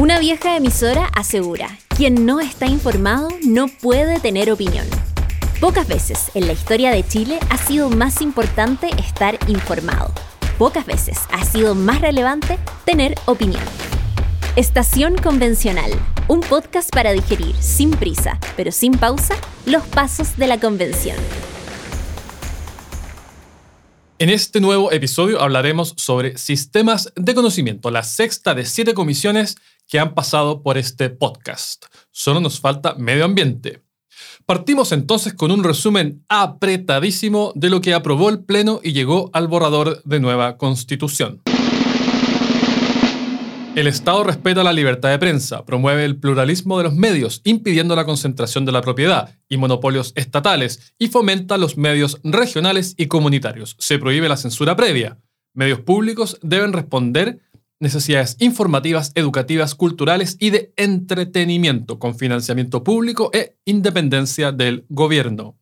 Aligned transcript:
Una 0.00 0.18
vieja 0.18 0.56
emisora 0.56 1.06
asegura, 1.14 1.78
quien 1.96 2.26
no 2.26 2.40
está 2.40 2.66
informado 2.66 3.28
no 3.44 3.68
puede 3.68 4.18
tener 4.18 4.50
opinión. 4.50 4.84
Pocas 5.60 5.86
veces 5.86 6.32
en 6.34 6.48
la 6.48 6.52
historia 6.52 6.90
de 6.90 7.06
Chile 7.06 7.38
ha 7.48 7.56
sido 7.56 7.90
más 7.90 8.20
importante 8.20 8.88
estar 8.98 9.38
informado. 9.46 10.12
Pocas 10.58 10.84
veces 10.84 11.20
ha 11.30 11.44
sido 11.44 11.76
más 11.76 12.00
relevante 12.00 12.58
tener 12.84 13.14
opinión. 13.26 13.62
Estación 14.56 15.16
Convencional, 15.16 15.92
un 16.26 16.40
podcast 16.40 16.90
para 16.90 17.12
digerir 17.12 17.54
sin 17.60 17.92
prisa, 17.92 18.40
pero 18.56 18.72
sin 18.72 18.98
pausa, 18.98 19.36
los 19.64 19.84
pasos 19.84 20.36
de 20.36 20.48
la 20.48 20.58
convención. 20.58 21.16
En 24.20 24.30
este 24.30 24.60
nuevo 24.60 24.92
episodio 24.92 25.42
hablaremos 25.42 25.92
sobre 25.96 26.38
sistemas 26.38 27.12
de 27.16 27.34
conocimiento, 27.34 27.90
la 27.90 28.04
sexta 28.04 28.54
de 28.54 28.64
siete 28.64 28.94
comisiones 28.94 29.56
que 29.88 29.98
han 29.98 30.14
pasado 30.14 30.62
por 30.62 30.78
este 30.78 31.10
podcast. 31.10 31.86
Solo 32.10 32.40
nos 32.40 32.60
falta 32.60 32.94
medio 32.94 33.24
ambiente. 33.24 33.82
Partimos 34.46 34.92
entonces 34.92 35.34
con 35.34 35.50
un 35.50 35.64
resumen 35.64 36.24
apretadísimo 36.28 37.52
de 37.54 37.70
lo 37.70 37.80
que 37.80 37.94
aprobó 37.94 38.28
el 38.28 38.44
Pleno 38.44 38.80
y 38.82 38.92
llegó 38.92 39.30
al 39.32 39.48
borrador 39.48 40.02
de 40.04 40.20
nueva 40.20 40.56
constitución. 40.56 41.42
El 43.74 43.88
Estado 43.88 44.22
respeta 44.22 44.62
la 44.62 44.72
libertad 44.72 45.10
de 45.10 45.18
prensa, 45.18 45.64
promueve 45.64 46.04
el 46.04 46.20
pluralismo 46.20 46.78
de 46.78 46.84
los 46.84 46.94
medios, 46.94 47.40
impidiendo 47.42 47.96
la 47.96 48.04
concentración 48.04 48.64
de 48.64 48.70
la 48.70 48.82
propiedad 48.82 49.36
y 49.48 49.56
monopolios 49.56 50.12
estatales, 50.14 50.94
y 50.96 51.08
fomenta 51.08 51.58
los 51.58 51.76
medios 51.76 52.20
regionales 52.22 52.94
y 52.96 53.06
comunitarios. 53.06 53.74
Se 53.80 53.98
prohíbe 53.98 54.28
la 54.28 54.36
censura 54.36 54.76
previa. 54.76 55.18
Medios 55.54 55.80
públicos 55.80 56.38
deben 56.40 56.72
responder 56.72 57.40
necesidades 57.80 58.36
informativas, 58.40 59.12
educativas, 59.14 59.74
culturales 59.74 60.36
y 60.40 60.50
de 60.50 60.72
entretenimiento, 60.76 61.98
con 61.98 62.16
financiamiento 62.16 62.84
público 62.84 63.30
e 63.32 63.56
independencia 63.64 64.52
del 64.52 64.86
gobierno. 64.88 65.58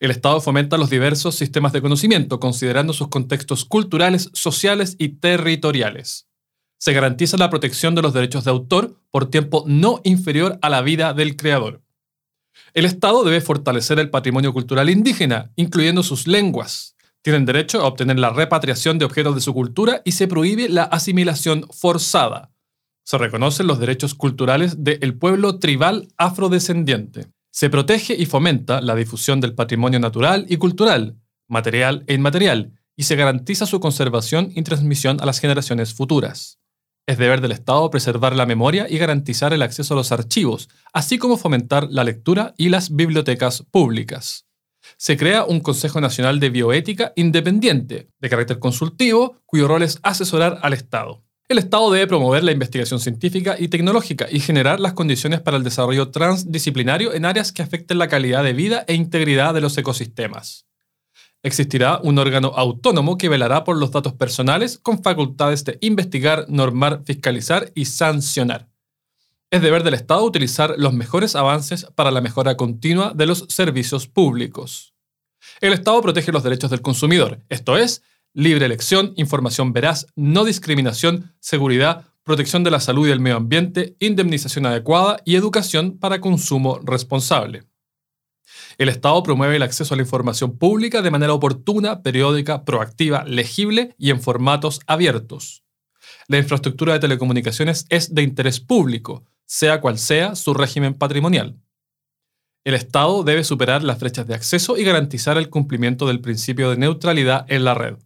El 0.00 0.10
Estado 0.10 0.40
fomenta 0.40 0.76
los 0.78 0.90
diversos 0.90 1.36
sistemas 1.36 1.72
de 1.72 1.80
conocimiento, 1.80 2.40
considerando 2.40 2.92
sus 2.92 3.08
contextos 3.08 3.64
culturales, 3.64 4.30
sociales 4.32 4.96
y 4.98 5.10
territoriales. 5.10 6.28
Se 6.78 6.92
garantiza 6.92 7.36
la 7.36 7.50
protección 7.50 7.94
de 7.94 8.02
los 8.02 8.12
derechos 8.12 8.44
de 8.44 8.50
autor 8.50 9.00
por 9.12 9.30
tiempo 9.30 9.64
no 9.68 10.00
inferior 10.02 10.58
a 10.60 10.68
la 10.68 10.82
vida 10.82 11.14
del 11.14 11.36
creador. 11.36 11.82
El 12.74 12.86
Estado 12.86 13.22
debe 13.22 13.40
fortalecer 13.40 14.00
el 14.00 14.10
patrimonio 14.10 14.52
cultural 14.52 14.90
indígena, 14.90 15.52
incluyendo 15.54 16.02
sus 16.02 16.26
lenguas, 16.26 16.96
tienen 17.22 17.46
derecho 17.46 17.80
a 17.80 17.86
obtener 17.86 18.18
la 18.18 18.30
repatriación 18.30 18.98
de 18.98 19.04
objetos 19.04 19.34
de 19.34 19.40
su 19.40 19.54
cultura 19.54 20.02
y 20.04 20.12
se 20.12 20.26
prohíbe 20.26 20.68
la 20.68 20.82
asimilación 20.82 21.66
forzada. 21.70 22.50
Se 23.04 23.16
reconocen 23.16 23.66
los 23.66 23.78
derechos 23.78 24.14
culturales 24.14 24.84
del 24.84 25.16
pueblo 25.16 25.58
tribal 25.58 26.08
afrodescendiente. 26.16 27.28
Se 27.50 27.70
protege 27.70 28.14
y 28.14 28.26
fomenta 28.26 28.80
la 28.80 28.94
difusión 28.94 29.40
del 29.40 29.54
patrimonio 29.54 30.00
natural 30.00 30.46
y 30.48 30.56
cultural, 30.56 31.16
material 31.48 32.04
e 32.06 32.14
inmaterial, 32.14 32.72
y 32.96 33.04
se 33.04 33.16
garantiza 33.16 33.66
su 33.66 33.80
conservación 33.80 34.50
y 34.54 34.62
transmisión 34.62 35.20
a 35.20 35.26
las 35.26 35.38
generaciones 35.38 35.94
futuras. 35.94 36.58
Es 37.06 37.18
deber 37.18 37.40
del 37.40 37.52
Estado 37.52 37.90
preservar 37.90 38.36
la 38.36 38.46
memoria 38.46 38.86
y 38.88 38.98
garantizar 38.98 39.52
el 39.52 39.62
acceso 39.62 39.94
a 39.94 39.96
los 39.96 40.12
archivos, 40.12 40.68
así 40.92 41.18
como 41.18 41.36
fomentar 41.36 41.88
la 41.90 42.04
lectura 42.04 42.54
y 42.56 42.68
las 42.68 42.94
bibliotecas 42.94 43.64
públicas 43.70 44.46
se 44.96 45.16
crea 45.16 45.44
un 45.44 45.60
Consejo 45.60 46.00
Nacional 46.00 46.40
de 46.40 46.50
Bioética 46.50 47.12
independiente, 47.16 48.08
de 48.20 48.28
carácter 48.28 48.58
consultivo, 48.58 49.36
cuyo 49.46 49.68
rol 49.68 49.82
es 49.82 49.98
asesorar 50.02 50.58
al 50.62 50.72
Estado. 50.72 51.22
El 51.48 51.58
Estado 51.58 51.90
debe 51.90 52.06
promover 52.06 52.44
la 52.44 52.52
investigación 52.52 52.98
científica 52.98 53.56
y 53.58 53.68
tecnológica 53.68 54.26
y 54.30 54.40
generar 54.40 54.80
las 54.80 54.94
condiciones 54.94 55.40
para 55.40 55.58
el 55.58 55.64
desarrollo 55.64 56.10
transdisciplinario 56.10 57.12
en 57.12 57.26
áreas 57.26 57.52
que 57.52 57.62
afecten 57.62 57.98
la 57.98 58.08
calidad 58.08 58.42
de 58.42 58.54
vida 58.54 58.84
e 58.88 58.94
integridad 58.94 59.52
de 59.52 59.60
los 59.60 59.76
ecosistemas. 59.76 60.66
Existirá 61.42 62.00
un 62.02 62.18
órgano 62.18 62.52
autónomo 62.56 63.18
que 63.18 63.28
velará 63.28 63.64
por 63.64 63.76
los 63.76 63.90
datos 63.90 64.14
personales 64.14 64.78
con 64.78 65.02
facultades 65.02 65.64
de 65.64 65.76
investigar, 65.80 66.46
normar, 66.48 67.02
fiscalizar 67.04 67.70
y 67.74 67.84
sancionar. 67.84 68.71
Es 69.52 69.60
deber 69.60 69.82
del 69.82 69.92
Estado 69.92 70.24
utilizar 70.24 70.76
los 70.78 70.94
mejores 70.94 71.36
avances 71.36 71.86
para 71.94 72.10
la 72.10 72.22
mejora 72.22 72.56
continua 72.56 73.12
de 73.14 73.26
los 73.26 73.44
servicios 73.50 74.08
públicos. 74.08 74.94
El 75.60 75.74
Estado 75.74 76.00
protege 76.00 76.32
los 76.32 76.42
derechos 76.42 76.70
del 76.70 76.80
consumidor, 76.80 77.38
esto 77.50 77.76
es, 77.76 78.02
libre 78.32 78.64
elección, 78.64 79.12
información 79.16 79.74
veraz, 79.74 80.06
no 80.16 80.46
discriminación, 80.46 81.34
seguridad, 81.38 82.06
protección 82.22 82.64
de 82.64 82.70
la 82.70 82.80
salud 82.80 83.04
y 83.06 83.10
del 83.10 83.20
medio 83.20 83.36
ambiente, 83.36 83.94
indemnización 83.98 84.64
adecuada 84.64 85.20
y 85.26 85.36
educación 85.36 85.98
para 85.98 86.22
consumo 86.22 86.80
responsable. 86.82 87.64
El 88.78 88.88
Estado 88.88 89.22
promueve 89.22 89.56
el 89.56 89.62
acceso 89.64 89.92
a 89.92 89.98
la 89.98 90.02
información 90.02 90.56
pública 90.56 91.02
de 91.02 91.10
manera 91.10 91.34
oportuna, 91.34 92.02
periódica, 92.02 92.64
proactiva, 92.64 93.24
legible 93.24 93.94
y 93.98 94.12
en 94.12 94.22
formatos 94.22 94.80
abiertos. 94.86 95.62
La 96.26 96.38
infraestructura 96.38 96.94
de 96.94 97.00
telecomunicaciones 97.00 97.84
es 97.90 98.14
de 98.14 98.22
interés 98.22 98.58
público, 98.58 99.26
sea 99.52 99.82
cual 99.82 99.98
sea 99.98 100.34
su 100.34 100.54
régimen 100.54 100.94
patrimonial. 100.94 101.60
El 102.64 102.72
Estado 102.72 103.22
debe 103.22 103.44
superar 103.44 103.82
las 103.84 104.00
brechas 104.00 104.26
de 104.26 104.34
acceso 104.34 104.78
y 104.78 104.82
garantizar 104.82 105.36
el 105.36 105.50
cumplimiento 105.50 106.06
del 106.06 106.22
principio 106.22 106.70
de 106.70 106.78
neutralidad 106.78 107.44
en 107.48 107.64
la 107.64 107.74
red. 107.74 107.96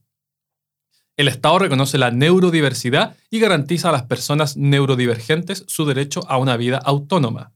El 1.16 1.28
Estado 1.28 1.60
reconoce 1.60 1.98
la 1.98 2.10
neurodiversidad 2.10 3.16
y 3.30 3.38
garantiza 3.38 3.90
a 3.90 3.92
las 3.92 4.02
personas 4.02 4.56
neurodivergentes 4.56 5.62
su 5.68 5.86
derecho 5.86 6.28
a 6.28 6.36
una 6.38 6.56
vida 6.56 6.78
autónoma. 6.78 7.52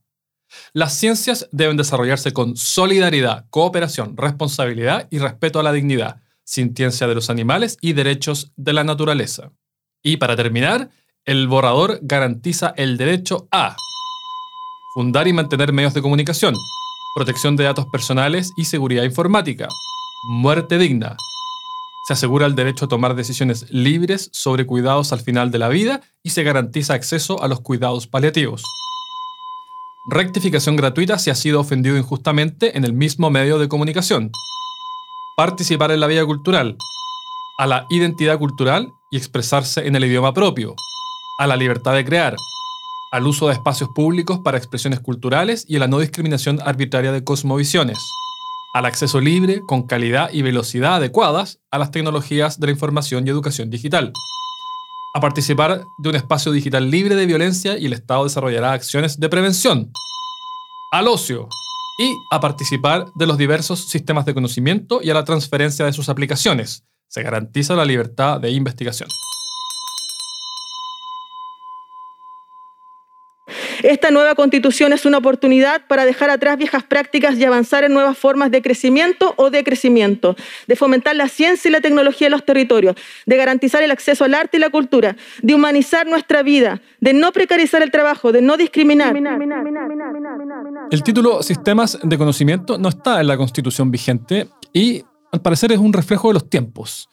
Las 0.72 0.94
ciencias 0.94 1.48
deben 1.50 1.76
desarrollarse 1.76 2.32
con 2.32 2.56
solidaridad, 2.56 3.46
cooperación, 3.50 4.16
responsabilidad 4.16 5.08
y 5.10 5.18
respeto 5.18 5.58
a 5.58 5.64
la 5.64 5.72
dignidad, 5.72 6.22
sintiencia 6.44 7.08
de 7.08 7.16
los 7.16 7.28
animales 7.28 7.76
y 7.80 7.94
derechos 7.94 8.52
de 8.54 8.72
la 8.72 8.84
naturaleza. 8.84 9.50
Y 10.00 10.18
para 10.18 10.36
terminar, 10.36 10.90
el 11.26 11.48
borrador 11.48 11.98
garantiza 12.02 12.72
el 12.76 12.96
derecho 12.96 13.46
a 13.52 13.76
fundar 14.94 15.28
y 15.28 15.32
mantener 15.32 15.72
medios 15.72 15.94
de 15.94 16.02
comunicación, 16.02 16.54
protección 17.14 17.56
de 17.56 17.64
datos 17.64 17.86
personales 17.86 18.52
y 18.56 18.64
seguridad 18.64 19.04
informática, 19.04 19.68
muerte 20.28 20.78
digna. 20.78 21.16
Se 22.08 22.14
asegura 22.14 22.46
el 22.46 22.54
derecho 22.54 22.86
a 22.86 22.88
tomar 22.88 23.14
decisiones 23.14 23.70
libres 23.70 24.30
sobre 24.32 24.66
cuidados 24.66 25.12
al 25.12 25.20
final 25.20 25.50
de 25.50 25.58
la 25.58 25.68
vida 25.68 26.00
y 26.22 26.30
se 26.30 26.42
garantiza 26.42 26.94
acceso 26.94 27.42
a 27.42 27.48
los 27.48 27.60
cuidados 27.60 28.06
paliativos. 28.06 28.64
Rectificación 30.10 30.76
gratuita 30.76 31.18
si 31.18 31.30
ha 31.30 31.34
sido 31.34 31.60
ofendido 31.60 31.98
injustamente 31.98 32.76
en 32.76 32.84
el 32.84 32.94
mismo 32.94 33.30
medio 33.30 33.58
de 33.58 33.68
comunicación. 33.68 34.32
Participar 35.36 35.92
en 35.92 36.00
la 36.00 36.06
vida 36.06 36.24
cultural. 36.24 36.76
A 37.58 37.66
la 37.66 37.86
identidad 37.90 38.38
cultural 38.38 38.94
y 39.10 39.18
expresarse 39.18 39.86
en 39.86 39.94
el 39.94 40.04
idioma 40.06 40.32
propio 40.32 40.74
a 41.40 41.46
la 41.46 41.56
libertad 41.56 41.94
de 41.94 42.04
crear, 42.04 42.36
al 43.12 43.26
uso 43.26 43.48
de 43.48 43.54
espacios 43.54 43.88
públicos 43.94 44.40
para 44.44 44.58
expresiones 44.58 45.00
culturales 45.00 45.64
y 45.66 45.76
a 45.76 45.78
la 45.78 45.88
no 45.88 45.98
discriminación 45.98 46.60
arbitraria 46.62 47.12
de 47.12 47.24
cosmovisiones, 47.24 47.98
al 48.74 48.84
acceso 48.84 49.22
libre, 49.22 49.62
con 49.66 49.86
calidad 49.86 50.28
y 50.34 50.42
velocidad 50.42 50.96
adecuadas 50.96 51.58
a 51.70 51.78
las 51.78 51.92
tecnologías 51.92 52.60
de 52.60 52.66
la 52.66 52.72
información 52.72 53.26
y 53.26 53.30
educación 53.30 53.70
digital, 53.70 54.12
a 55.14 55.20
participar 55.20 55.86
de 55.96 56.08
un 56.10 56.14
espacio 56.14 56.52
digital 56.52 56.90
libre 56.90 57.14
de 57.14 57.24
violencia 57.24 57.78
y 57.78 57.86
el 57.86 57.94
Estado 57.94 58.24
desarrollará 58.24 58.74
acciones 58.74 59.18
de 59.18 59.30
prevención, 59.30 59.90
al 60.92 61.08
ocio 61.08 61.48
y 61.98 62.12
a 62.30 62.40
participar 62.40 63.06
de 63.14 63.26
los 63.26 63.38
diversos 63.38 63.88
sistemas 63.88 64.26
de 64.26 64.34
conocimiento 64.34 65.00
y 65.02 65.08
a 65.08 65.14
la 65.14 65.24
transferencia 65.24 65.86
de 65.86 65.94
sus 65.94 66.10
aplicaciones. 66.10 66.84
Se 67.08 67.22
garantiza 67.22 67.74
la 67.76 67.86
libertad 67.86 68.40
de 68.40 68.50
investigación. 68.50 69.08
Esta 73.82 74.10
nueva 74.10 74.34
constitución 74.34 74.92
es 74.92 75.06
una 75.06 75.18
oportunidad 75.18 75.82
para 75.86 76.04
dejar 76.04 76.30
atrás 76.30 76.58
viejas 76.58 76.82
prácticas 76.82 77.36
y 77.36 77.44
avanzar 77.44 77.84
en 77.84 77.92
nuevas 77.92 78.16
formas 78.18 78.50
de 78.50 78.62
crecimiento 78.62 79.34
o 79.36 79.50
decrecimiento, 79.50 80.36
de 80.66 80.76
fomentar 80.76 81.16
la 81.16 81.28
ciencia 81.28 81.68
y 81.68 81.72
la 81.72 81.80
tecnología 81.80 82.26
en 82.26 82.32
los 82.32 82.44
territorios, 82.44 82.96
de 83.26 83.36
garantizar 83.36 83.82
el 83.82 83.90
acceso 83.90 84.24
al 84.24 84.34
arte 84.34 84.56
y 84.56 84.60
la 84.60 84.70
cultura, 84.70 85.16
de 85.42 85.54
humanizar 85.54 86.06
nuestra 86.06 86.42
vida, 86.42 86.80
de 87.00 87.12
no 87.12 87.32
precarizar 87.32 87.82
el 87.82 87.90
trabajo, 87.90 88.32
de 88.32 88.42
no 88.42 88.56
discriminar. 88.56 89.14
El 90.90 91.02
título 91.02 91.42
Sistemas 91.42 91.98
de 92.02 92.18
Conocimiento 92.18 92.78
no 92.78 92.88
está 92.88 93.20
en 93.20 93.26
la 93.26 93.36
constitución 93.36 93.90
vigente 93.90 94.48
y 94.72 95.04
al 95.32 95.40
parecer 95.40 95.72
es 95.72 95.78
un 95.78 95.92
reflejo 95.92 96.28
de 96.28 96.34
los 96.34 96.50
tiempos. 96.50 97.08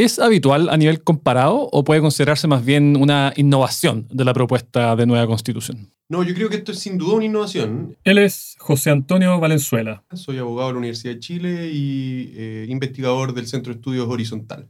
¿Es 0.00 0.18
habitual 0.18 0.70
a 0.70 0.78
nivel 0.78 1.02
comparado 1.04 1.68
o 1.70 1.84
puede 1.84 2.00
considerarse 2.00 2.48
más 2.48 2.64
bien 2.64 2.96
una 2.96 3.34
innovación 3.36 4.06
de 4.10 4.24
la 4.24 4.32
propuesta 4.32 4.96
de 4.96 5.04
nueva 5.04 5.26
constitución? 5.26 5.92
No, 6.08 6.22
yo 6.24 6.32
creo 6.34 6.48
que 6.48 6.56
esto 6.56 6.72
es 6.72 6.78
sin 6.78 6.96
duda 6.96 7.16
una 7.16 7.26
innovación. 7.26 7.98
Él 8.02 8.16
es 8.16 8.56
José 8.58 8.88
Antonio 8.88 9.38
Valenzuela. 9.38 10.02
Soy 10.14 10.38
abogado 10.38 10.68
de 10.68 10.72
la 10.72 10.78
Universidad 10.78 11.12
de 11.12 11.20
Chile 11.20 11.70
y 11.70 12.32
eh, 12.34 12.66
investigador 12.70 13.34
del 13.34 13.46
Centro 13.46 13.74
de 13.74 13.78
Estudios 13.78 14.08
Horizontal. 14.08 14.68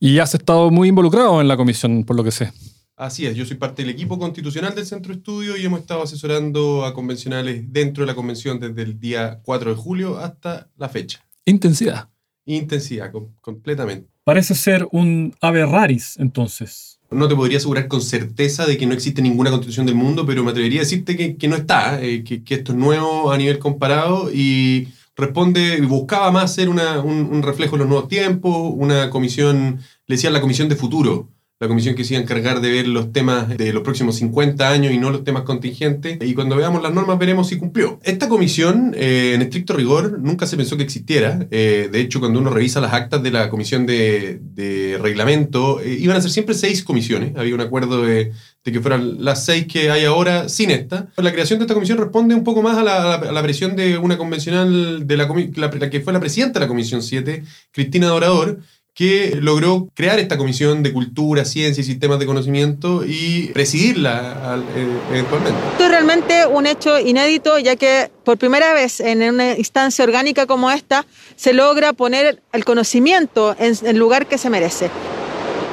Y 0.00 0.20
has 0.20 0.34
estado 0.34 0.70
muy 0.70 0.88
involucrado 0.88 1.38
en 1.42 1.48
la 1.48 1.58
comisión, 1.58 2.04
por 2.04 2.16
lo 2.16 2.24
que 2.24 2.30
sé. 2.30 2.50
Así 2.96 3.26
es, 3.26 3.36
yo 3.36 3.44
soy 3.44 3.58
parte 3.58 3.82
del 3.82 3.90
equipo 3.90 4.18
constitucional 4.18 4.74
del 4.74 4.86
Centro 4.86 5.12
Estudio 5.12 5.54
y 5.58 5.66
hemos 5.66 5.80
estado 5.80 6.02
asesorando 6.02 6.86
a 6.86 6.94
convencionales 6.94 7.70
dentro 7.70 8.04
de 8.04 8.06
la 8.06 8.14
convención 8.14 8.58
desde 8.58 8.80
el 8.84 8.98
día 8.98 9.38
4 9.44 9.68
de 9.72 9.76
julio 9.76 10.16
hasta 10.16 10.70
la 10.78 10.88
fecha. 10.88 11.22
Intensidad. 11.44 12.08
Intensidad, 12.46 13.12
com- 13.12 13.34
completamente. 13.42 14.15
Parece 14.26 14.56
ser 14.56 14.88
un 14.90 15.36
ave 15.40 15.64
raris, 15.64 16.16
entonces. 16.18 16.98
No 17.12 17.28
te 17.28 17.36
podría 17.36 17.58
asegurar 17.58 17.86
con 17.86 18.02
certeza 18.02 18.66
de 18.66 18.76
que 18.76 18.84
no 18.84 18.92
existe 18.92 19.22
ninguna 19.22 19.50
constitución 19.50 19.86
del 19.86 19.94
mundo, 19.94 20.26
pero 20.26 20.42
me 20.42 20.50
atrevería 20.50 20.80
a 20.80 20.82
decirte 20.82 21.16
que, 21.16 21.36
que 21.36 21.46
no 21.46 21.54
está, 21.54 22.02
eh, 22.02 22.24
que, 22.24 22.42
esto 22.52 22.72
es 22.72 22.78
nuevo 22.78 23.30
a 23.30 23.38
nivel 23.38 23.60
comparado 23.60 24.28
y 24.34 24.88
responde, 25.14 25.80
buscaba 25.82 26.32
más 26.32 26.52
ser 26.52 26.68
un 26.68 27.40
reflejo 27.44 27.76
de 27.76 27.78
los 27.78 27.88
nuevos 27.88 28.08
tiempos, 28.08 28.72
una 28.74 29.10
comisión, 29.10 29.78
le 30.08 30.16
decían 30.16 30.32
la 30.32 30.40
comisión 30.40 30.68
de 30.68 30.74
futuro, 30.74 31.28
la 31.58 31.68
comisión 31.68 31.94
que 31.94 32.04
se 32.04 32.12
iba 32.12 32.20
a 32.20 32.22
encargar 32.22 32.60
de 32.60 32.70
ver 32.70 32.86
los 32.86 33.12
temas 33.12 33.56
de 33.56 33.72
los 33.72 33.82
próximos 33.82 34.16
50 34.16 34.68
años 34.68 34.92
y 34.92 34.98
no 34.98 35.10
los 35.10 35.24
temas 35.24 35.42
contingentes. 35.44 36.18
Y 36.20 36.34
cuando 36.34 36.54
veamos 36.54 36.82
las 36.82 36.92
normas 36.92 37.18
veremos 37.18 37.48
si 37.48 37.56
cumplió. 37.56 37.98
Esta 38.02 38.28
comisión, 38.28 38.92
eh, 38.94 39.32
en 39.34 39.40
estricto 39.40 39.72
rigor, 39.72 40.18
nunca 40.20 40.46
se 40.46 40.58
pensó 40.58 40.76
que 40.76 40.82
existiera. 40.82 41.46
Eh, 41.50 41.88
de 41.90 42.00
hecho, 42.00 42.20
cuando 42.20 42.40
uno 42.40 42.50
revisa 42.50 42.82
las 42.82 42.92
actas 42.92 43.22
de 43.22 43.30
la 43.30 43.48
comisión 43.48 43.86
de, 43.86 44.38
de 44.42 44.98
reglamento, 45.00 45.80
eh, 45.80 45.96
iban 45.98 46.18
a 46.18 46.20
ser 46.20 46.30
siempre 46.30 46.54
seis 46.54 46.82
comisiones. 46.84 47.32
Había 47.36 47.54
un 47.54 47.62
acuerdo 47.62 48.02
de, 48.02 48.32
de 48.62 48.72
que 48.72 48.80
fueran 48.80 49.24
las 49.24 49.46
seis 49.46 49.66
que 49.66 49.90
hay 49.90 50.04
ahora 50.04 50.50
sin 50.50 50.70
esta. 50.70 51.08
La 51.16 51.32
creación 51.32 51.58
de 51.58 51.64
esta 51.64 51.72
comisión 51.74 51.96
responde 51.96 52.34
un 52.34 52.44
poco 52.44 52.60
más 52.60 52.76
a 52.76 52.82
la, 52.82 53.14
a 53.14 53.32
la- 53.32 53.42
presión 53.42 53.76
de 53.76 53.96
una 53.96 54.18
convencional, 54.18 55.06
de 55.06 55.16
la, 55.16 55.26
la- 55.54 55.70
la 55.70 55.88
que 55.90 56.00
fue 56.00 56.12
la 56.12 56.20
presidenta 56.20 56.58
de 56.58 56.66
la 56.66 56.68
Comisión 56.68 57.00
7, 57.00 57.44
Cristina 57.72 58.08
Dorador, 58.08 58.58
que 58.96 59.36
logró 59.40 59.88
crear 59.94 60.18
esta 60.18 60.38
comisión 60.38 60.82
de 60.82 60.90
cultura, 60.90 61.44
ciencia 61.44 61.82
y 61.82 61.84
sistemas 61.84 62.18
de 62.18 62.24
conocimiento 62.24 63.04
y 63.06 63.48
presidirla 63.52 64.52
al- 64.54 64.62
eh, 64.74 64.88
eventualmente. 65.10 65.60
Esto 65.72 65.84
es 65.84 65.90
realmente 65.90 66.46
un 66.46 66.66
hecho 66.66 66.98
inédito, 66.98 67.58
ya 67.58 67.76
que 67.76 68.10
por 68.24 68.38
primera 68.38 68.72
vez 68.72 69.00
en 69.00 69.22
una 69.22 69.52
instancia 69.58 70.02
orgánica 70.02 70.46
como 70.46 70.70
esta 70.70 71.04
se 71.36 71.52
logra 71.52 71.92
poner 71.92 72.42
el 72.54 72.64
conocimiento 72.64 73.54
en 73.58 73.74
el 73.86 73.98
lugar 73.98 74.26
que 74.26 74.38
se 74.38 74.48
merece. 74.48 74.90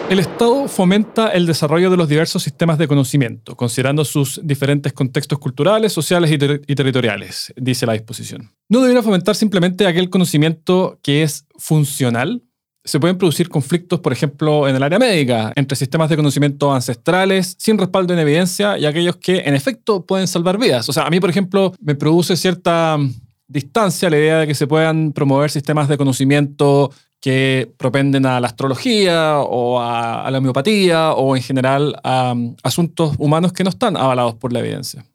El 0.10 0.19
Estado 0.19 0.68
fomenta 0.68 1.30
el 1.30 1.46
desarrollo 1.46 1.90
de 1.90 1.96
los 1.96 2.10
diversos 2.10 2.44
sistemas 2.44 2.78
de 2.78 2.90
conocimiento, 2.90 3.56
considerando 3.56 4.04
sus 4.04 4.42
diferentes 4.44 4.92
contextos 4.92 5.40
culturales, 5.40 5.94
sociales 5.94 6.30
y, 6.30 6.38
ter- 6.38 6.62
y 6.68 6.76
territoriales, 6.76 7.54
dice 7.56 7.86
la 7.86 7.94
disposición. 7.94 8.52
No 8.68 8.81
debería 8.81 9.02
fomentar 9.02 9.34
simplemente 9.34 9.88
aquel 9.88 10.10
conocimiento 10.10 11.00
que 11.02 11.24
es 11.24 11.46
funcional. 11.58 12.42
Se 12.85 13.00
pueden 13.00 13.18
producir 13.18 13.50
conflictos, 13.50 14.01
por 14.01 14.12
ejemplo, 14.12 14.68
en 14.68 14.75
el 14.75 14.83
área 14.83 15.00
médica, 15.00 15.53
entre 15.56 15.75
sistemas 15.75 16.09
de 16.09 16.18
conocimiento 16.18 16.74
ancestrales, 16.74 17.56
sin 17.57 17.77
respaldo 17.77 18.13
en 18.13 18.19
evidencia, 18.19 18.77
y 18.77 18.85
aquellos 18.85 19.15
que, 19.18 19.44
en 19.45 19.56
efecto, 19.56 20.06
pueden 20.06 20.27
salvar 20.27 20.57
vidas. 20.57 20.89
O 20.89 20.94
sea, 20.94 21.03
a 21.03 21.09
mí, 21.09 21.19
por 21.19 21.30
ejemplo, 21.30 21.74
me 21.80 21.95
produce 21.95 22.35
cierta 22.35 22.97
mm, 22.97 23.13
distancia 23.47 24.09
la 24.09 24.18
idea 24.18 24.39
de 24.39 24.47
que 24.47 24.56
se 24.56 24.68
puedan 24.68 25.13
promover 25.13 25.50
sistemas 25.50 25.88
de 25.88 25.97
conocimiento 25.97 26.91
que 27.24 27.71
propenden 27.77 28.25
a 28.25 28.41
la 28.41 28.47
astrología 28.47 29.39
o 29.39 29.80
a, 29.80 30.30
la 30.30 30.38
homeopatía 30.39 31.13
o 31.13 31.38
en 31.38 31.41
general 31.41 31.95
a 32.03 32.33
um, 32.33 32.53
asuntos 32.63 33.15
humanos 33.18 33.53
que 33.53 33.63
no 33.63 33.69
están 33.69 33.95
avalados 33.95 34.35
por 34.35 34.51
la 34.51 34.59
evidencia. 34.59 35.06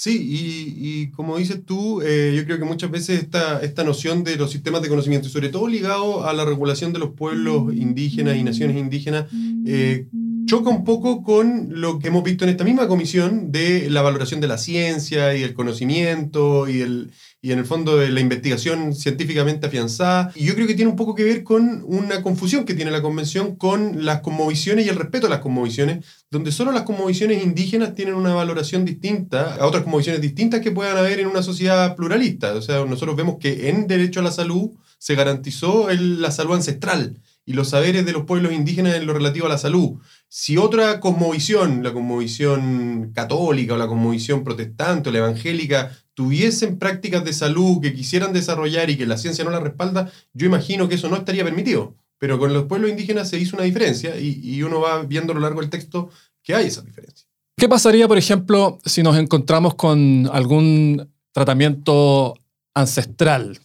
Sí, 0.00 0.16
y, 0.30 0.74
y 0.78 1.10
como 1.10 1.38
dices 1.38 1.64
tú, 1.66 2.02
eh, 2.02 2.32
yo 2.36 2.44
creo 2.44 2.56
que 2.56 2.64
muchas 2.64 2.88
veces 2.88 3.20
esta, 3.20 3.60
esta 3.62 3.82
noción 3.82 4.22
de 4.22 4.36
los 4.36 4.52
sistemas 4.52 4.80
de 4.80 4.88
conocimiento, 4.88 5.26
y 5.26 5.30
sobre 5.32 5.48
todo 5.48 5.66
ligado 5.66 6.24
a 6.24 6.32
la 6.32 6.44
regulación 6.44 6.92
de 6.92 7.00
los 7.00 7.14
pueblos 7.14 7.74
indígenas 7.74 8.36
y 8.36 8.44
naciones 8.44 8.76
indígenas, 8.76 9.26
eh, 9.66 10.06
choca 10.46 10.70
un 10.70 10.84
poco 10.84 11.24
con 11.24 11.80
lo 11.80 11.98
que 11.98 12.08
hemos 12.08 12.22
visto 12.22 12.44
en 12.44 12.50
esta 12.50 12.62
misma 12.62 12.86
comisión 12.86 13.50
de 13.50 13.90
la 13.90 14.02
valoración 14.02 14.40
de 14.40 14.46
la 14.46 14.56
ciencia 14.56 15.34
y 15.34 15.42
el 15.42 15.52
conocimiento 15.52 16.68
y, 16.68 16.80
el, 16.80 17.10
y 17.40 17.52
en 17.52 17.58
el 17.60 17.64
fondo 17.66 17.96
de 17.96 18.08
la 18.10 18.20
investigación 18.20 18.94
científicamente 18.94 19.66
afianzada. 19.66 20.32
Y 20.34 20.44
yo 20.44 20.54
creo 20.54 20.66
que 20.66 20.74
tiene 20.74 20.90
un 20.90 20.96
poco 20.96 21.14
que 21.14 21.22
ver 21.24 21.44
con 21.44 21.84
una 21.86 22.22
confusión 22.22 22.64
que 22.64 22.74
tiene 22.74 22.90
la 22.90 23.00
convención 23.02 23.54
con 23.56 24.04
las 24.04 24.20
cosmovisiones 24.22 24.86
y 24.86 24.88
el 24.88 24.96
respeto 24.96 25.28
a 25.28 25.30
las 25.30 25.38
cosmovisiones, 25.38 26.04
donde 26.30 26.50
solo 26.50 26.72
las 26.72 26.82
cosmovisiones 26.82 27.42
indígenas 27.42 27.94
tienen 27.94 28.14
una 28.14 28.34
valoración 28.34 28.84
distinta 28.84 29.54
a 29.54 29.66
otras 29.66 29.84
cosmovisiones 29.84 30.20
distintas 30.20 30.60
que 30.60 30.72
puedan 30.72 30.96
haber 30.98 31.20
en 31.20 31.28
una 31.28 31.42
sociedad 31.42 31.94
pluralista. 31.94 32.54
O 32.54 32.62
sea, 32.62 32.84
nosotros 32.84 33.16
vemos 33.16 33.36
que 33.38 33.68
en 33.68 33.86
derecho 33.86 34.20
a 34.20 34.24
la 34.24 34.32
salud 34.32 34.70
se 34.98 35.14
garantizó 35.14 35.90
el- 35.90 36.20
la 36.20 36.32
salud 36.32 36.54
ancestral 36.56 37.20
y 37.46 37.52
los 37.52 37.70
saberes 37.70 38.04
de 38.04 38.12
los 38.12 38.24
pueblos 38.24 38.52
indígenas 38.52 38.94
en 38.96 39.06
lo 39.06 39.14
relativo 39.14 39.46
a 39.46 39.48
la 39.48 39.58
salud. 39.58 40.00
Si 40.28 40.56
otra 40.58 40.98
cosmovisión, 41.00 41.82
la 41.82 41.92
cosmovisión 41.94 43.12
católica 43.14 43.74
o 43.74 43.76
la 43.78 43.86
cosmovisión 43.86 44.44
protestante 44.44 45.08
o 45.08 45.12
la 45.12 45.18
evangélica, 45.18 45.92
tuviesen 46.18 46.80
prácticas 46.80 47.24
de 47.24 47.32
salud 47.32 47.80
que 47.80 47.94
quisieran 47.94 48.32
desarrollar 48.32 48.90
y 48.90 48.96
que 48.96 49.06
la 49.06 49.16
ciencia 49.16 49.44
no 49.44 49.52
la 49.52 49.60
respalda, 49.60 50.10
yo 50.32 50.46
imagino 50.46 50.88
que 50.88 50.96
eso 50.96 51.08
no 51.08 51.14
estaría 51.14 51.44
permitido. 51.44 51.94
Pero 52.18 52.40
con 52.40 52.52
los 52.52 52.64
pueblos 52.64 52.90
indígenas 52.90 53.30
se 53.30 53.38
hizo 53.38 53.54
una 53.54 53.64
diferencia 53.64 54.18
y, 54.18 54.40
y 54.42 54.64
uno 54.64 54.80
va 54.80 55.00
viendo 55.04 55.30
a 55.30 55.36
lo 55.36 55.40
largo 55.40 55.60
del 55.60 55.70
texto 55.70 56.10
que 56.42 56.56
hay 56.56 56.66
esa 56.66 56.82
diferencia. 56.82 57.28
¿Qué 57.56 57.68
pasaría, 57.68 58.08
por 58.08 58.18
ejemplo, 58.18 58.80
si 58.84 59.04
nos 59.04 59.16
encontramos 59.16 59.76
con 59.76 60.28
algún 60.32 61.08
tratamiento 61.30 62.36
ancestral 62.74 63.60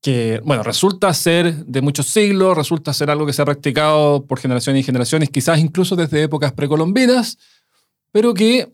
que, 0.00 0.40
bueno, 0.44 0.62
resulta 0.62 1.12
ser 1.12 1.66
de 1.66 1.82
muchos 1.82 2.06
siglos, 2.06 2.56
resulta 2.56 2.94
ser 2.94 3.10
algo 3.10 3.26
que 3.26 3.32
se 3.32 3.42
ha 3.42 3.44
practicado 3.44 4.24
por 4.24 4.38
generaciones 4.38 4.82
y 4.82 4.84
generaciones, 4.84 5.30
quizás 5.30 5.58
incluso 5.58 5.96
desde 5.96 6.22
épocas 6.22 6.52
precolombinas, 6.52 7.38
pero 8.12 8.34
que 8.34 8.72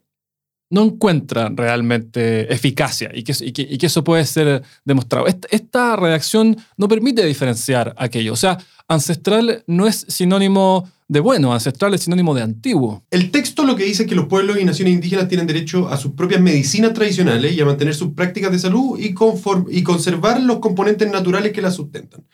no 0.71 0.85
encuentra 0.85 1.51
realmente 1.55 2.53
eficacia 2.53 3.11
y 3.15 3.23
que, 3.23 3.87
eso 3.87 4.05
puede 4.05 4.25
ser 4.27 4.63
demostrado. 4.85 5.27
Esta, 5.27 5.49
esta 5.51 5.97
redacción 5.97 6.57
no 6.77 6.89
permite 6.89 7.25
diferenciar 7.25 7.95
aquello. 7.97 8.33
O 8.33 8.37
sea, 8.37 8.59
ancestral 8.87 9.65
no 9.67 9.87
es 9.87 10.05
sinónimo 10.09 10.89
de 11.09 11.21
bueno, 11.21 11.55
ancestral 11.55 11.95
es 11.95 12.03
sinónimo 12.03 12.35
de 12.35 12.43
antiguo. 12.43 13.03
El 13.11 13.31
texto 13.31 13.65
lo 13.65 13.77
que 13.77 13.85
dice 13.85 14.03
es 14.03 14.09
que 14.09 14.15
los 14.15 14.27
pueblos 14.27 14.61
y 14.61 14.65
naciones 14.65 14.93
indígenas 14.93 15.29
tienen 15.29 15.47
derecho 15.47 15.89
a 15.89 15.97
sus 15.97 16.13
propias 16.13 16.41
medicinas 16.43 16.93
tradicionales 16.93 17.55
y 17.55 17.61
a 17.61 17.65
mantener 17.65 17.95
sus 17.95 18.13
prácticas 18.13 18.53
de 18.53 18.59
salud 18.59 18.99
y, 18.99 19.15
y 19.71 19.83
conservar 19.83 20.41
los 20.43 20.59
componentes 20.59 21.11
naturales 21.11 21.53
que 21.53 21.63
las 21.63 21.75
sustentan. 21.77 22.25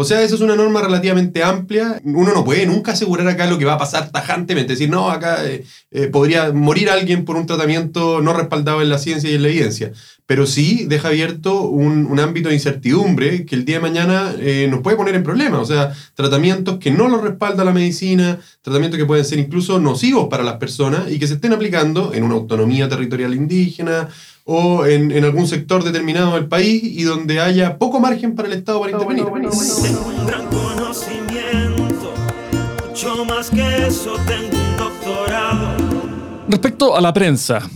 O 0.00 0.04
sea, 0.04 0.22
esa 0.22 0.36
es 0.36 0.40
una 0.42 0.54
norma 0.54 0.80
relativamente 0.80 1.42
amplia. 1.42 2.00
Uno 2.04 2.32
no 2.32 2.44
puede 2.44 2.64
nunca 2.66 2.92
asegurar 2.92 3.26
acá 3.26 3.48
lo 3.48 3.58
que 3.58 3.64
va 3.64 3.72
a 3.72 3.78
pasar 3.78 4.12
tajantemente. 4.12 4.74
Decir, 4.74 4.88
no, 4.88 5.10
acá 5.10 5.44
eh, 5.44 5.64
eh, 5.90 6.06
podría 6.06 6.52
morir 6.52 6.88
alguien 6.88 7.24
por 7.24 7.34
un 7.34 7.46
tratamiento 7.46 8.20
no 8.20 8.32
respaldado 8.32 8.80
en 8.80 8.90
la 8.90 8.98
ciencia 8.98 9.28
y 9.28 9.34
en 9.34 9.42
la 9.42 9.48
evidencia. 9.48 9.90
Pero 10.24 10.46
sí 10.46 10.84
deja 10.88 11.08
abierto 11.08 11.62
un, 11.62 12.16
ámbito 12.20 12.48
de 12.48 12.54
incertidumbre 12.54 13.44
que 13.44 13.56
el 13.56 13.64
día 13.64 13.78
de 13.78 13.82
mañana 13.82 14.32
eh, 14.38 14.68
nos 14.70 14.82
puede 14.82 14.96
poner 14.96 15.16
en 15.16 15.24
problemas. 15.24 15.62
O 15.62 15.66
sea, 15.66 15.92
tratamientos 16.14 16.78
que 16.78 16.92
no 16.92 17.08
lo 17.08 17.20
respalda 17.20 17.64
la 17.64 17.72
medicina, 17.72 18.38
tratamientos 18.62 18.98
que 18.98 19.04
pueden 19.04 19.24
ser 19.24 19.40
incluso 19.40 19.80
nocivos 19.80 20.28
para 20.28 20.44
las 20.44 20.58
personas 20.58 21.10
y 21.10 21.18
que 21.18 21.26
se 21.26 21.34
estén 21.34 21.54
aplicando 21.54 22.14
en 22.14 22.22
una 22.22 22.36
autonomía 22.36 22.88
territorial 22.88 23.34
indígena 23.34 24.08
o 24.50 24.86
en, 24.86 25.10
en 25.10 25.24
algún 25.24 25.46
sector 25.46 25.84
determinado 25.84 26.32
del 26.34 26.46
país 26.48 26.82
y 26.82 27.02
donde 27.02 27.38
haya 27.38 27.76
poco 27.76 28.00
margen 28.00 28.34
para 28.34 28.48
el 28.48 28.54
Estado 28.54 28.80
para 28.80 28.92
intervenir. 28.92 29.24
Tengo 29.26 30.06
un 30.06 30.26
gran 30.26 30.46
conocimiento, 30.46 32.14
mucho 32.88 33.24
más 33.26 33.50
que 33.50 33.86
eso, 33.86 34.14
tengo 34.26 34.56
un 34.56 34.76
doctorado. 34.78 35.76
Respecto 36.48 36.96
a 36.96 37.00
la 37.02 37.12
prensa, 37.12 37.68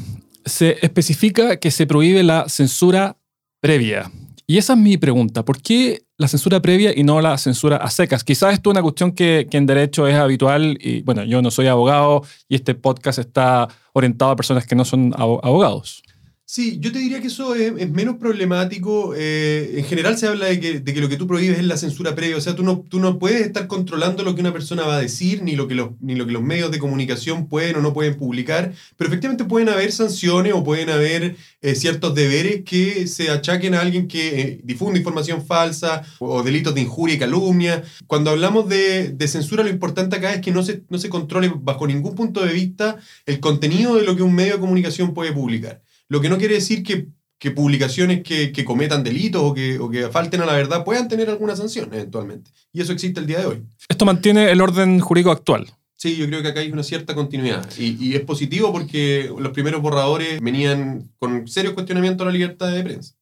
se 0.46 0.78
especifica 0.80 1.56
que 1.58 1.70
se 1.70 1.86
prohíbe 1.86 2.22
la 2.22 2.48
censura 2.48 3.18
previa. 3.60 4.10
Y 4.46 4.56
esa 4.56 4.72
es 4.72 4.78
mi 4.78 4.96
pregunta. 4.96 5.44
¿Por 5.44 5.60
qué 5.60 6.04
la 6.16 6.26
censura 6.26 6.60
previa 6.60 6.92
y 6.98 7.04
no 7.04 7.20
la 7.20 7.36
censura 7.36 7.76
a 7.76 7.90
secas? 7.90 8.24
Quizás 8.24 8.54
esto 8.54 8.70
es 8.70 8.72
una 8.72 8.82
cuestión 8.82 9.12
que, 9.12 9.46
que 9.50 9.58
en 9.58 9.66
derecho 9.66 10.06
es 10.08 10.14
habitual 10.16 10.78
y 10.80 11.02
bueno, 11.02 11.22
yo 11.24 11.42
no 11.42 11.50
soy 11.50 11.66
abogado 11.66 12.22
y 12.48 12.54
este 12.54 12.74
podcast 12.74 13.18
está 13.18 13.68
orientado 13.92 14.30
a 14.30 14.36
personas 14.36 14.66
que 14.66 14.74
no 14.74 14.86
son 14.86 15.12
abo- 15.12 15.40
abogados. 15.42 16.02
Sí, 16.44 16.78
yo 16.80 16.92
te 16.92 16.98
diría 16.98 17.20
que 17.22 17.28
eso 17.28 17.54
es, 17.54 17.72
menos 17.90 18.16
problemático. 18.16 19.14
eh, 19.16 19.78
en 19.78 19.84
general 19.86 20.18
se 20.18 20.26
habla 20.26 20.46
de 20.46 20.60
que, 20.60 20.80
de 20.80 20.92
que 20.92 21.00
lo 21.00 21.08
que 21.08 21.16
tú 21.16 21.26
prohíbes 21.26 21.58
es 21.58 21.64
la 21.64 21.78
censura 21.78 22.14
previa. 22.14 22.36
O 22.36 22.40
sea, 22.42 22.54
tú 22.54 22.62
no, 22.62 22.84
tú 22.86 23.00
no 23.00 23.18
puedes 23.18 23.40
estar 23.40 23.66
controlando 23.66 24.22
lo 24.22 24.34
que 24.34 24.42
una 24.42 24.52
persona 24.52 24.82
va 24.82 24.96
a 24.96 25.00
decir, 25.00 25.42
ni 25.42 25.56
lo, 25.56 25.66
que 25.66 25.74
los, 25.74 25.92
ni 26.00 26.14
lo 26.14 26.26
que 26.26 26.32
los 26.32 26.42
medios 26.42 26.70
de 26.70 26.78
comunicación 26.78 27.48
pueden 27.48 27.76
o 27.76 27.80
no 27.80 27.94
pueden 27.94 28.18
publicar. 28.18 28.74
Pero 28.98 29.08
efectivamente 29.08 29.44
pueden 29.44 29.70
haber 29.70 29.92
sanciones 29.92 30.52
o 30.52 30.62
pueden 30.62 30.90
haber 30.90 31.36
eh, 31.62 31.74
ciertos 31.74 32.14
deberes 32.14 32.64
que 32.64 33.06
se 33.06 33.30
achaquen 33.30 33.74
a 33.74 33.80
alguien 33.80 34.06
que 34.06 34.40
eh, 34.40 34.60
difunde 34.62 34.98
información 34.98 35.46
falsa 35.46 36.02
o 36.18 36.42
delitos 36.42 36.74
de 36.74 36.82
injuria 36.82 37.14
y 37.14 37.18
calumnia. 37.18 37.82
Cuando 38.06 38.30
hablamos 38.30 38.68
de, 38.68 39.08
de 39.10 39.28
censura, 39.28 39.62
lo 39.62 39.70
importante 39.70 40.16
acá 40.16 40.34
es 40.34 40.42
que 40.42 40.50
no 40.50 40.62
se, 40.62 40.82
no 40.90 40.98
se 40.98 41.08
controle 41.08 41.50
bajo 41.54 41.86
ningún 41.86 42.14
punto 42.14 42.44
de 42.44 42.52
vista 42.52 42.98
el 43.24 43.40
contenido 43.40 43.94
de 43.96 44.02
lo 44.02 44.16
que 44.16 44.22
un 44.22 44.34
medio 44.34 44.54
de 44.54 44.60
comunicación 44.60 45.14
puede 45.14 45.32
publicar. 45.32 45.80
Lo 46.12 46.20
que 46.20 46.28
no 46.28 46.36
quiere 46.36 46.56
decir 46.56 46.82
que, 46.82 47.06
que 47.38 47.52
publicaciones 47.52 48.22
que, 48.22 48.52
que 48.52 48.66
cometan 48.66 49.02
delitos 49.02 49.40
o 49.42 49.54
que, 49.54 49.78
o 49.78 49.88
que 49.88 50.10
falten 50.10 50.42
a 50.42 50.44
la 50.44 50.52
verdad 50.52 50.84
puedan 50.84 51.08
tener 51.08 51.30
alguna 51.30 51.56
sanción 51.56 51.88
eventualmente. 51.90 52.50
Y 52.70 52.82
eso 52.82 52.92
existe 52.92 53.18
el 53.18 53.24
día 53.24 53.38
de 53.38 53.46
hoy. 53.46 53.62
Esto 53.88 54.04
mantiene 54.04 54.50
el 54.50 54.60
orden 54.60 55.00
jurídico 55.00 55.30
actual. 55.30 55.70
Sí, 55.96 56.14
yo 56.14 56.26
creo 56.26 56.42
que 56.42 56.48
acá 56.48 56.60
hay 56.60 56.70
una 56.70 56.82
cierta 56.82 57.14
continuidad. 57.14 57.66
Y, 57.78 57.96
y, 57.98 58.14
es 58.14 58.20
positivo 58.20 58.70
porque 58.72 59.32
los 59.38 59.52
primeros 59.52 59.80
borradores 59.80 60.38
venían 60.38 61.08
con 61.18 61.48
serios 61.48 61.72
cuestionamientos 61.72 62.26
a 62.26 62.26
la 62.26 62.36
libertad 62.36 62.70
de 62.70 62.82
prensa. 62.82 63.14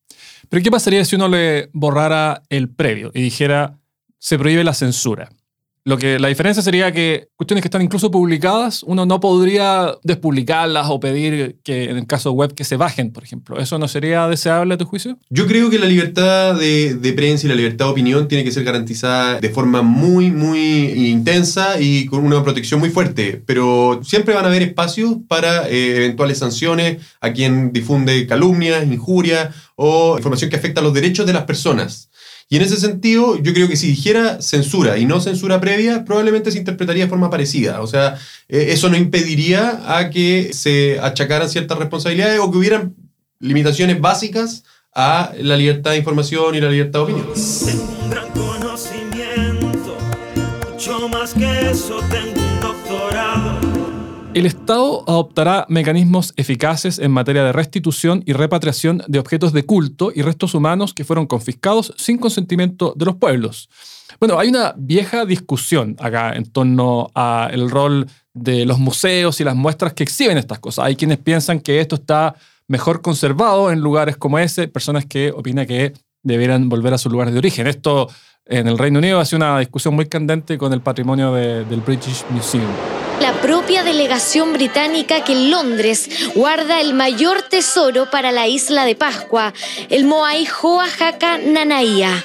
Pero 0.49 0.61
¿qué 0.61 0.71
pasaría 0.73 1.05
si 1.05 1.15
uno 1.15 1.29
le 1.29 1.71
borrara 1.73 2.43
el 2.49 2.69
previo 2.71 3.13
y 3.15 3.23
dijera 3.23 3.79
se 4.19 4.37
prohíbe 4.37 4.65
la 4.65 4.75
censura? 4.75 5.31
Lo 5.91 5.99
que, 5.99 6.21
la 6.21 6.29
diferencia 6.29 6.63
sería 6.63 6.93
que 6.93 7.31
cuestiones 7.35 7.63
que 7.63 7.67
están 7.67 7.83
incluso 7.83 8.13
publicadas, 8.13 8.85
uno 8.85 9.07
no 9.07 9.19
podría 9.19 9.97
despublicarlas 10.05 10.87
o 10.89 11.01
pedir 11.01 11.59
que 11.65 11.91
en 11.91 11.97
el 11.97 12.07
caso 12.07 12.31
web 12.31 12.55
que 12.55 12.63
se 12.63 12.77
bajen, 12.77 13.11
por 13.11 13.25
ejemplo. 13.25 13.59
¿Eso 13.59 13.77
no 13.77 13.89
sería 13.89 14.29
deseable 14.29 14.75
a 14.75 14.79
tu 14.79 14.85
juicio? 14.85 15.19
Yo 15.31 15.49
creo 15.49 15.69
que 15.69 15.81
la 15.81 15.87
libertad 15.87 16.55
de, 16.55 17.13
prensa 17.17 17.47
y 17.47 17.49
la 17.49 17.57
libertad 17.57 17.87
de 17.87 17.91
opinión 17.91 18.29
tiene 18.29 18.45
que 18.45 18.53
ser 18.53 18.63
garantizada 18.63 19.41
de 19.41 19.49
forma 19.51 19.83
muy, 19.83 20.31
muy 20.31 21.09
intensa 21.11 21.81
y 21.81 22.07
con 22.07 22.25
una 22.25 22.41
protección 22.45 22.79
muy 22.79 22.91
fuerte. 22.91 23.43
Pero 23.45 24.01
siempre 24.05 24.33
van 24.33 24.45
a 24.45 24.47
haber 24.47 24.63
espacios 24.63 25.17
para 25.27 25.69
eh, 25.69 25.97
eventuales 25.97 26.39
sanciones 26.39 26.99
a 27.21 27.33
quien 27.33 27.73
difunde 27.73 28.29
calumnias, 28.29 28.87
injurias 28.87 29.53
o 29.75 30.19
información 30.19 30.51
que 30.51 30.57
afecta 30.57 30.81
a 30.81 30.85
los 30.85 30.95
derechos 30.95 31.27
de 31.27 31.33
las 31.33 31.47
personas. 31.47 32.10
Y 32.53 32.57
en 32.57 32.63
ese 32.63 32.79
sentido, 32.79 33.41
yo 33.41 33.55
creo 33.55 33.69
que 33.69 33.77
si 33.77 33.87
dijera 33.87 34.43
censura 34.43 34.99
y 34.99 35.07
no 35.07 35.21
censura 35.21 35.61
previa, 35.61 36.05
probablemente 36.05 36.51
se 36.51 36.59
interpretaría 36.59 37.05
de 37.05 37.09
forma 37.09 37.31
parecida. 37.31 37.81
O 37.81 37.87
sea, 37.87 38.19
eh, 38.49 38.67
eso 38.71 38.91
no 38.91 38.97
impediría 38.97 39.81
a 39.87 40.11
que 40.11 40.51
se 40.53 40.99
achacaran 40.99 41.49
ciertas 41.49 41.79
responsabilidades 41.79 42.41
o 42.41 42.51
que 42.51 42.59
hubieran 42.59 42.97
limitaciones 43.39 44.01
básicas 44.01 44.65
a 44.93 45.33
la 45.39 45.57
libertad 45.57 45.93
de 45.93 45.99
información 45.99 46.57
y 46.57 46.61
la 46.61 46.71
libertad 46.71 46.99
de 46.99 47.05
opinión. 47.05 47.29
Gran 48.11 48.29
conocimiento, 48.33 49.97
mucho 50.73 51.09
más 51.09 51.33
que 51.33 51.71
eso. 51.71 52.01
El 54.33 54.47
Estado 54.47 55.03
adoptará 55.09 55.67
mecanismos 55.69 56.33
eficaces 56.37 57.01
en 57.01 57.11
materia 57.11 57.43
de 57.43 57.51
restitución 57.51 58.23
y 58.27 58.33
repatriación 58.33 59.03
de 59.09 59.19
objetos 59.19 59.53
de 59.53 59.65
culto 59.65 60.13
y 60.15 60.23
restos 60.23 60.55
humanos 60.55 60.95
que 60.95 61.05
fueron 61.05 61.27
confiscados 61.27 61.93
sin 61.97 62.17
consentimiento 62.17 62.95
de 62.95 63.07
los 63.07 63.17
pueblos. 63.17 63.69
Bueno, 64.21 64.39
hay 64.39 64.49
una 64.49 64.73
vieja 64.77 65.27
discusión 65.27 65.97
acá 65.99 66.35
en 66.35 66.45
torno 66.45 67.11
al 67.13 67.71
rol 67.71 68.07
de 68.33 68.67
los 68.67 68.79
museos 68.79 69.41
y 69.41 69.45
las 69.45 69.57
muestras 69.57 69.95
que 69.95 70.05
exhiben 70.05 70.39
estas 70.39 70.61
cosas. 70.61 70.85
Hay 70.85 70.95
quienes 70.95 71.19
piensan 71.19 71.59
que 71.59 71.81
esto 71.81 71.97
está 71.97 72.37
mejor 72.69 73.03
conservado 73.03 73.73
en 73.73 73.81
lugares 73.81 74.17
como 74.17 74.39
ese, 74.39 74.69
personas 74.69 75.07
que 75.07 75.33
opinan 75.33 75.67
que 75.67 75.93
debieran 76.23 76.69
volver 76.69 76.95
a 76.95 76.99
sus 76.99 77.11
lugares 77.11 77.35
de 77.35 77.39
origen. 77.39 77.67
Esto 77.67 78.09
en 78.47 78.69
el 78.69 78.79
Reino 78.79 79.01
Unido 79.01 79.19
hace 79.19 79.35
una 79.35 79.59
discusión 79.59 79.97
muy 79.97 80.07
candente 80.07 80.57
con 80.57 80.73
el 80.73 80.83
patrimonio 80.83 81.33
de, 81.33 81.65
del 81.65 81.81
British 81.81 82.25
Museum 82.31 83.00
la 83.21 83.33
propia 83.41 83.85
delegación 83.85 84.53
británica 84.53 85.23
que 85.25 85.33
en 85.33 85.51
Londres 85.51 86.09
guarda 86.35 86.81
el 86.81 86.95
mayor 86.95 87.43
tesoro 87.43 88.11
para 88.11 88.33
la 88.33 88.49
isla 88.49 88.85
de 88.85 88.95
Pascua, 88.95 89.53
el 89.89 90.05
Moai 90.05 90.47
Hoahaka 90.47 91.39
Nanaia. 91.39 92.25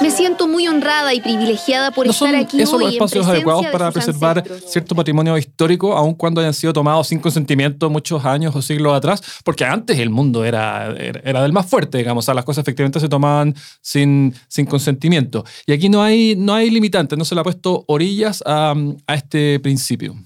Me 0.00 0.10
siento 0.10 0.46
muy 0.46 0.66
honrada 0.68 1.12
y 1.14 1.20
privilegiada 1.20 1.90
por 1.90 2.06
¿No 2.06 2.12
estar 2.12 2.28
son 2.28 2.36
aquí 2.38 2.60
esos 2.60 2.74
hoy 2.74 2.84
los 2.84 2.92
espacios 2.94 3.26
adecuados 3.26 3.64
de 3.64 3.70
para 3.70 3.90
preservar 3.90 4.38
ancestros. 4.38 4.72
cierto 4.72 4.94
patrimonio 4.94 5.36
histórico, 5.36 5.96
aun 5.96 6.14
cuando 6.14 6.40
hayan 6.40 6.54
sido 6.54 6.72
tomados 6.72 7.08
sin 7.08 7.20
consentimiento 7.20 7.90
muchos 7.90 8.24
años 8.24 8.54
o 8.54 8.62
siglos 8.62 8.94
atrás? 8.94 9.22
Porque 9.44 9.64
antes 9.64 9.98
el 9.98 10.10
mundo 10.10 10.44
era, 10.44 10.94
era, 10.96 11.20
era 11.24 11.42
del 11.42 11.52
más 11.52 11.66
fuerte, 11.66 11.98
digamos, 11.98 12.24
o 12.24 12.26
sea, 12.26 12.34
las 12.34 12.44
cosas 12.44 12.62
efectivamente 12.62 13.00
se 13.00 13.08
tomaban 13.08 13.54
sin, 13.80 14.34
sin 14.48 14.66
consentimiento. 14.66 15.44
Y 15.66 15.72
aquí 15.72 15.88
no 15.88 16.02
hay, 16.02 16.34
no 16.36 16.54
hay 16.54 16.70
limitantes, 16.70 17.18
no 17.18 17.24
se 17.24 17.34
le 17.34 17.40
ha 17.40 17.44
puesto 17.44 17.84
orillas 18.18 18.42
a, 18.44 18.74
a 19.06 19.14
este 19.14 19.60
principio. 19.60 20.16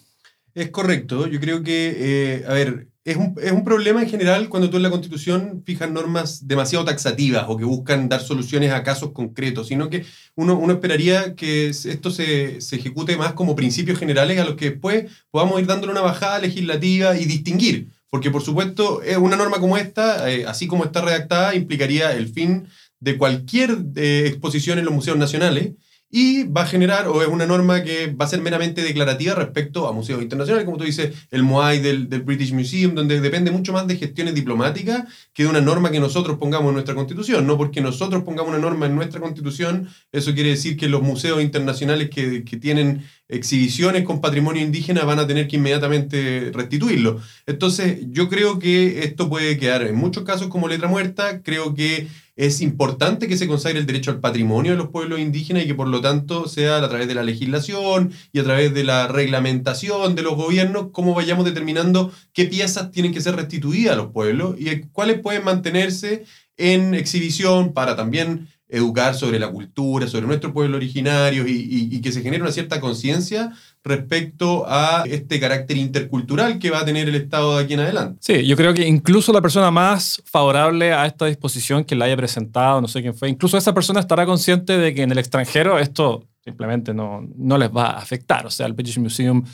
Es 0.55 0.71
correcto. 0.71 1.27
Yo 1.27 1.41
creo 1.41 1.63
que, 1.63 1.95
eh, 1.97 2.45
a 2.47 2.55
ver, 2.55 2.89
es 3.05 3.17
un, 3.17 3.35
es 3.43 3.53
un 3.53 3.65
problema 3.65 4.03
en 4.03 4.09
general 4.09 4.49
cuando 4.49 4.71
tú 4.71 4.77
en 4.77 4.85
la 4.85 4.91
Constitución 4.91 5.63
fijas 5.67 5.91
normas 5.91 6.47
demasiado 6.47 6.85
taxativas 6.85 7.47
o 7.49 7.57
que 7.57 7.65
buscan 7.65 8.09
dar 8.09 8.21
soluciones 8.21 8.71
a 8.71 8.83
casos 8.83 9.13
concretos, 9.13 9.69
sino 9.69 9.89
que 9.89 10.05
uno, 10.37 10.57
uno 10.59 10.75
esperaría 10.75 11.35
que 11.35 11.69
esto 11.69 12.11
se, 12.11 12.61
se 12.61 12.77
ejecute 12.77 13.17
más 13.17 13.33
como 13.33 13.57
principios 13.57 13.99
generales 13.99 14.39
a 14.39 14.45
los 14.45 14.55
que 14.55 14.71
después 14.71 15.11
podamos 15.31 15.61
ir 15.61 15.67
dándole 15.67 15.93
una 15.93 16.03
bajada 16.03 16.39
legislativa 16.39 17.17
y 17.19 17.25
distinguir. 17.25 17.89
Porque, 18.11 18.31
por 18.31 18.43
supuesto, 18.43 19.03
eh, 19.03 19.17
una 19.17 19.37
norma 19.37 19.59
como 19.59 19.79
esta, 19.79 20.31
eh, 20.31 20.45
así 20.47 20.67
como 20.67 20.85
está 20.85 21.01
redactada, 21.01 21.55
implicaría 21.55 22.13
el 22.13 22.29
fin 22.29 22.67
de 23.01 23.17
cualquier 23.17 23.71
eh, 23.97 24.25
exposición 24.27 24.79
en 24.79 24.85
los 24.85 24.95
museos 24.95 25.17
nacionales 25.17 25.73
y 26.15 26.45
va 26.45 26.63
a 26.63 26.67
generar, 26.67 27.09
o 27.09 27.23
es 27.23 27.29
una 27.29 27.47
norma 27.47 27.83
que 27.83 28.09
va 28.13 28.27
a 28.27 28.29
ser 28.29 28.43
meramente 28.43 28.83
declarativa 28.83 29.35
respecto 29.35 29.89
a 29.89 29.93
museos 29.93 30.21
internacionales, 30.21 30.67
como 30.67 30.77
tú 30.77 30.85
dices, 30.85 31.27
el 31.31 31.43
MOAI 31.43 31.81
del, 31.81 32.11
del 32.11 32.21
British 32.21 32.53
Museum, 32.53 32.95
donde 32.95 33.19
depende 33.19 33.51
mucho 33.51 33.73
más 33.73 33.87
de 33.87 33.97
gestiones 33.97 34.35
diplomáticas 34.35 35.05
que 35.33 35.45
de 35.45 35.49
una 35.49 35.63
norma 35.63 35.91
que 35.91 36.01
nosotros 36.01 36.37
pongamos 36.37 36.69
en 36.69 36.75
nuestra 36.75 36.95
constitución. 36.95 37.47
No 37.47 37.57
porque 37.57 37.81
nosotros 37.81 38.25
pongamos 38.25 38.51
una 38.51 38.59
norma 38.59 38.85
en 38.85 38.95
nuestra 38.95 39.23
constitución, 39.23 39.89
eso 40.13 40.35
quiere 40.35 40.51
decir 40.51 40.77
que 40.77 40.87
los 40.87 41.01
museos 41.01 41.41
internacionales 41.41 42.11
que, 42.11 42.45
que 42.45 42.59
tienen 42.59 43.05
exhibiciones 43.29 44.05
con 44.05 44.21
patrimonio 44.21 44.63
indígena 44.63 45.05
van 45.05 45.19
a 45.19 45.27
tener 45.27 45.49
que 45.49 45.57
inmediatamente 45.57 46.51
restituirlo. 46.53 47.23
Entonces, 47.47 48.01
yo 48.11 48.29
creo 48.29 48.59
que 48.59 49.05
esto 49.05 49.31
puede 49.31 49.57
quedar 49.57 49.83
en 49.83 49.97
muchos 49.97 50.25
casos 50.25 50.49
como 50.49 50.69
letra 50.69 50.89
muerta. 50.89 51.41
Creo 51.41 51.75
que 51.75 52.07
es 52.37 52.61
importante 52.63 53.29
que 53.29 53.37
se 53.37 53.47
consagre 53.47 53.79
el 53.79 53.87
derecho 53.87 54.11
al 54.11 54.21
patrimonio 54.21 54.73
de 54.73 54.79
los 54.79 54.89
pueblos 54.89 55.21
indígenas 55.21 55.65
y 55.65 55.67
que 55.67 55.75
por 55.75 55.89
lo 55.89 56.01
tanto 56.01 56.49
sea 56.49 56.79
a 56.79 56.89
través 56.89 57.07
de 57.07 57.15
la 57.15 57.23
legislación 57.23 58.13
y 58.33 58.39
a 58.39 58.45
través 58.45 58.73
de 58.73 58.85
la 58.85 59.07
reglamentación 59.07 60.15
de 60.15 60.23
los 60.23 60.37
gobiernos 60.37 60.89
cómo 60.93 61.15
vayamos 61.15 61.45
determinando 61.45 62.11
qué 62.33 62.47
piezas 62.47 62.91
tienen 62.91 63.13
que 63.13 63.21
ser 63.21 63.37
restituidas 63.37 63.93
a 63.95 63.97
los 63.97 64.13
pueblos 64.13 64.57
y 64.59 64.81
cuáles 64.93 65.21
pueden 65.21 65.45
mantenerse 65.45 66.25
en 66.57 66.95
exhibición 66.95 67.73
para 67.73 67.97
también 67.97 68.49
educar 68.73 69.15
sobre 69.15 69.39
la 69.39 69.51
cultura, 69.51 70.09
sobre 70.09 70.27
nuestro 70.27 70.53
pueblo 70.55 70.79
originario 70.79 71.45
y, 71.47 72.01
que 72.01 72.11
se 72.11 72.23
genere 72.23 72.43
una 72.43 72.51
cierta 72.51 72.81
conciencia 72.81 73.53
respecto 73.85 74.65
a 74.67 75.05
este 75.07 75.39
carácter 75.39 75.77
intercultural 75.77 76.59
que 76.59 76.71
va 76.71 76.81
a 76.81 76.85
tener 76.85 77.07
el 77.07 77.15
Estado 77.15 77.57
de 77.57 77.65
aquí 77.65 77.75
en 77.75 77.81
adelante. 77.81 78.19
Sí, 78.21 78.47
yo 78.47 78.57
creo 78.57 78.73
que 78.73 78.89
incluso 78.89 79.31
la 79.33 79.43
persona 79.43 79.71
más 79.71 80.23
favorable 80.25 80.95
a 80.95 81.05
esta 81.05 81.27
disposición 81.27 81.85
que 81.85 81.95
la 81.95 82.07
haya 82.07 82.17
presentado, 82.17 82.81
no 82.81 82.89
sé 82.89 83.03
quién 83.03 83.15
fue, 83.15 83.29
incluso 83.29 83.59
esa 83.59 83.75
persona 83.75 84.01
estará 84.01 84.25
consciente 84.25 84.79
de 84.79 84.95
que 84.95 85.03
en 85.03 85.13
el 85.13 85.19
extranjero 85.19 85.79
esto 85.79 86.27
simplemente 86.43 86.95
no, 86.95 87.29
no 87.37 87.59
les 87.59 87.71
va 87.71 87.91
a 87.91 87.99
afectar. 87.99 88.47
O 88.47 88.51
sea, 88.51 88.67
el 88.67 88.73
British 88.73 88.99
Museum, 88.99 89.45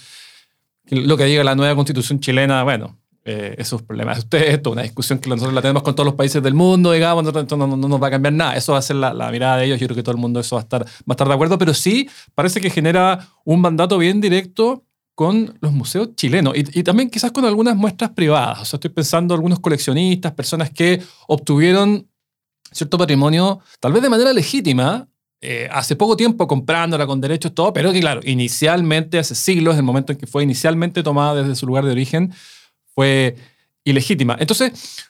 lo 0.91 1.17
que 1.17 1.25
diga 1.25 1.43
la 1.43 1.57
nueva 1.57 1.75
constitución 1.75 2.21
chilena, 2.21 2.63
bueno, 2.63 2.97
eh, 3.31 3.55
esos 3.59 3.83
problemas 3.83 4.17
de 4.17 4.21
ustedes, 4.21 4.55
esto, 4.55 4.71
una 4.71 4.81
discusión 4.81 5.19
que 5.19 5.29
nosotros 5.29 5.53
la 5.53 5.61
tenemos 5.61 5.83
con 5.83 5.95
todos 5.95 6.07
los 6.07 6.15
países 6.15 6.43
del 6.43 6.55
mundo, 6.55 6.93
digamos, 6.93 7.23
no, 7.23 7.31
no, 7.31 7.67
no, 7.67 7.77
no 7.77 7.89
nos 7.89 8.03
va 8.03 8.07
a 8.07 8.11
cambiar 8.11 8.33
nada. 8.33 8.57
Eso 8.57 8.73
va 8.73 8.79
a 8.79 8.83
ser 8.83 8.97
la, 8.97 9.13
la, 9.13 9.31
mirada 9.31 9.59
de 9.59 9.67
ellos. 9.67 9.79
Yo 9.79 9.87
creo 9.87 9.97
que 9.97 10.03
todo 10.03 10.15
el 10.15 10.21
mundo 10.21 10.41
eso 10.41 10.57
va 10.57 10.63
a, 10.63 10.65
estar, 10.65 10.83
va 10.83 10.89
a 11.09 11.13
estar 11.13 11.29
de 11.29 11.35
acuerdo, 11.35 11.59
pero 11.59 11.75
sí 11.75 12.09
parece 12.35 12.59
que 12.59 12.71
genera 12.71 13.29
un 13.45 13.61
mandato 13.61 13.99
bien 13.99 14.23
directo 14.23 14.83
con 15.15 15.59
los 15.61 15.73
museos 15.73 16.15
chilenos 16.15 16.57
y, 16.57 16.79
y, 16.79 16.83
también 16.83 17.11
quizás 17.11 17.33
con 17.33 17.45
algunas 17.45 17.77
muestras 17.77 18.13
privadas. 18.13 18.63
O 18.63 18.65
sea, 18.65 18.79
estoy 18.79 18.91
pensando 18.91 19.35
algunos 19.35 19.61
coleccionistas, 19.61 20.33
personas 20.33 20.71
que 20.71 21.03
obtuvieron 21.27 22.09
cierto 22.73 22.97
patrimonio, 22.97 23.61
tal 23.79 23.93
vez 23.93 24.03
de 24.03 24.09
manera 24.09 24.33
legítima, 24.33 25.07
eh, 25.41 25.69
hace 25.71 25.95
poco 25.95 26.17
tiempo 26.17 26.49
comprándola 26.49 27.07
con 27.07 27.21
derechos, 27.21 27.55
todo, 27.55 27.73
pero 27.73 27.93
que 27.93 28.01
claro, 28.01 28.21
inicialmente, 28.25 29.21
hace 29.21 29.37
siglos, 29.37 29.77
el 29.77 29.85
momento 29.85 30.13
en 30.13 30.19
que 30.19 30.27
fue 30.27 30.43
inicialmente 30.43 31.05
tomada 31.05 31.43
desde 31.43 31.55
su 31.55 31.65
lugar 31.65 31.85
de 31.85 31.93
origen, 31.93 32.33
fue 32.99 33.37
ilegítima. 33.85 34.37
Entonces, 34.41 35.07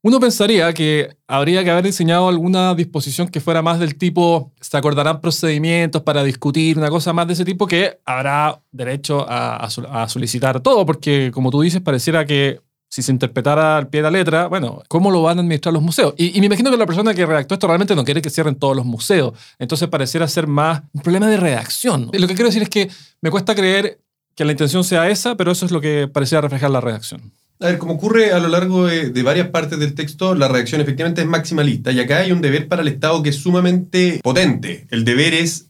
uno 0.00 0.18
pensaría 0.18 0.72
que 0.72 1.18
habría 1.28 1.62
que 1.62 1.70
haber 1.70 1.84
diseñado 1.84 2.30
alguna 2.30 2.74
disposición 2.74 3.28
que 3.28 3.42
fuera 3.42 3.60
más 3.60 3.78
del 3.78 3.96
tipo, 3.96 4.54
se 4.58 4.74
acordarán 4.78 5.20
procedimientos 5.20 6.00
para 6.00 6.24
discutir, 6.24 6.78
una 6.78 6.88
cosa 6.88 7.12
más 7.12 7.26
de 7.26 7.34
ese 7.34 7.44
tipo 7.44 7.66
que 7.66 7.98
habrá 8.06 8.62
derecho 8.72 9.26
a, 9.28 9.68
solicitar 10.08 10.60
todo, 10.60 10.86
porque 10.86 11.30
como 11.30 11.50
tú 11.50 11.60
dices, 11.60 11.82
pareciera 11.82 12.24
que 12.24 12.62
si 12.88 13.02
se 13.02 13.12
interpretara 13.12 13.76
al 13.76 13.88
pie 13.88 13.98
de 13.98 14.04
la 14.04 14.10
letra, 14.10 14.46
bueno, 14.46 14.82
¿cómo 14.88 15.10
lo 15.10 15.20
van 15.20 15.36
a 15.36 15.42
administrar 15.42 15.74
los 15.74 15.82
museos? 15.82 16.14
Y, 16.16 16.34
y, 16.34 16.40
me 16.40 16.46
imagino 16.46 16.70
que 16.70 16.78
la 16.78 16.86
persona 16.86 17.12
que 17.12 17.26
redactó 17.26 17.52
esto 17.52 17.66
realmente 17.66 17.94
no 17.94 18.02
quiere 18.02 18.22
que 18.22 18.30
cierren 18.30 18.54
todos 18.54 18.74
los 18.74 18.86
museos. 18.86 19.34
Entonces 19.58 19.88
pareciera 19.88 20.26
ser 20.26 20.46
más 20.46 20.84
un 20.94 21.02
problema 21.02 21.26
de 21.26 21.36
redacción. 21.36 22.08
Lo 22.14 22.26
que 22.26 22.34
quiero 22.34 22.48
decir 22.48 22.62
es 22.62 22.70
que 22.70 22.90
me 23.20 23.30
cuesta 23.30 23.54
creer 23.54 24.00
que 24.40 24.46
la 24.46 24.52
intención 24.52 24.84
sea 24.84 25.10
esa, 25.10 25.36
pero 25.36 25.52
eso 25.52 25.66
es 25.66 25.70
lo 25.70 25.82
que 25.82 26.08
pareciera 26.08 26.40
reflejar 26.40 26.70
la 26.70 26.80
redacción. 26.80 27.30
A 27.60 27.66
ver, 27.66 27.76
como 27.76 27.92
ocurre 27.92 28.32
a 28.32 28.38
lo 28.38 28.48
largo 28.48 28.86
de, 28.86 29.22
varias 29.22 29.48
partes 29.48 29.78
del 29.78 29.94
texto, 29.94 30.34
la 30.34 30.48
redacción 30.48 30.80
efectivamente 30.80 31.20
es 31.20 31.26
maximalista 31.26 31.92
y 31.92 32.00
acá 32.00 32.20
hay 32.20 32.32
un 32.32 32.40
deber 32.40 32.66
para 32.66 32.80
el 32.80 32.88
Estado 32.88 33.22
que 33.22 33.28
es 33.28 33.36
sumamente 33.36 34.18
potente. 34.22 34.86
El 34.90 35.04
deber 35.04 35.34
es 35.34 35.66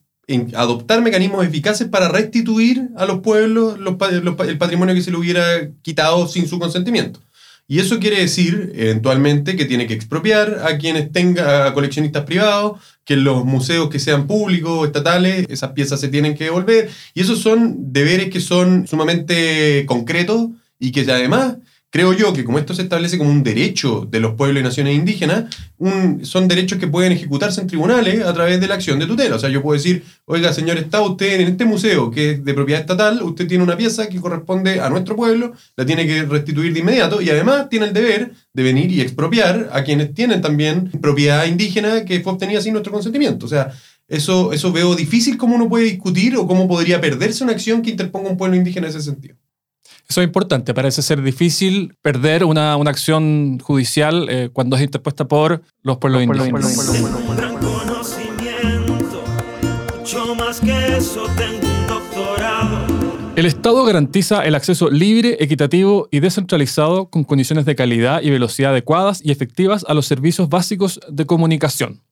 adoptar 0.55 1.03
mecanismos 1.03 1.45
eficaces 1.45 1.89
para 1.89 2.07
restituir 2.07 2.91
a 2.97 3.07
los 3.07 3.23
pueblos 3.23 3.77
los, 3.81 3.97
los, 4.23 4.39
el 4.47 4.57
patrimonio 4.57 4.95
que 4.95 5.03
se 5.03 5.11
le 5.11 5.17
hubiera 5.17 5.43
quitado 5.83 6.29
sin 6.29 6.47
su 6.47 6.61
consentimiento. 6.61 7.19
Y 7.71 7.79
eso 7.79 8.01
quiere 8.01 8.19
decir, 8.19 8.73
eventualmente, 8.75 9.55
que 9.55 9.65
tiene 9.65 9.87
que 9.87 9.95
expropiar 9.95 10.63
a 10.65 10.77
quienes 10.77 11.13
tengan, 11.13 11.69
a 11.69 11.73
coleccionistas 11.73 12.25
privados, 12.25 12.81
que 13.05 13.15
los 13.15 13.45
museos 13.45 13.89
que 13.89 14.01
sean 14.01 14.27
públicos 14.27 14.89
estatales, 14.89 15.47
esas 15.49 15.71
piezas 15.71 16.01
se 16.01 16.09
tienen 16.09 16.35
que 16.35 16.47
devolver. 16.47 16.91
Y 17.15 17.21
esos 17.21 17.39
son 17.39 17.93
deberes 17.93 18.29
que 18.29 18.41
son 18.41 18.89
sumamente 18.89 19.87
concretos 19.87 20.49
y 20.81 20.91
que 20.91 21.03
además 21.03 21.59
creo 21.91 22.13
yo 22.13 22.33
que 22.33 22.45
como 22.45 22.59
esto 22.59 22.75
se 22.75 22.83
establece 22.83 23.19
como 23.19 23.31
un 23.31 23.43
derecho 23.43 24.07
de 24.09 24.21
los 24.21 24.35
pueblos 24.35 24.61
y 24.61 24.65
naciones 24.65 24.95
indígenas, 24.95 25.45
son 26.23 26.49
derechos 26.49 26.79
que 26.79 26.87
pueden 26.87 27.13
ejecutarse 27.13 27.61
en 27.61 27.67
tribunales 27.67 28.25
a 28.25 28.33
través 28.33 28.61
de 28.61 28.69
la 28.69 28.75
acción 28.75 28.99
de 28.99 29.07
tutela. 29.07 29.37
O 29.37 29.39
sea, 29.39 29.51
yo 29.51 29.61
puedo 29.61 29.77
decir, 29.77 30.05
oiga, 30.25 30.53
señor, 30.53 30.79
está 30.79 31.03
usted 31.03 31.41
en 31.41 31.49
este 31.49 31.65
museo 31.65 32.11
que 32.11 32.31
es 32.31 32.45
de 32.45 32.55
propiedad 32.55 32.81
estatal, 32.81 33.23
usted 33.23 33.49
tiene 33.49 33.65
una 33.65 33.77
pieza 33.77 34.09
que 34.09 34.21
corresponde 34.21 34.81
a 34.81 34.89
nuestro 34.89 35.17
pueblo, 35.17 35.53
la 35.77 35.85
tiene 35.85 36.07
que 36.07 36.23
restituir 36.23 36.73
de 36.73 36.81
inmediato 36.81 37.21
y 37.21 37.31
además 37.31 37.69
tiene 37.69 37.87
el 37.87 37.93
deber 37.93 38.33
de 38.53 38.63
venir 38.63 38.91
y 38.93 39.01
expropiar 39.01 39.71
a 39.73 39.83
quienes 39.83 40.15
tienen 40.15 40.41
también 40.41 40.91
propiedad 41.01 41.45
indígena 41.47 42.05
que 42.05 42.21
fue 42.21 42.33
obtenida 42.33 42.61
sin 42.61 42.73
nuestro 42.73 42.93
consentimiento. 42.93 43.47
O 43.47 43.49
sea, 43.49 43.73
eso, 44.07 44.53
eso 44.53 44.73
veo 44.73 44.95
difícil 44.95 45.37
cómo 45.37 45.57
uno 45.57 45.69
puede 45.69 45.85
discutir 45.85 46.37
o 46.37 46.47
cómo 46.47 46.69
podría 46.69 47.01
perderse 47.01 47.43
una 47.45 47.53
acción 47.53 47.83
que 47.83 47.91
interponga 47.91 48.31
un 48.31 48.37
pueblo 48.37 48.57
indígena 48.57 48.87
en 48.87 48.91
ese 48.91 49.03
sentido. 49.03 49.37
Eso 50.11 50.23
es 50.23 50.27
importante. 50.27 50.75
Parece 50.75 51.03
ser 51.03 51.23
difícil 51.23 51.95
perder 52.03 52.45
una, 52.45 52.77
una 52.77 52.91
acción 52.91 53.61
judicial 53.61 54.27
eh, 54.29 54.51
cuando 54.53 54.75
es 54.75 54.83
interpuesta 54.83 55.29
por 55.29 55.63
los 55.85 55.99
pueblos 55.99 56.25
indígenas. 56.25 56.77
El 63.37 63.47
Estado 63.47 63.85
garantiza 63.85 64.45
el 64.45 64.57
acceso 64.57 64.91
libre, 64.91 65.37
equitativo 65.39 66.09
y 66.11 66.19
descentralizado 66.19 67.09
con 67.09 67.23
condiciones 67.23 67.65
de 67.65 67.77
calidad 67.77 68.21
y 68.21 68.31
velocidad 68.31 68.73
adecuadas 68.73 69.21
y 69.25 69.31
efectivas 69.31 69.85
a 69.87 69.95
los 69.95 70.07
servicios 70.07 70.49
básicos 70.49 70.99
de 71.09 71.25
comunicación. 71.25 72.03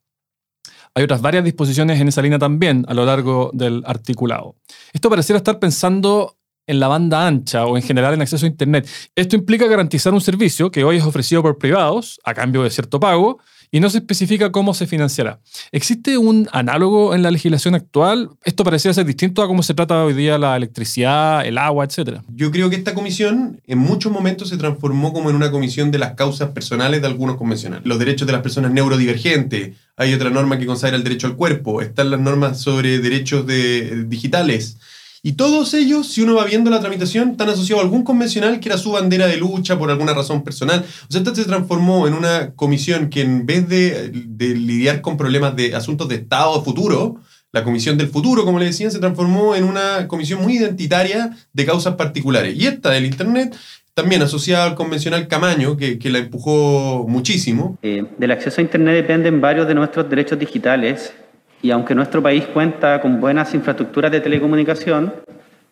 Hay 0.95 1.03
otras 1.03 1.21
varias 1.21 1.45
disposiciones 1.45 2.01
en 2.01 2.07
esa 2.07 2.23
línea 2.23 2.39
también 2.39 2.85
a 2.87 2.95
lo 2.95 3.05
largo 3.05 3.51
del 3.53 3.83
articulado. 3.87 4.55
Esto 4.93 5.11
pareciera 5.11 5.39
estar 5.39 5.59
pensando 5.59 6.38
en 6.69 6.79
la 6.79 6.87
banda 6.87 7.27
ancha 7.27 7.67
o 7.67 7.77
en 7.77 7.83
general 7.83 8.15
en 8.15 8.23
acceso 8.23 8.47
a 8.47 8.49
Internet. 8.49 8.89
Esto 9.17 9.35
implica 9.35 9.67
garantizar 9.67 10.15
un 10.15 10.21
servicio 10.21 10.71
que 10.71 10.85
hoy 10.85 10.99
es 10.99 11.03
ofrecido 11.03 11.43
por 11.43 11.59
privados 11.59 12.21
a 12.23 12.35
cambio 12.35 12.63
de 12.63 12.71
cierto 12.71 13.01
pago 13.01 13.39
y 13.71 13.81
no 13.81 13.91
se 13.91 13.99
especifica 13.99 14.51
cómo 14.51 14.75
se 14.75 14.87
financiará. 14.87 15.41
¿Existe 15.73 16.17
un 16.17 16.49
análogo 16.53 17.15
en 17.15 17.23
la 17.23 17.31
legislación 17.31 17.75
actual? 17.75 18.31
Esto 18.45 18.65
pareciera 18.65 18.95
ser 18.95 19.05
distinto 19.05 19.43
a 19.43 19.47
cómo 19.47 19.63
se 19.63 19.75
trata 19.75 20.05
hoy 20.05 20.15
día 20.15 20.39
la 20.39 20.57
electricidad, 20.57 21.45
el 21.45 21.59
agua, 21.59 21.85
etc. 21.85 22.21
Yo 22.29 22.51
creo 22.51 22.71
que 22.71 22.77
esta 22.77 22.95
comisión 22.95 23.61
en 23.67 23.79
muchos 23.79 24.11
momentos 24.11 24.49
se 24.49 24.57
transformó 24.57 25.13
como 25.13 25.31
en 25.31 25.37
una 25.37 25.51
comisión 25.51 25.91
de 25.91 25.99
las 25.99 26.15
causas 26.15 26.51
personales 26.51 27.01
de 27.01 27.07
algunos 27.07 27.37
convencionales. 27.37 27.87
Los 27.87 27.99
derechos 27.99 28.27
de 28.27 28.33
las 28.33 28.43
personas 28.43 28.73
neurodivergentes, 28.73 29.77
hay 29.97 30.15
otra 30.15 30.31
norma 30.31 30.59
que 30.59 30.67
consagra 30.67 30.97
el 30.97 31.05
derecho 31.05 31.27
al 31.27 31.37
cuerpo, 31.37 31.83
están 31.83 32.11
las 32.11 32.21
normas 32.21 32.61
sobre 32.61 32.99
derechos 32.99 33.47
de, 33.47 34.05
digitales. 34.07 34.79
Y 35.23 35.33
todos 35.33 35.75
ellos, 35.75 36.09
si 36.09 36.23
uno 36.23 36.35
va 36.35 36.45
viendo 36.45 36.71
la 36.71 36.81
tramitación, 36.81 37.31
están 37.31 37.49
asociados 37.49 37.83
a 37.83 37.85
algún 37.85 38.05
convencional 38.05 38.61
que 38.61 38.69
era 38.69 38.79
su 38.79 38.93
bandera 38.93 39.27
de 39.27 39.37
lucha 39.37 39.79
por 39.79 39.91
alguna 39.91 40.15
razón 40.15 40.45
personal. 40.45 40.85
O 41.09 41.13
sea, 41.13 41.21
esta 41.21 41.35
se 41.35 41.45
transformó 41.45 42.07
en 42.07 42.15
una 42.15 42.53
comisión 42.55 43.11
que 43.11 43.23
en 43.23 43.45
vez 43.45 43.69
de, 43.69 44.13
lidiar 44.39 45.01
con 45.01 45.17
problemas 45.17 45.57
de 45.57 45.75
asuntos 45.75 46.09
de 46.09 46.17
Estado 46.17 46.63
futuro, 46.63 47.21
la 47.51 47.65
Comisión 47.65 47.97
del 47.97 48.09
Futuro, 48.09 48.45
como 48.45 48.59
le 48.59 48.67
decían, 48.67 48.91
se 48.91 48.99
transformó 48.99 49.57
en 49.57 49.65
una 49.65 50.07
comisión 50.07 50.43
muy 50.43 50.57
identitaria 50.57 51.37
de 51.53 51.67
causas 51.67 51.95
particulares. 51.95 52.55
Y 52.55 52.67
esta 52.67 52.91
del 52.91 53.07
Internet, 53.07 53.57
también 53.95 54.23
asociada 54.23 54.65
al 54.65 54.75
convencional 54.75 55.27
Camaño, 55.29 55.77
que, 55.77 55.99
que 55.99 56.11
la 56.11 56.19
empujó 56.19 57.07
muchísimo. 57.09 57.79
Eh, 57.83 58.05
del 58.19 58.31
acceso 58.31 58.61
a 58.61 58.63
Internet 58.63 58.95
dependen 58.97 59.41
varios 59.41 59.67
de 59.67 59.75
nuestros 59.75 60.09
derechos 60.11 60.39
digitales 60.39 61.13
y 61.63 61.71
aunque 61.71 61.95
nuestro 61.95 62.23
país 62.23 62.45
cuenta 62.53 63.01
con 63.01 63.21
buenas 63.21 63.55
infraestructuras 63.55 64.13
de 64.13 64.21
telecomunicación, 64.21 65.13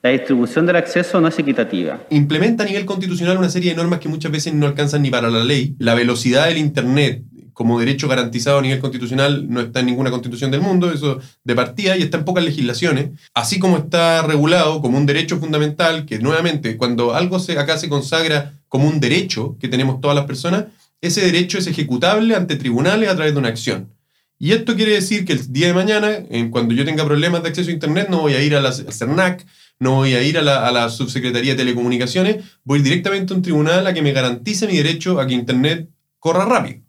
la 0.03 0.11
distribución 0.11 0.67
del 0.67 0.77
acceso 0.77 1.21
no 1.21 1.29
es 1.29 1.39
equitativa. 1.39 2.01
Implementa 2.11 2.63
a 2.63 2.67
nivel 2.67 2.85
constitucional 2.85 3.39
una 3.39 3.49
serie 3.49 3.71
de 3.71 3.77
normas 3.77 3.99
que 3.99 4.09
muchas 4.09 4.31
veces 4.31 4.55
no 4.55 4.67
alcanzan 4.67 5.03
ni 5.03 5.11
para 5.11 5.31
la 5.31 5.43
ley. 5.43 5.75
La 5.79 5.95
velocidad 5.95 6.47
del 6.47 6.59
Internet 6.59 7.23
como 7.57 7.81
derecho 7.81 8.07
garantizado 8.07 8.59
a 8.59 8.63
nivel 8.63 8.81
constitucional 8.81 9.47
no 9.49 9.63
está 9.63 9.81
en 9.81 9.87
ninguna 9.87 10.11
constitución 10.11 10.51
del 10.51 10.61
mundo, 10.61 10.93
eso 10.93 11.21
de 11.43 11.55
partida, 11.55 11.97
y 11.97 12.03
está 12.03 12.19
en 12.19 12.27
pocas 12.27 12.45
legislaciones, 12.45 13.19
así 13.33 13.59
como 13.59 13.79
está 13.79 14.21
regulado 14.21 14.83
como 14.83 14.99
un 14.99 15.07
derecho 15.07 15.39
fundamental, 15.39 16.05
que 16.05 16.19
nuevamente, 16.19 16.77
cuando 16.77 17.15
algo 17.15 17.39
se, 17.39 17.59
acá 17.59 17.79
se 17.79 17.89
consagra 17.89 18.53
como 18.69 18.87
un 18.87 19.01
derecho 19.01 19.57
que 19.59 19.69
tenemos 19.69 20.03
todas 20.03 20.15
las 20.15 20.27
personas, 20.27 20.67
ese 21.01 21.23
derecho 21.23 21.57
es 21.57 21.67
ejecutable 21.67 22.35
ante 22.35 22.57
tribunales 22.57 23.09
a 23.09 23.17
través 23.17 23.33
de 23.33 23.39
una 23.39 23.49
acción. 23.49 23.89
Y 24.39 24.53
esto 24.53 24.77
quiere 24.77 24.93
decir 24.93 25.25
que 25.25 25.33
el 25.33 25.53
día 25.53 25.69
de 25.69 25.75
mañana, 25.75 26.19
cuando 26.51 26.75
yo 26.75 26.85
tenga 26.85 27.05
problemas 27.05 27.43
de 27.43 27.49
acceso 27.49 27.71
a 27.71 27.73
Internet, 27.73 28.09
no 28.11 28.21
voy 28.21 28.35
a 28.35 28.43
ir 28.43 28.55
a 28.55 28.61
la 28.61 28.73
CERNAC, 28.73 29.47
no 29.79 29.93
voy 29.95 30.15
a 30.15 30.23
ir 30.23 30.37
a 30.39 30.43
la, 30.43 30.67
a 30.67 30.73
la 30.73 30.89
Subsecretaría 30.91 31.53
de 31.53 31.59
Telecomunicaciones, 31.59 32.45
voy 32.65 32.83
directamente 32.83 33.33
a 33.33 33.37
un 33.37 33.43
tribunal 33.43 33.87
a 33.87 33.95
que 33.95 34.03
me 34.03 34.13
garantice 34.13 34.67
mi 34.67 34.77
derecho 34.77 35.21
a 35.21 35.27
que 35.27 35.35
Internet 35.35 35.89
corra 36.19 36.45
rápido. 36.45 36.83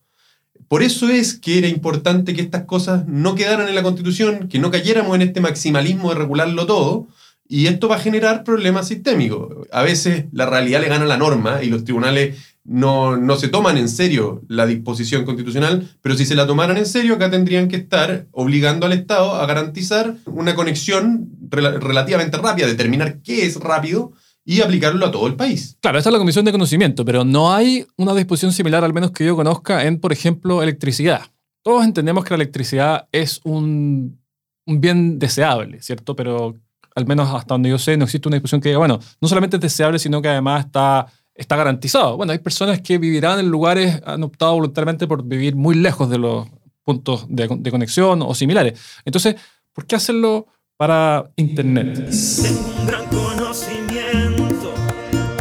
Por 0.67 0.83
eso 0.83 1.09
es 1.09 1.39
que 1.39 1.59
era 1.59 1.67
importante 1.67 2.33
que 2.33 2.41
estas 2.41 2.65
cosas 2.65 3.07
no 3.07 3.35
quedaran 3.35 3.69
en 3.69 3.75
la 3.75 3.83
Constitución, 3.83 4.49
que 4.49 4.59
no 4.59 4.69
cayéramos 4.69 5.15
en 5.15 5.21
este 5.21 5.39
maximalismo 5.39 6.09
de 6.09 6.15
regularlo 6.15 6.65
todo, 6.65 7.07
y 7.47 7.67
esto 7.67 7.87
va 7.87 7.95
a 7.95 7.99
generar 7.99 8.43
problemas 8.43 8.89
sistémicos. 8.89 9.67
A 9.71 9.81
veces 9.81 10.25
la 10.33 10.45
realidad 10.45 10.81
le 10.81 10.89
gana 10.89 11.05
la 11.05 11.15
norma 11.15 11.63
y 11.63 11.67
los 11.67 11.85
tribunales 11.85 12.56
no, 12.67 13.15
no 13.17 13.37
se 13.37 13.47
toman 13.47 13.77
en 13.77 13.87
serio 13.89 14.43
la 14.49 14.65
disposición 14.65 15.25
constitucional, 15.25 15.89
pero 16.01 16.15
si 16.15 16.25
se 16.25 16.35
la 16.35 16.45
tomaran 16.45 16.77
en 16.77 16.85
serio, 16.85 17.15
acá 17.15 17.31
tendrían 17.31 17.69
que 17.69 17.77
estar 17.77 18.27
obligando 18.31 18.85
al 18.85 18.93
Estado 18.93 19.35
a 19.35 19.45
garantizar 19.45 20.17
una 20.25 20.53
conexión 20.53 21.29
rela- 21.49 21.79
relativamente 21.79 22.37
rápida, 22.37 22.67
determinar 22.67 23.21
qué 23.23 23.45
es 23.45 23.55
rápido 23.59 24.11
y 24.43 24.61
aplicarlo 24.61 25.05
a 25.05 25.11
todo 25.11 25.27
el 25.27 25.35
país. 25.35 25.77
Claro, 25.81 25.97
esa 25.97 26.09
es 26.09 26.13
la 26.13 26.19
Comisión 26.19 26.45
de 26.45 26.51
Conocimiento, 26.51 27.03
pero 27.03 27.23
no 27.23 27.53
hay 27.53 27.85
una 27.97 28.13
disposición 28.13 28.51
similar, 28.53 28.83
al 28.83 28.93
menos 28.93 29.11
que 29.11 29.25
yo 29.25 29.35
conozca, 29.35 29.85
en, 29.85 29.99
por 29.99 30.13
ejemplo, 30.13 30.61
electricidad. 30.61 31.21
Todos 31.63 31.83
entendemos 31.83 32.23
que 32.23 32.29
la 32.29 32.35
electricidad 32.35 33.07
es 33.11 33.41
un 33.43 34.19
bien 34.65 35.19
deseable, 35.19 35.81
¿cierto? 35.81 36.15
Pero 36.15 36.55
al 36.95 37.05
menos 37.05 37.29
hasta 37.33 37.53
donde 37.53 37.69
yo 37.69 37.77
sé, 37.77 37.95
no 37.97 38.05
existe 38.05 38.27
una 38.27 38.35
disposición 38.35 38.61
que 38.61 38.69
diga, 38.69 38.79
bueno, 38.79 38.99
no 39.21 39.27
solamente 39.27 39.57
es 39.57 39.61
deseable, 39.61 39.99
sino 39.99 40.21
que 40.21 40.29
además 40.29 40.65
está, 40.65 41.07
está 41.37 41.55
garantizado. 41.55 42.17
Bueno, 42.17 42.33
hay 42.33 42.39
personas 42.39 42.81
que 42.81 42.97
vivirán 42.97 43.39
en 43.39 43.49
lugares, 43.49 44.01
han 44.05 44.23
optado 44.23 44.53
voluntariamente 44.53 45.07
por 45.07 45.23
vivir 45.23 45.55
muy 45.55 45.75
lejos 45.75 46.09
de 46.09 46.17
los 46.17 46.47
puntos 46.83 47.25
de, 47.29 47.47
de 47.59 47.71
conexión 47.71 48.21
o 48.21 48.33
similares. 48.33 48.79
Entonces, 49.05 49.35
¿por 49.73 49.85
qué 49.85 49.95
hacerlo 49.95 50.47
para 50.75 51.29
Internet? 51.35 52.09
Tengo 52.41 52.59
un 52.79 52.87
gran 52.87 53.05
conocimiento, 53.05 54.73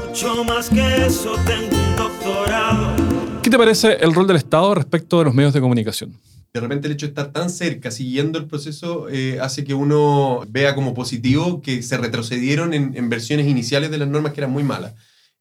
mucho 0.07 0.45
más 0.45 0.69
que 0.69 1.07
eso, 1.07 1.35
tengo 1.47 1.77
un 1.77 1.97
doctorado. 1.97 2.97
¿Qué 3.43 3.51
te 3.51 3.59
parece 3.59 3.95
el 4.01 4.13
rol 4.13 4.27
del 4.27 4.37
Estado 4.37 4.75
respecto 4.75 5.19
de 5.19 5.25
los 5.25 5.35
medios 5.35 5.55
de 5.55 5.61
comunicación? 5.61 6.15
de 6.53 6.61
repente 6.61 6.89
el 6.89 6.95
hecho 6.95 7.05
de 7.05 7.11
estar 7.11 7.33
tan 7.33 7.51
cerca, 7.51 7.91
siguiendo 7.91 8.39
el 8.39 8.47
proceso, 8.47 9.11
eh, 9.11 9.39
hace 9.43 9.63
que 9.63 9.75
uno 9.75 10.41
vea 10.49 10.75
como 10.75 10.95
positivo 10.95 11.61
que 11.61 11.83
se 11.83 11.99
retrocedieron 11.99 12.73
en, 12.73 12.97
en 12.97 13.11
versiones 13.11 13.47
iniciales 13.47 13.91
de 13.91 13.99
las 13.99 14.09
normas 14.09 14.33
que 14.33 14.41
eran 14.41 14.53
muy 14.53 14.63
malas. 14.63 14.95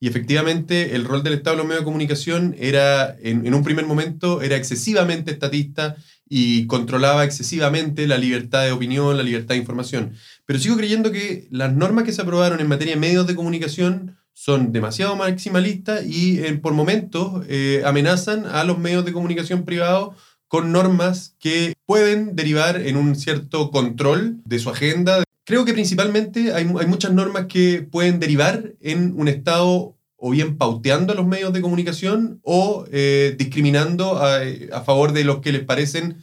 Y 0.06 0.08
efectivamente 0.08 0.96
el 0.96 1.04
rol 1.04 1.24
del 1.24 1.34
Estado 1.34 1.56
en 1.56 1.58
los 1.58 1.65
medios 1.65 1.82
de 1.82 1.86
comunicación 1.86 2.56
era, 2.60 3.18
en, 3.24 3.52
un 3.52 3.63
primer 3.63 3.88
momento, 3.88 4.44
era 4.44 4.56
excesivamente 4.56 5.32
estatista 5.32 5.96
y 6.30 6.68
controlaba 6.68 7.24
excesivamente 7.24 8.06
la 8.06 8.20
libertad 8.20 8.65
de 8.65 8.72
opinión, 8.72 9.18
la 9.18 9.24
libertad 9.24 9.56
de 9.56 9.62
información. 9.62 10.13
Pero 10.46 10.60
sigo 10.60 10.78
creyendo 10.78 11.12
que 11.12 11.48
las 11.50 11.74
normas 11.74 12.04
que 12.04 12.12
se 12.12 12.22
aprobaron 12.22 12.60
en 12.60 12.68
materia 12.68 12.94
de 12.94 13.00
medios 13.00 13.26
de 13.26 13.34
comunicación 13.34 14.15
son 14.32 14.72
demasiado 14.72 15.15
maximalistas 15.15 16.06
y 16.06 16.38
eh, 16.38 16.54
por 16.54 16.74
momentos 16.74 17.44
eh, 17.50 17.82
amenazan 17.84 18.46
a 18.46 18.63
los 18.63 18.78
medios 18.78 19.06
de 19.06 19.12
comunicación 19.12 19.65
privados 19.65 20.15
con 20.48 20.72
normas 20.72 21.36
que 21.39 21.74
pueden 21.88 22.36
derivar 22.36 22.80
en 22.80 22.96
un 22.96 23.15
cierto 23.15 23.72
control 23.72 24.38
de 24.46 24.60
su 24.60 24.70
agenda. 24.70 25.24
Creo 25.46 25.65
que 25.65 25.74
principalmente 25.74 26.54
hay, 26.54 26.72
hay 26.80 26.86
muchas 26.86 27.12
normas 27.12 27.48
que 27.48 27.82
pueden 27.82 28.20
derivar 28.20 28.74
en 28.82 29.20
un 29.20 29.28
Estado 29.28 29.95
o 30.28 30.32
bien 30.32 30.58
pauteando 30.58 31.14
a 31.14 31.16
los 31.16 31.28
medios 31.28 31.54
de 31.54 31.62
comunicación 31.62 32.40
o 32.42 32.88
eh, 32.92 33.36
discriminando 33.38 34.18
a, 34.18 34.40
a, 34.72 34.82
favor 34.82 35.12
de 35.12 35.24
los 35.24 35.38
que 35.38 35.52
les 35.52 35.64
parecen 35.64 36.18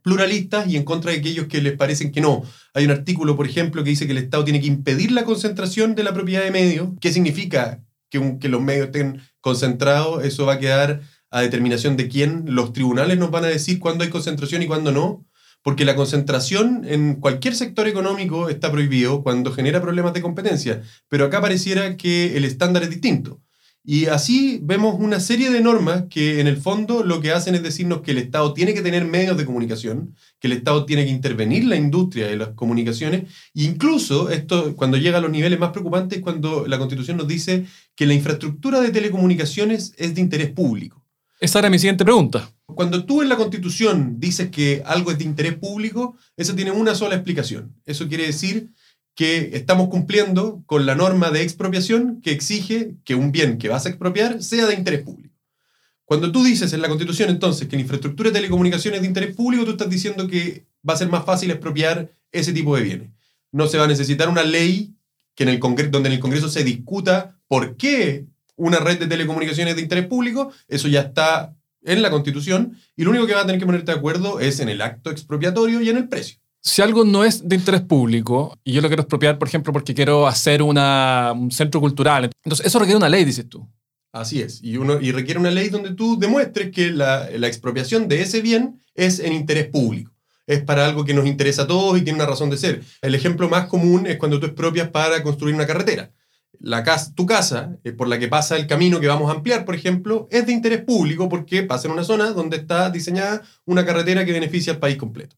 pluralistas 0.00 0.68
y 0.68 0.76
en 0.76 0.84
contra 0.84 1.10
de 1.10 1.18
aquellos 1.18 1.48
que 1.48 1.60
les 1.60 1.76
parecen 1.76 2.12
que 2.12 2.20
no. 2.20 2.44
Hay 2.72 2.84
un 2.84 2.92
artículo, 2.92 3.34
por 3.34 3.48
ejemplo, 3.48 3.82
que 3.82 3.90
dice 3.90 4.06
que 4.06 4.12
el 4.12 4.18
Estado 4.18 4.44
tiene 4.44 4.60
que 4.60 4.68
impedir 4.68 5.10
la 5.10 5.24
concentración 5.24 5.96
de 5.96 6.04
la 6.04 6.14
propiedad 6.14 6.44
de 6.44 6.52
medios. 6.52 6.90
¿Qué 7.00 7.12
significa 7.12 7.82
que, 8.10 8.38
que 8.38 8.48
los 8.48 8.62
medios 8.62 8.86
estén 8.86 9.20
concentrados? 9.40 10.24
Eso 10.24 10.46
va 10.46 10.52
a 10.52 10.58
quedar 10.60 11.00
a 11.32 11.40
determinación 11.40 11.96
de 11.96 12.06
quién. 12.06 12.44
Los 12.46 12.72
tribunales 12.72 13.18
nos 13.18 13.32
van 13.32 13.44
a 13.44 13.48
decir 13.48 13.80
cuándo 13.80 14.04
hay 14.04 14.10
concentración 14.10 14.62
y 14.62 14.68
cuándo 14.68 14.92
no. 14.92 15.26
Porque 15.62 15.84
la 15.84 15.94
concentración 15.94 16.84
en 16.86 17.16
cualquier 17.16 17.54
sector 17.54 17.86
económico 17.86 18.48
está 18.48 18.70
prohibido 18.72 19.22
cuando 19.22 19.52
genera 19.52 19.80
problemas 19.80 20.12
de 20.12 20.22
competencia. 20.22 20.82
Pero 21.08 21.24
acá 21.24 21.40
pareciera 21.40 21.96
que 21.96 22.36
el 22.36 22.44
estándar 22.44 22.82
es 22.82 22.90
distinto. 22.90 23.40
Y 23.84 24.06
así 24.06 24.60
vemos 24.62 24.94
una 25.00 25.18
serie 25.18 25.50
de 25.50 25.60
normas 25.60 26.04
que 26.08 26.38
en 26.38 26.46
el 26.46 26.56
fondo 26.56 27.02
lo 27.02 27.20
que 27.20 27.32
hacen 27.32 27.56
es 27.56 27.64
decirnos 27.64 28.02
que 28.02 28.12
el 28.12 28.18
Estado 28.18 28.54
tiene 28.54 28.74
que 28.74 28.82
tener 28.82 29.04
medios 29.04 29.36
de 29.36 29.44
comunicación, 29.44 30.14
que 30.38 30.46
el 30.46 30.52
Estado 30.52 30.86
tiene 30.86 31.04
que 31.04 31.10
intervenir 31.10 31.64
la 31.64 31.74
industria 31.74 32.28
de 32.28 32.36
las 32.36 32.50
comunicaciones, 32.50 33.22
e 33.54 33.64
incluso 33.64 34.30
esto 34.30 34.76
cuando 34.76 34.98
llega 34.98 35.18
a 35.18 35.20
los 35.20 35.32
niveles 35.32 35.58
más 35.58 35.70
preocupantes 35.70 36.20
cuando 36.20 36.64
la 36.68 36.78
Constitución 36.78 37.16
nos 37.16 37.26
dice 37.26 37.66
que 37.96 38.06
la 38.06 38.14
infraestructura 38.14 38.80
de 38.80 38.90
telecomunicaciones 38.90 39.94
es 39.98 40.14
de 40.14 40.20
interés 40.20 40.50
público. 40.50 41.01
Esa 41.42 41.58
era 41.58 41.70
mi 41.70 41.78
siguiente 41.80 42.04
pregunta. 42.04 42.52
Cuando 42.66 43.04
tú 43.04 43.20
en 43.20 43.28
la 43.28 43.36
Constitución 43.36 44.20
dices 44.20 44.48
que 44.50 44.80
algo 44.86 45.10
es 45.10 45.18
de 45.18 45.24
interés 45.24 45.54
público, 45.54 46.16
eso 46.36 46.54
tiene 46.54 46.70
una 46.70 46.94
sola 46.94 47.16
explicación. 47.16 47.74
Eso 47.84 48.06
quiere 48.06 48.26
decir 48.26 48.70
que 49.16 49.50
estamos 49.54 49.88
cumpliendo 49.88 50.62
con 50.66 50.86
la 50.86 50.94
norma 50.94 51.32
de 51.32 51.42
expropiación 51.42 52.20
que 52.22 52.30
exige 52.30 52.94
que 53.04 53.16
un 53.16 53.32
bien 53.32 53.58
que 53.58 53.68
vas 53.68 53.86
a 53.86 53.88
expropiar 53.88 54.40
sea 54.40 54.66
de 54.66 54.74
interés 54.74 55.02
público. 55.02 55.34
Cuando 56.04 56.30
tú 56.30 56.44
dices 56.44 56.72
en 56.74 56.80
la 56.80 56.86
Constitución 56.86 57.28
entonces 57.28 57.66
que 57.66 57.74
la 57.74 57.82
infraestructura 57.82 58.30
de 58.30 58.34
telecomunicaciones 58.34 58.98
es 58.98 59.02
de 59.02 59.08
interés 59.08 59.34
público, 59.34 59.64
tú 59.64 59.72
estás 59.72 59.90
diciendo 59.90 60.28
que 60.28 60.64
va 60.88 60.94
a 60.94 60.98
ser 60.98 61.08
más 61.08 61.24
fácil 61.24 61.50
expropiar 61.50 62.12
ese 62.30 62.52
tipo 62.52 62.76
de 62.76 62.82
bienes. 62.84 63.10
No 63.50 63.66
se 63.66 63.78
va 63.78 63.84
a 63.86 63.88
necesitar 63.88 64.28
una 64.28 64.44
ley 64.44 64.94
que 65.34 65.42
en 65.42 65.48
el 65.48 65.58
donde 65.58 66.08
en 66.08 66.14
el 66.14 66.20
Congreso 66.20 66.48
se 66.48 66.62
discuta 66.62 67.36
por 67.48 67.76
qué 67.76 68.26
una 68.56 68.78
red 68.78 68.98
de 68.98 69.06
telecomunicaciones 69.06 69.76
de 69.76 69.82
interés 69.82 70.06
público, 70.06 70.52
eso 70.68 70.88
ya 70.88 71.00
está 71.00 71.54
en 71.82 72.02
la 72.02 72.10
Constitución, 72.10 72.78
y 72.96 73.04
lo 73.04 73.10
único 73.10 73.26
que 73.26 73.34
va 73.34 73.40
a 73.40 73.46
tener 73.46 73.58
que 73.58 73.66
ponerte 73.66 73.92
de 73.92 73.98
acuerdo 73.98 74.40
es 74.40 74.60
en 74.60 74.68
el 74.68 74.80
acto 74.80 75.10
expropiatorio 75.10 75.80
y 75.80 75.88
en 75.88 75.96
el 75.96 76.08
precio 76.08 76.42
si 76.62 76.80
algo 76.80 77.04
no 77.04 77.24
es 77.24 77.46
de 77.46 77.56
interés 77.56 77.80
público 77.80 78.56
y 78.62 78.72
yo 78.72 78.80
lo 78.80 78.88
quiero 78.88 79.02
expropiar, 79.02 79.38
por 79.38 79.48
ejemplo, 79.48 79.72
porque 79.72 79.94
quiero 79.94 80.28
hacer 80.28 80.62
una, 80.62 81.32
un 81.34 81.50
centro 81.50 81.80
cultural, 81.80 82.30
entonces 82.44 82.64
eso 82.64 82.78
requiere 82.78 82.96
una 82.96 83.08
ley, 83.08 83.24
dices 83.24 83.48
tú. 83.48 83.68
Así 84.12 84.40
es, 84.40 84.62
y, 84.62 84.76
uno, 84.76 85.00
y 85.00 85.10
requiere 85.10 85.40
una 85.40 85.50
ley 85.50 85.70
donde 85.70 85.94
tú 85.94 86.18
demuestres 86.18 86.70
que 86.70 86.90
la, 86.90 87.28
la 87.36 87.48
expropiación 87.48 88.08
de 88.08 88.22
ese 88.22 88.42
bien 88.42 88.80
es 88.94 89.18
en 89.18 89.32
interés 89.32 89.66
público. 89.68 90.12
Es 90.46 90.62
para 90.62 90.84
algo 90.84 91.04
que 91.04 91.14
nos 91.14 91.26
interesa 91.26 91.62
a 91.62 91.66
todos 91.66 91.98
y 91.98 92.02
tiene 92.02 92.18
una 92.18 92.28
razón 92.28 92.50
de 92.50 92.58
ser. 92.58 92.82
El 93.00 93.14
ejemplo 93.14 93.48
más 93.48 93.66
común 93.66 94.06
es 94.06 94.18
cuando 94.18 94.38
tú 94.38 94.46
expropias 94.46 94.88
para 94.90 95.22
construir 95.22 95.54
una 95.54 95.66
carretera. 95.66 96.10
La 96.58 96.84
casa, 96.84 97.12
tu 97.14 97.26
casa, 97.26 97.78
eh, 97.82 97.92
por 97.92 98.08
la 98.08 98.18
que 98.18 98.28
pasa 98.28 98.56
el 98.56 98.66
camino 98.66 99.00
que 99.00 99.08
vamos 99.08 99.30
a 99.30 99.34
ampliar, 99.34 99.64
por 99.64 99.74
ejemplo, 99.74 100.28
es 100.30 100.46
de 100.46 100.52
interés 100.52 100.82
público 100.82 101.28
porque 101.28 101.62
pasa 101.62 101.88
en 101.88 101.94
una 101.94 102.04
zona 102.04 102.30
donde 102.30 102.58
está 102.58 102.90
diseñada 102.90 103.42
una 103.64 103.84
carretera 103.84 104.24
que 104.24 104.32
beneficia 104.32 104.72
al 104.72 104.78
país 104.78 104.96
completo. 104.96 105.36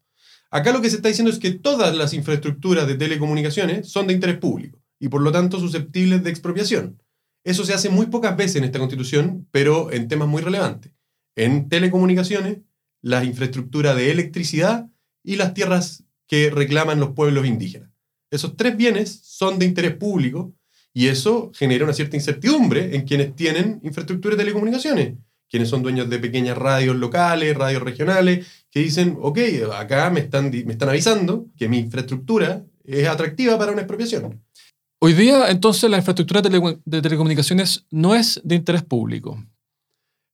Acá 0.50 0.72
lo 0.72 0.81
que 0.81 0.90
se 0.90 0.96
está 0.96 1.09
diciendo 1.09 1.33
es 1.33 1.38
que 1.38 1.50
todas 1.50 1.96
las 1.96 2.14
infraestructuras 2.14 2.87
de 2.87 2.94
telecomunicaciones 2.94 3.88
son 3.88 4.07
de 4.07 4.12
interés 4.12 4.38
público 4.38 4.81
y 5.00 5.09
por 5.09 5.22
lo 5.22 5.33
tanto 5.33 5.59
susceptibles 5.59 6.22
de 6.22 6.31
expropiación. 6.31 7.03
Eso 7.42 7.64
se 7.64 7.74
hace 7.74 7.88
muy 7.88 8.07
pocas 8.07 8.37
veces 8.37 8.57
en 8.57 8.64
esta 8.64 8.79
constitución, 8.79 9.48
pero 9.50 9.92
en 9.92 10.09
temas 10.09 10.29
muy 10.29 10.42
relevantes. 10.42 10.92
En 11.37 11.68
telecomunicaciones, 11.68 12.59
la 13.03 13.24
infraestructura 13.24 13.94
de 13.94 14.11
electricidad 14.11 14.88
y 15.22 15.37
las 15.37 15.55
tierras 15.55 16.05
que 16.27 16.50
reclaman 16.50 17.00
los 17.00 17.11
pueblos 17.11 17.46
indígenas. 17.46 17.90
Esos 18.31 18.57
tres 18.57 18.77
bienes 18.77 19.20
son 19.22 19.59
de 19.59 19.66
interés 19.66 19.94
público 19.96 20.55
y 20.94 21.09
eso 21.09 21.50
genera 21.54 21.85
una 21.85 21.92
cierta 21.92 22.16
incertidumbre 22.16 22.96
en 22.96 23.02
quienes 23.02 23.37
tienen 23.37 23.80
infraestructura 23.83 24.37
de 24.37 24.44
telecomunicaciones 24.44 25.14
quienes 25.54 25.68
son 25.68 25.85
dueños 25.85 26.11
de 26.11 26.18
pequeñas 26.18 26.59
radios 26.59 26.96
locales, 26.96 27.57
radios 27.57 27.80
regionales, 27.80 28.44
que 28.72 28.80
dicen, 28.80 29.16
ok, 29.20 29.38
acá 29.76 30.11
me 30.11 30.18
están, 30.18 30.50
me 30.50 30.72
están 30.72 30.88
avisando 30.88 31.46
que 31.57 31.68
mi 31.68 31.78
infraestructura 31.78 32.64
es 32.83 33.07
atractiva 33.07 33.57
para 33.57 33.70
una 33.70 33.83
expropiación. 33.83 34.42
Hoy 35.00 35.12
día, 35.12 35.50
entonces, 35.50 35.88
la 35.88 35.98
infraestructura 35.98 36.42
de, 36.42 37.00
telecomunicaciones 37.02 37.87
no 37.90 38.16
es 38.16 38.40
de 38.42 38.57
interés 38.57 38.83
público. 38.83 39.44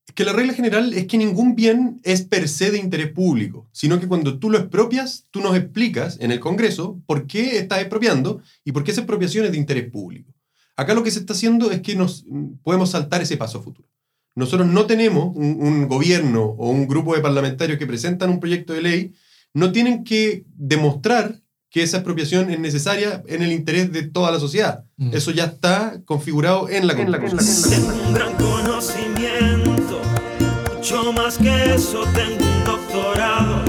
Es 0.08 0.14
que 0.14 0.24
la 0.24 0.32
regla 0.32 0.54
general 0.54 0.94
es 0.94 1.06
que 1.06 1.18
ningún 1.18 1.54
bien 1.54 2.00
es 2.02 2.22
per 2.22 2.48
se 2.48 2.70
de 2.70 2.78
interés 2.78 3.12
público, 3.12 3.68
sino 3.72 4.00
que 4.00 4.08
cuando 4.08 4.38
tú 4.38 4.48
lo 4.48 4.56
expropias, 4.56 5.26
tú 5.30 5.40
nos 5.40 5.54
explicas 5.54 6.18
en 6.20 6.32
el 6.32 6.40
Congreso 6.40 6.98
por 7.04 7.26
qué 7.26 7.58
estás 7.58 7.80
expropiando 7.80 8.40
y 8.64 8.72
por 8.72 8.84
qué 8.84 8.92
esa 8.92 9.02
expropiación 9.02 9.44
es 9.44 9.52
de 9.52 9.58
interés 9.58 9.90
público. 9.90 10.32
Acá 10.80 10.94
lo 10.94 11.02
que 11.02 11.10
se 11.10 11.18
está 11.18 11.34
haciendo 11.34 11.70
es 11.70 11.82
que 11.82 11.94
nos 11.94 12.24
podemos 12.62 12.88
saltar 12.88 13.20
ese 13.20 13.36
paso 13.36 13.58
a 13.58 13.62
futuro. 13.62 13.86
Nosotros 14.34 14.66
no 14.66 14.86
tenemos 14.86 15.30
un, 15.36 15.86
gobierno 15.88 16.42
o 16.42 16.70
un 16.70 16.88
grupo 16.88 17.14
de 17.14 17.20
parlamentarios 17.20 17.78
que 17.78 17.86
presentan 17.86 18.30
un 18.30 18.40
proyecto 18.40 18.72
de 18.72 18.80
ley, 18.80 19.12
no 19.52 19.72
tienen 19.72 20.04
que 20.04 20.46
demostrar 20.56 21.38
que 21.68 21.82
esa 21.82 21.98
expropiación 21.98 22.50
es 22.50 22.58
necesaria 22.58 23.22
en 23.26 23.42
el 23.42 23.52
interés 23.52 23.92
de 23.92 24.04
toda 24.04 24.30
la 24.30 24.40
sociedad. 24.40 24.86
Mm. 24.96 25.10
Eso 25.12 25.32
ya 25.32 25.44
está 25.44 26.00
configurado 26.06 26.70
en 26.70 26.86
la 26.86 26.94
Constitución. 26.94 27.70
Tengo 27.70 28.08
un 28.08 28.14
gran 28.14 28.34
conocimiento, 28.36 30.00
mucho 30.74 31.12
más 31.12 31.36
que 31.36 31.74
eso, 31.74 32.04
tengo 32.14 32.42
un 32.42 32.64
doctorado. 32.64 33.64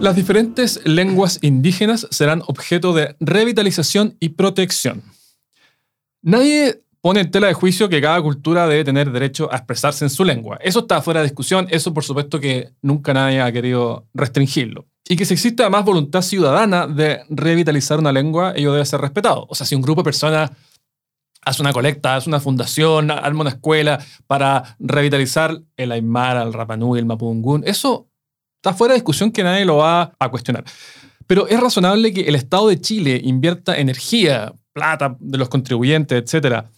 Las 0.00 0.16
diferentes 0.16 0.80
lenguas 0.84 1.38
indígenas 1.42 2.08
serán 2.10 2.42
objeto 2.48 2.92
de 2.92 3.14
revitalización 3.20 4.16
y 4.18 4.30
protección. 4.30 5.04
Nadie 6.22 6.82
pone 7.00 7.20
en 7.20 7.30
tela 7.30 7.46
de 7.46 7.54
juicio 7.54 7.88
que 7.88 8.00
cada 8.00 8.20
cultura 8.20 8.66
debe 8.66 8.84
tener 8.84 9.10
derecho 9.10 9.52
a 9.52 9.56
expresarse 9.56 10.04
en 10.04 10.10
su 10.10 10.24
lengua. 10.24 10.58
Eso 10.62 10.80
está 10.80 11.00
fuera 11.00 11.20
de 11.20 11.26
discusión, 11.26 11.66
eso 11.70 11.94
por 11.94 12.04
supuesto 12.04 12.40
que 12.40 12.72
nunca 12.82 13.14
nadie 13.14 13.40
ha 13.40 13.50
querido 13.52 14.06
restringirlo. 14.12 14.86
Y 15.08 15.16
que 15.16 15.24
si 15.24 15.34
existe 15.34 15.68
más 15.70 15.84
voluntad 15.84 16.22
ciudadana 16.22 16.86
de 16.86 17.22
revitalizar 17.30 17.98
una 17.98 18.12
lengua, 18.12 18.52
ello 18.54 18.72
debe 18.72 18.84
ser 18.84 19.00
respetado. 19.00 19.46
O 19.48 19.54
sea, 19.54 19.66
si 19.66 19.74
un 19.74 19.82
grupo 19.82 20.02
de 20.02 20.04
personas 20.04 20.50
hace 21.42 21.62
una 21.62 21.72
colecta, 21.72 22.16
hace 22.16 22.28
una 22.28 22.38
fundación, 22.38 23.10
arma 23.10 23.40
una 23.40 23.50
escuela 23.50 23.98
para 24.26 24.76
revitalizar 24.78 25.58
el 25.76 25.92
Aymara, 25.92 26.42
el 26.42 26.52
Rapanui, 26.52 26.98
el 26.98 27.06
Mapudungún, 27.06 27.62
eso 27.66 28.08
está 28.56 28.74
fuera 28.74 28.92
de 28.92 28.98
discusión 28.98 29.32
que 29.32 29.42
nadie 29.42 29.64
lo 29.64 29.78
va 29.78 30.12
a 30.18 30.28
cuestionar. 30.28 30.64
Pero 31.26 31.48
es 31.48 31.58
razonable 31.58 32.12
que 32.12 32.22
el 32.22 32.34
Estado 32.34 32.68
de 32.68 32.80
Chile 32.80 33.20
invierta 33.24 33.78
energía, 33.78 34.52
plata 34.72 35.16
de 35.20 35.38
los 35.38 35.48
contribuyentes, 35.48 36.22
etcétera, 36.22 36.70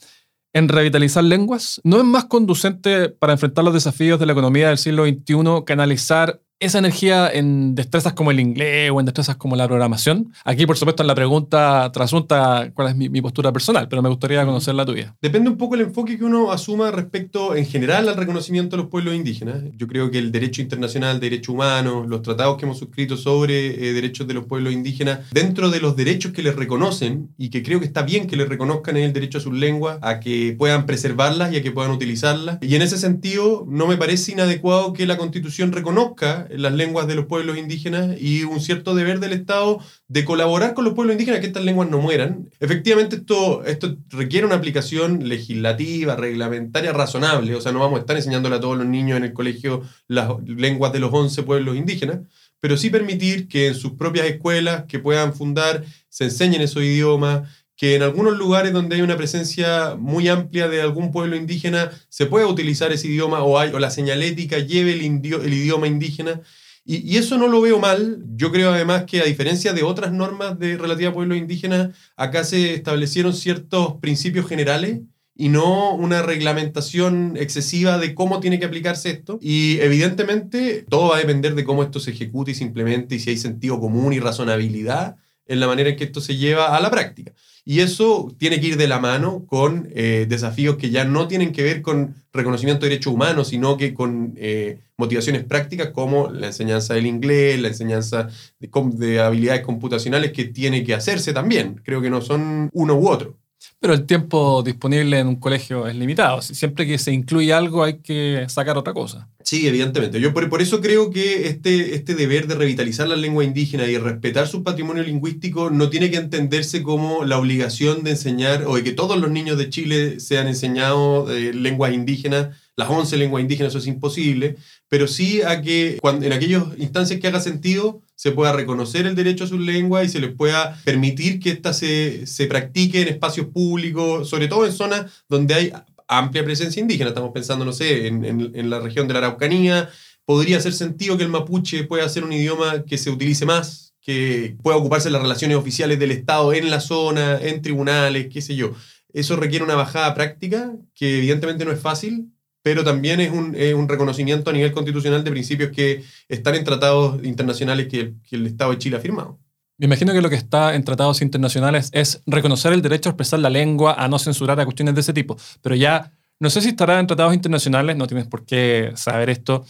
en 0.52 0.68
revitalizar 0.68 1.24
lenguas? 1.24 1.80
¿No 1.84 1.98
es 1.98 2.04
más 2.04 2.26
conducente 2.26 3.08
para 3.08 3.32
enfrentar 3.32 3.64
los 3.64 3.74
desafíos 3.74 4.20
de 4.20 4.26
la 4.26 4.32
economía 4.32 4.68
del 4.68 4.78
siglo 4.78 5.06
XXI 5.06 5.64
canalizar 5.64 6.41
esa 6.62 6.78
energía 6.78 7.28
en 7.30 7.74
destrezas 7.74 8.12
como 8.12 8.30
el 8.30 8.40
inglés 8.40 8.90
o 8.92 9.00
en 9.00 9.06
destrezas 9.06 9.36
como 9.36 9.56
la 9.56 9.66
programación? 9.66 10.32
Aquí, 10.44 10.64
por 10.66 10.76
supuesto, 10.76 11.02
en 11.02 11.08
la 11.08 11.14
pregunta 11.14 11.90
trasunta 11.92 12.70
cuál 12.74 12.88
es 12.88 12.96
mi, 12.96 13.22
postura 13.22 13.52
personal, 13.52 13.88
pero 13.88 14.02
me 14.02 14.08
gustaría 14.08 14.44
conocer 14.44 14.74
la 14.74 14.84
tuya. 14.84 15.14
Depende 15.22 15.50
un 15.50 15.56
poco 15.56 15.74
el 15.74 15.82
enfoque 15.82 16.18
que 16.18 16.24
uno 16.24 16.50
asuma 16.50 16.90
respecto, 16.90 17.54
en 17.54 17.66
general, 17.66 18.08
al 18.08 18.16
reconocimiento 18.16 18.76
de 18.76 18.82
los 18.82 18.90
pueblos 18.90 19.14
indígenas. 19.14 19.62
Yo 19.76 19.86
creo 19.86 20.10
que 20.10 20.18
el 20.18 20.32
derecho 20.32 20.62
internacional, 20.62 21.20
derecho 21.20 21.52
humano, 21.52 22.04
los 22.06 22.22
tratados 22.22 22.56
que 22.56 22.64
hemos 22.64 22.78
suscrito 22.78 23.16
sobre 23.16 23.88
eh, 23.88 23.92
derechos 23.92 24.26
de 24.26 24.34
los 24.34 24.46
pueblos 24.46 24.72
indígenas, 24.72 25.20
dentro 25.30 25.70
de 25.70 25.80
los 25.80 25.96
derechos 25.96 26.32
que 26.32 26.42
les 26.42 26.56
reconocen, 26.56 27.32
y 27.38 27.50
que 27.50 27.62
creo 27.62 27.80
que 27.80 27.86
está 27.86 28.02
bien 28.02 28.26
que 28.26 28.36
les 28.36 28.48
reconozcan 28.48 28.96
el 28.96 29.12
derecho 29.12 29.38
a 29.38 29.40
sus 29.40 29.54
lenguas, 29.54 29.98
a 30.02 30.20
que 30.20 30.54
puedan 30.58 30.86
preservarlas 30.86 31.52
y 31.52 31.56
a 31.56 31.62
que 31.62 31.70
puedan 31.70 31.92
utilizarlas. 31.92 32.58
Y 32.60 32.74
en 32.74 32.82
ese 32.82 32.98
sentido, 32.98 33.64
no 33.68 33.86
me 33.86 33.96
parece 33.96 34.32
inadecuado 34.32 34.92
que 34.92 35.06
la 35.06 35.16
Constitución 35.16 35.72
reconozca 35.72 36.46
las 36.56 36.72
lenguas 36.72 37.06
de 37.06 37.14
los 37.14 37.26
pueblos 37.26 37.56
indígenas 37.58 38.16
y 38.20 38.44
un 38.44 38.60
cierto 38.60 38.94
deber 38.94 39.20
del 39.20 39.32
Estado 39.32 39.80
de 40.08 40.24
colaborar 40.24 40.74
con 40.74 40.84
los 40.84 40.94
pueblos 40.94 41.14
indígenas 41.14 41.40
que 41.40 41.46
estas 41.46 41.64
lenguas 41.64 41.88
no 41.90 41.98
mueran. 41.98 42.48
Efectivamente, 42.60 43.16
esto, 43.16 43.64
esto 43.64 43.96
requiere 44.10 44.46
una 44.46 44.56
aplicación 44.56 45.28
legislativa, 45.28 46.16
reglamentaria, 46.16 46.92
razonable. 46.92 47.54
O 47.54 47.60
sea, 47.60 47.72
no 47.72 47.80
vamos 47.80 47.98
a 47.98 48.00
estar 48.00 48.16
enseñándole 48.16 48.56
a 48.56 48.60
todos 48.60 48.78
los 48.78 48.86
niños 48.86 49.16
en 49.16 49.24
el 49.24 49.32
colegio 49.32 49.82
las 50.08 50.30
lenguas 50.46 50.92
de 50.92 51.00
los 51.00 51.12
11 51.12 51.42
pueblos 51.42 51.76
indígenas, 51.76 52.20
pero 52.60 52.76
sí 52.76 52.90
permitir 52.90 53.48
que 53.48 53.68
en 53.68 53.74
sus 53.74 53.92
propias 53.92 54.26
escuelas 54.26 54.84
que 54.86 54.98
puedan 54.98 55.34
fundar 55.34 55.84
se 56.08 56.24
enseñen 56.24 56.60
esos 56.60 56.82
idiomas, 56.82 57.48
que 57.76 57.96
en 57.96 58.02
algunos 58.02 58.36
lugares 58.36 58.72
donde 58.72 58.96
hay 58.96 59.02
una 59.02 59.16
presencia 59.16 59.96
muy 59.98 60.28
amplia 60.28 60.68
de 60.68 60.82
algún 60.82 61.10
pueblo 61.10 61.36
indígena 61.36 61.90
se 62.08 62.26
pueda 62.26 62.46
utilizar 62.46 62.92
ese 62.92 63.08
idioma 63.08 63.42
o, 63.42 63.58
hay, 63.58 63.70
o 63.72 63.78
la 63.78 63.90
señalética 63.90 64.58
lleve 64.58 64.92
el, 64.92 65.00
el 65.00 65.54
idioma 65.54 65.86
indígena. 65.86 66.40
Y, 66.84 67.16
eso 67.16 67.38
no 67.38 67.48
lo 67.48 67.60
veo 67.60 67.78
mal. 67.78 68.24
Yo 68.34 68.50
creo 68.50 68.72
además 68.72 69.04
que 69.04 69.20
a 69.20 69.24
diferencia 69.24 69.72
de 69.72 69.82
otras 69.82 70.12
normas 70.12 70.58
de 70.58 70.76
relativa 70.76 71.10
a 71.10 71.14
pueblos 71.14 71.38
indígenas, 71.38 71.96
acá 72.16 72.44
se 72.44 72.74
establecieron 72.74 73.34
ciertos 73.34 73.94
principios 74.00 74.48
generales 74.48 75.00
y 75.34 75.48
no 75.48 75.94
una 75.94 76.22
reglamentación 76.22 77.36
excesiva 77.38 77.98
de 77.98 78.14
cómo 78.14 78.40
tiene 78.40 78.58
que 78.58 78.66
aplicarse 78.66 79.10
esto. 79.10 79.38
Y 79.40 79.78
evidentemente 79.80 80.84
todo 80.88 81.10
va 81.10 81.16
a 81.16 81.20
depender 81.20 81.54
de 81.54 81.64
cómo 81.64 81.82
esto 81.82 82.00
se 82.00 82.10
ejecute 82.10 82.50
y 82.50 82.54
se 82.54 82.64
implemente 82.64 83.14
y 83.14 83.20
si 83.20 83.30
hay 83.30 83.38
sentido 83.38 83.80
común 83.80 84.12
y 84.12 84.20
razonabilidad 84.20 85.16
en 85.46 85.60
la 85.60 85.66
manera 85.66 85.90
en 85.90 85.96
que 85.96 86.04
esto 86.04 86.20
se 86.20 86.36
lleva 86.36 86.76
a 86.76 86.80
la 86.80 86.90
práctica. 86.90 87.32
Y 87.64 87.80
eso 87.80 88.34
tiene 88.38 88.60
que 88.60 88.68
ir 88.68 88.76
de 88.76 88.88
la 88.88 88.98
mano 88.98 89.46
con 89.46 89.88
eh, 89.94 90.26
desafíos 90.28 90.76
que 90.76 90.90
ya 90.90 91.04
no 91.04 91.28
tienen 91.28 91.52
que 91.52 91.62
ver 91.62 91.80
con 91.80 92.16
reconocimiento 92.32 92.84
de 92.84 92.90
derechos 92.90 93.12
humanos, 93.12 93.48
sino 93.48 93.76
que 93.76 93.94
con 93.94 94.34
eh, 94.36 94.80
motivaciones 94.96 95.44
prácticas 95.44 95.90
como 95.90 96.28
la 96.30 96.48
enseñanza 96.48 96.94
del 96.94 97.06
inglés, 97.06 97.60
la 97.60 97.68
enseñanza 97.68 98.28
de, 98.58 98.70
de, 98.94 99.20
habilidades 99.20 99.62
computacionales 99.62 100.32
que 100.32 100.46
tiene 100.46 100.82
que 100.82 100.94
hacerse 100.94 101.32
también. 101.32 101.80
Creo 101.84 102.02
que 102.02 102.10
no 102.10 102.20
son 102.20 102.68
uno 102.72 102.94
u 102.94 103.08
otro. 103.08 103.38
Pero 103.80 103.94
el 103.94 104.06
tiempo 104.06 104.62
disponible 104.62 105.18
en 105.18 105.26
un 105.26 105.36
colegio 105.36 105.86
es 105.86 105.96
limitado. 105.96 106.40
Si 106.42 106.54
Siempre 106.54 106.86
que 106.86 106.98
se 106.98 107.12
incluye 107.12 107.52
algo 107.52 107.82
hay 107.82 107.98
que 107.98 108.46
sacar 108.48 108.78
otra 108.78 108.92
cosa. 108.92 109.28
Sí, 109.42 109.66
evidentemente. 109.66 110.20
Yo 110.20 110.32
por, 110.32 110.48
por 110.48 110.62
eso 110.62 110.80
creo 110.80 111.10
que 111.10 111.48
este, 111.48 111.94
este 111.94 112.14
deber 112.14 112.46
de 112.46 112.54
revitalizar 112.54 113.08
la 113.08 113.16
lengua 113.16 113.44
indígena 113.44 113.86
y 113.86 113.98
respetar 113.98 114.46
su 114.46 114.62
patrimonio 114.62 115.02
lingüístico 115.02 115.70
no 115.70 115.90
tiene 115.90 116.10
que 116.10 116.16
entenderse 116.16 116.82
como 116.82 117.24
la 117.24 117.38
obligación 117.38 118.04
de 118.04 118.12
enseñar 118.12 118.64
o 118.66 118.76
de 118.76 118.84
que 118.84 118.92
todos 118.92 119.18
los 119.18 119.30
niños 119.30 119.58
de 119.58 119.68
Chile 119.68 120.20
sean 120.20 120.46
enseñados 120.46 121.30
eh, 121.30 121.52
lenguas 121.52 121.92
indígenas, 121.92 122.56
las 122.76 122.88
11 122.88 123.16
lenguas 123.18 123.42
indígenas, 123.42 123.72
eso 123.72 123.78
es 123.78 123.86
imposible, 123.86 124.56
pero 124.88 125.06
sí 125.06 125.42
a 125.42 125.60
que 125.60 125.98
cuando, 126.00 126.24
en 126.26 126.32
aquellas 126.32 126.64
instancias 126.78 127.20
que 127.20 127.26
haga 127.28 127.40
sentido 127.40 128.02
se 128.14 128.32
pueda 128.32 128.52
reconocer 128.52 129.06
el 129.06 129.14
derecho 129.14 129.44
a 129.44 129.48
su 129.48 129.58
lengua 129.58 130.04
y 130.04 130.08
se 130.08 130.20
les 130.20 130.32
pueda 130.34 130.80
permitir 130.84 131.38
que 131.40 131.50
ésta 131.50 131.72
se, 131.72 132.26
se 132.26 132.46
practique 132.46 133.02
en 133.02 133.08
espacios 133.08 133.46
públicos, 133.48 134.28
sobre 134.28 134.48
todo 134.48 134.64
en 134.66 134.72
zonas 134.72 135.24
donde 135.28 135.54
hay 135.54 135.72
amplia 136.08 136.44
presencia 136.44 136.80
indígena. 136.80 137.08
Estamos 137.08 137.30
pensando, 137.32 137.64
no 137.64 137.72
sé, 137.72 138.06
en, 138.06 138.24
en- 138.24 138.70
la 138.70 138.80
región 138.80 139.06
de 139.08 139.14
la 139.14 139.18
Araucanía. 139.20 139.88
Podría 140.24 140.58
hacer 140.58 140.72
sentido 140.72 141.16
que 141.16 141.24
el 141.24 141.30
mapuche 141.30 141.84
pueda 141.84 142.08
ser 142.08 142.22
un 142.24 142.32
idioma 142.32 142.84
que 142.84 142.96
se 142.98 143.10
utilice 143.10 143.44
más, 143.46 143.94
que 144.00 144.56
pueda 144.62 144.76
ocuparse 144.76 145.10
las 145.10 145.22
relaciones 145.22 145.56
oficiales 145.56 145.98
del 145.98 146.10
Estado 146.12 146.52
en 146.52 146.70
la 146.70 146.80
zona, 146.80 147.38
en 147.40 147.60
tribunales, 147.62 148.28
qué 148.32 148.40
sé 148.40 148.54
yo. 148.56 148.72
Eso 149.12 149.36
requiere 149.36 149.64
una 149.64 149.74
bajada 149.74 150.14
práctica, 150.14 150.72
que 150.94 151.18
evidentemente 151.18 151.64
no 151.64 151.72
es 151.72 151.80
fácil, 151.80 152.28
pero 152.62 152.84
también 152.84 153.20
es 153.20 153.30
un, 153.30 153.54
es 153.56 153.74
un 153.74 153.88
reconocimiento 153.88 154.50
a 154.50 154.52
nivel 154.52 154.72
constitucional 154.72 155.24
de 155.24 155.30
principios 155.30 155.70
que 155.70 156.04
están 156.28 156.54
en 156.54 156.64
tratados 156.64 157.22
internacionales 157.24 157.88
que 157.88 158.00
el, 158.00 158.14
que 158.22 158.36
el 158.36 158.46
Estado 158.46 158.70
de 158.70 158.78
Chile 158.78 158.96
ha 158.96 159.00
firmado. 159.00 159.38
Me 159.78 159.86
imagino 159.86 160.12
que 160.12 160.22
lo 160.22 160.30
que 160.30 160.36
está 160.36 160.74
en 160.76 160.84
tratados 160.84 161.22
internacionales 161.22 161.90
es 161.92 162.22
reconocer 162.26 162.72
el 162.72 162.82
derecho 162.82 163.08
a 163.08 163.12
expresar 163.12 163.40
la 163.40 163.50
lengua, 163.50 163.94
a 163.98 164.06
no 164.06 164.18
censurar 164.18 164.60
a 164.60 164.64
cuestiones 164.64 164.94
de 164.94 165.00
ese 165.00 165.12
tipo. 165.12 165.36
Pero 165.60 165.74
ya, 165.74 166.12
no 166.38 166.50
sé 166.50 166.60
si 166.60 166.68
estará 166.68 167.00
en 167.00 167.08
tratados 167.08 167.34
internacionales, 167.34 167.96
no 167.96 168.06
tienes 168.06 168.28
por 168.28 168.46
qué 168.46 168.92
saber 168.94 169.28
esto, 169.28 169.64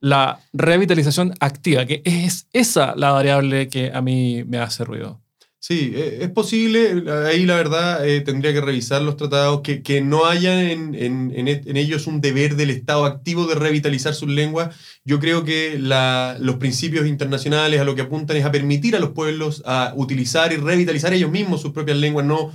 la 0.00 0.40
revitalización 0.52 1.34
activa, 1.38 1.86
que 1.86 2.02
es 2.04 2.48
esa 2.52 2.96
la 2.96 3.12
variable 3.12 3.68
que 3.68 3.92
a 3.94 4.02
mí 4.02 4.42
me 4.44 4.58
hace 4.58 4.84
ruido. 4.84 5.21
Sí, 5.64 5.92
eh, 5.94 6.18
es 6.22 6.30
posible, 6.30 7.04
ahí 7.28 7.46
la 7.46 7.54
verdad 7.54 8.04
eh, 8.04 8.20
tendría 8.20 8.52
que 8.52 8.60
revisar 8.60 9.00
los 9.00 9.16
tratados, 9.16 9.60
que, 9.60 9.80
que 9.80 10.00
no 10.00 10.26
haya 10.26 10.72
en, 10.72 10.96
en- 10.96 11.30
e- 11.46 11.60
en 11.64 11.76
ellos 11.76 12.08
un 12.08 12.20
deber 12.20 12.56
del 12.56 12.70
Estado 12.70 13.04
activo 13.04 13.46
de 13.46 13.54
revitalizar 13.54 14.12
sus 14.12 14.28
lenguas. 14.28 14.74
Yo 15.04 15.20
creo 15.20 15.44
que 15.44 15.78
la- 15.78 16.36
los 16.40 16.56
principios 16.56 17.06
internacionales 17.06 17.80
a 17.80 17.84
lo 17.84 17.94
que 17.94 18.02
apuntan 18.02 18.36
es 18.38 18.44
a 18.44 18.50
permitir 18.50 18.96
a 18.96 18.98
los 18.98 19.10
pueblos 19.10 19.62
a 19.64 19.92
utilizar 19.96 20.52
y 20.52 20.56
revitalizar 20.56 21.12
ellos 21.14 21.30
mismos 21.30 21.62
sus 21.62 21.70
propias 21.72 21.96
lenguas, 21.96 22.26
no- 22.26 22.52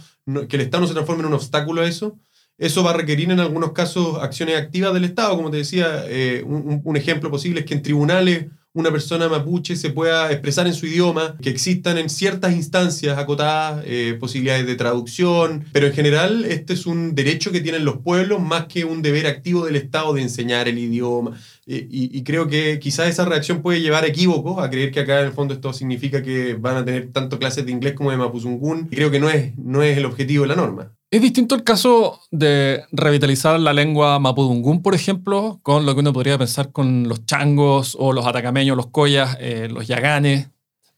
que 0.50 0.58
el 0.58 0.64
Estado 0.64 0.82
no 0.82 0.88
se 0.88 0.94
transforme 0.94 1.22
en 1.22 1.28
un 1.28 1.34
obstáculo 1.36 1.82
a 1.84 1.88
eso. 1.88 2.20
Eso 2.58 2.84
va 2.84 2.90
a 2.90 2.94
requerir 2.94 3.30
en 3.30 3.40
algunos 3.40 3.72
casos 3.72 4.18
acciones 4.20 4.58
activas 4.58 4.92
del 4.92 5.06
Estado, 5.06 5.36
como 5.36 5.52
te 5.52 5.58
decía, 5.58 6.04
eh, 6.08 6.44
un, 6.44 6.98
ejemplo 6.98 7.30
posible 7.30 7.60
es 7.60 7.66
que 7.68 7.76
en 7.76 7.84
tribunales 7.84 8.48
una 8.74 8.92
persona 8.92 9.30
mapuche 9.30 9.76
se 9.76 9.92
pueda 9.92 10.32
expresar 10.32 10.66
en 10.66 10.74
su 10.74 10.88
idioma, 10.88 11.36
que 11.40 11.52
existan 11.52 12.00
en 12.00 12.10
ciertas 12.10 12.56
instancias 12.56 13.18
acotadas 13.18 13.84
eh, 13.86 14.18
posibilidades 14.20 14.66
de 14.66 14.76
traducción, 14.76 15.66
pero 15.72 15.88
en 15.88 15.94
general 15.94 16.46
este 16.46 16.74
es 16.74 16.88
un 16.88 17.14
derecho 17.14 17.52
que 17.52 17.62
tienen 17.62 17.86
los 17.86 18.00
pueblos 18.00 18.42
más 18.42 18.66
que 18.66 18.86
un 18.86 19.04
deber 19.04 19.28
activo 19.28 19.66
del 19.66 19.76
Estado 19.76 20.14
de 20.14 20.24
enseñar 20.24 20.68
el 20.68 20.80
idioma. 20.80 21.40
Eh, 21.68 21.88
y, 21.90 22.18
y 22.18 22.24
creo 22.24 22.48
que 22.48 22.80
quizás 22.80 23.08
esa 23.08 23.26
reacción 23.26 23.62
puede 23.62 23.82
llevar 23.82 24.04
a 24.04 24.08
equívocos, 24.08 24.64
a 24.64 24.70
creer 24.70 24.92
que 24.92 25.02
acá 25.02 25.20
en 25.20 25.28
el 25.28 25.34
fondo 25.34 25.54
esto 25.54 25.74
significa 25.74 26.24
que 26.24 26.56
van 26.56 26.78
a 26.78 26.86
tener 26.86 27.12
tanto 27.12 27.38
clases 27.38 27.66
de 27.68 27.72
inglés 27.72 27.94
como 27.94 28.10
de 28.10 28.18
mapuzungún. 28.18 28.88
Y 28.92 28.96
creo 28.96 29.12
que 29.12 29.20
no 29.20 29.30
es, 29.30 29.56
no 29.58 29.84
es 29.84 29.98
el 29.98 30.06
objetivo 30.06 30.44
de 30.44 30.50
la 30.50 30.56
norma. 30.56 30.97
Es 31.10 31.22
distinto 31.22 31.56
el 31.56 31.64
caso 31.64 32.20
de 32.32 32.84
revitalizar 32.92 33.58
la 33.62 33.72
lengua 33.72 34.20
mapudungún, 34.20 34.82
por 34.82 34.94
ejemplo, 34.94 35.60
con 35.64 35.86
lo 35.86 35.94
que 35.94 36.02
uno 36.02 36.12
podría 36.12 36.38
pensar 36.38 36.74
con 36.74 37.08
los 37.08 37.26
changos 37.26 37.96
o 37.98 38.12
los 38.12 38.26
atacameños, 38.26 38.76
los 38.76 38.88
collas, 38.88 39.38
eh, 39.40 39.70
los 39.72 39.88
yaganes. 39.88 40.50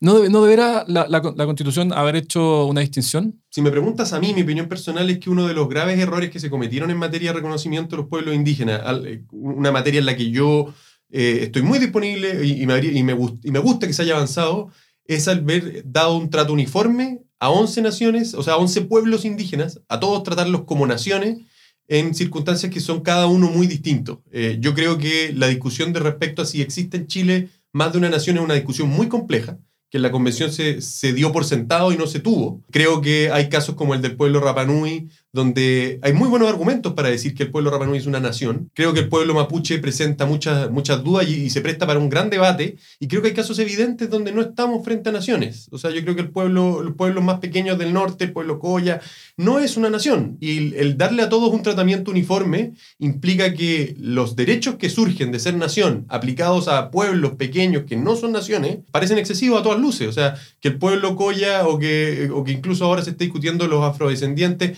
¿No, 0.02 0.28
no 0.30 0.42
deberá 0.42 0.84
la, 0.88 1.08
la- 1.08 1.22
la 1.36 1.46
Constitución 1.46 1.94
haber 1.94 2.16
hecho 2.16 2.66
una 2.66 2.82
distinción? 2.82 3.40
Si 3.52 3.62
me 3.62 3.70
preguntas 3.70 4.12
a 4.14 4.20
mí, 4.20 4.34
mi 4.34 4.42
opinión 4.42 4.68
personal 4.68 5.08
es 5.12 5.20
que 5.20 5.30
uno 5.30 5.46
de 5.46 5.54
los 5.54 5.70
graves 5.70 6.00
errores 6.00 6.32
que 6.32 6.40
se 6.40 6.50
cometieron 6.50 6.90
en 6.90 6.98
materia 6.98 7.30
de 7.32 7.36
reconocimiento 7.38 7.96
de 7.96 8.02
los 8.02 8.10
pueblos 8.10 8.34
indígenas, 8.34 8.82
eh, 9.06 9.24
una 9.32 9.72
materia 9.72 10.00
en 10.00 10.06
la 10.08 10.16
que 10.16 10.32
yo 10.32 10.74
eh, 11.12 11.40
estoy 11.44 11.62
muy 11.62 11.78
disponible 11.78 12.44
y, 12.48 12.64
y 12.64 12.66
me, 12.66 12.80
y 12.80 13.04
me 13.04 13.16
y 13.44 13.52
me 13.52 13.60
gusta 13.60 13.86
que 13.86 13.94
se 13.94 14.02
haya 14.04 14.16
avanzado, 14.16 14.70
es 15.06 15.28
haber 15.28 15.84
dado 15.86 16.18
un 16.18 16.30
trato 16.32 16.54
uniforme 16.54 17.22
a 17.40 17.50
11 17.50 17.82
naciones, 17.82 18.34
o 18.34 18.44
sea, 18.44 18.54
a 18.54 18.58
11 18.58 18.82
pueblos 18.82 19.26
indígenas, 19.26 19.82
a 19.88 20.00
todos 20.00 20.24
tratarlos 20.24 20.64
como 20.66 20.86
naciones 20.88 21.40
en 21.88 22.14
circunstancias 22.14 22.72
que 22.72 22.80
son 22.80 23.02
cada 23.02 23.28
uno 23.28 23.50
muy 23.50 23.66
distintos. 23.66 24.20
Eh, 24.32 24.58
yo 24.60 24.74
creo 24.74 24.98
que 24.98 25.34
la 25.34 25.48
discusión 25.48 25.92
de 25.94 26.00
respecto 26.00 26.42
a 26.42 26.46
si 26.46 26.62
existe 26.62 26.98
en 26.98 27.08
Chile 27.08 27.50
más 27.72 27.92
de 27.92 27.98
una 27.98 28.10
nación 28.10 28.38
es 28.38 28.44
una 28.44 28.54
discusión 28.54 28.90
muy 28.90 29.08
compleja 29.08 29.58
que 29.90 29.98
en 29.98 30.04
la 30.04 30.12
convención 30.12 30.52
se, 30.52 30.82
se 30.82 31.14
dio 31.14 31.32
por 31.32 31.46
sentado 31.46 31.92
y 31.92 31.98
no 31.98 32.06
se 32.06 32.20
tuvo. 32.20 32.64
Creo 32.70 33.02
que 33.02 33.32
hay 33.32 33.50
casos 33.50 33.76
como 33.76 33.96
el 33.96 34.02
del 34.02 34.16
pueblo 34.16 34.40
Rapanui, 34.40 35.10
donde 35.32 36.00
hay 36.02 36.14
muy 36.14 36.28
buenos 36.28 36.50
argumentos 36.50 36.94
para 36.94 37.10
decir 37.10 37.36
que 37.36 37.44
el 37.44 37.52
pueblo 37.52 37.70
Rapanui 37.70 37.98
es 37.98 38.08
una 38.08 38.20
nación. 38.20 38.72
Creo 38.74 38.94
que 38.94 39.02
el 39.02 39.10
pueblo 39.10 39.36
mapuche 39.36 39.78
presenta 39.78 40.26
muchas, 40.26 40.72
muchas 40.72 41.04
dudas 41.04 41.28
y, 41.28 41.50
se 41.50 41.62
presta 41.62 41.86
para 41.86 42.00
un 42.00 42.10
gran 42.10 42.30
debate. 42.30 42.78
Y 43.00 43.08
creo 43.08 43.22
que 43.22 43.30
hay 43.30 43.34
casos 43.34 43.60
evidentes 43.60 44.10
donde 44.10 44.32
no 44.32 44.42
estamos 44.42 44.84
frente 44.84 45.10
a 45.10 45.12
naciones. 45.12 45.68
O 45.72 45.78
sea, 45.78 45.92
yo 45.92 46.02
creo 46.02 46.16
que 46.16 46.22
el 46.22 46.30
pueblo, 46.30 46.82
los 46.82 46.96
pueblos 46.96 47.24
más 47.24 47.40
pequeños 47.40 47.78
del 47.78 47.94
norte, 47.94 48.26
el 48.26 48.34
pueblo 48.34 48.60
Coya, 48.60 49.02
no 49.38 49.60
es 49.60 49.78
una 49.78 49.90
nación. 49.90 50.38
Y 50.40 50.76
el, 50.76 50.98
darle 50.98 51.22
a 51.24 51.30
todos 51.30 51.54
un 51.54 51.64
tratamiento 51.64 52.12
uniforme 52.12 52.74
implica 52.98 53.54
que 53.54 53.96
los 54.00 54.36
derechos 54.36 54.76
que 54.76 54.90
surgen 54.90 55.32
de 55.32 55.40
ser 55.40 55.56
nación 55.56 56.06
aplicados 56.10 56.68
a 56.68 56.90
pueblos 56.92 57.34
pequeños 57.34 57.84
que 57.88 57.98
no 57.98 58.16
son 58.16 58.32
naciones 58.32 58.80
parecen 58.92 59.18
excesivos 59.18 59.60
a 59.60 59.64
todas 59.64 59.80
luces. 59.80 60.08
O 60.08 60.12
sea, 60.12 60.36
que 60.60 60.70
el 60.70 60.78
pueblo 60.78 61.16
Coya 61.16 61.68
o 61.68 61.78
que, 61.78 62.30
o 62.34 62.44
que 62.44 62.52
incluso 62.52 62.86
ahora 62.86 63.04
se 63.04 63.12
esté 63.12 63.26
discutiendo 63.26 63.68
los 63.68 63.84
afrodescendientes 63.84 64.78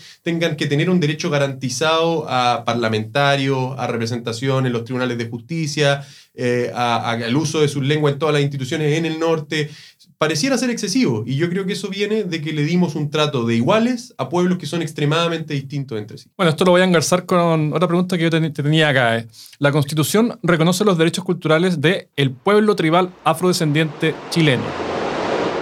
que 0.58 0.66
tener 0.68 0.90
un 0.90 1.00
derecho 1.00 1.30
garantizado 1.30 2.26
a 2.30 2.64
parlamentarios, 2.66 3.76
a 3.78 3.88
representación 3.88 4.66
en 4.66 4.74
los 4.74 4.84
tribunales 4.84 5.18
de 5.18 5.30
justicia, 5.30 6.06
eh, 6.34 6.72
a- 6.74 6.96
a- 6.98 7.12
al 7.12 7.36
uso 7.36 7.62
de 7.62 7.68
sus 7.68 7.84
lenguas 7.84 8.14
en 8.14 8.20
todas 8.20 8.34
las 8.34 8.42
instituciones 8.42 8.98
en 8.98 9.06
el 9.06 9.20
norte, 9.20 9.70
pareciera 10.18 10.58
ser 10.58 10.70
excesivo. 10.70 11.24
Y 11.26 11.36
yo 11.36 11.50
creo 11.50 11.66
que 11.66 11.74
eso 11.74 11.88
viene 11.90 12.24
de 12.24 12.42
que 12.42 12.54
le 12.54 12.64
dimos 12.64 12.94
un 12.96 13.10
trato 13.10 13.44
de 13.46 13.56
iguales 13.56 14.14
a 14.18 14.30
pueblos 14.30 14.58
que 14.60 14.66
son 14.68 14.82
extremadamente 14.82 15.54
distintos 15.56 15.98
entre 15.98 16.18
sí. 16.20 16.30
Bueno, 16.38 16.52
esto 16.52 16.64
lo 16.64 16.72
voy 16.72 16.82
a 16.82 16.84
engarzar 16.84 17.26
con 17.26 17.74
otra 17.74 17.88
pregunta 17.88 18.18
que 18.18 18.24
yo 18.24 18.30
te 18.30 18.50
tenía 18.52 18.90
acá. 18.90 19.18
eh. 19.18 19.28
La 19.60 19.72
Constitución 19.72 20.38
reconoce 20.44 20.86
los 20.86 20.98
derechos 20.98 21.24
culturales 21.24 21.82
del 21.82 22.08
el 22.16 22.32
pueblo 22.32 22.76
tribal 22.76 23.10
afrodescendiente 23.24 24.14
chileno. 24.30 24.64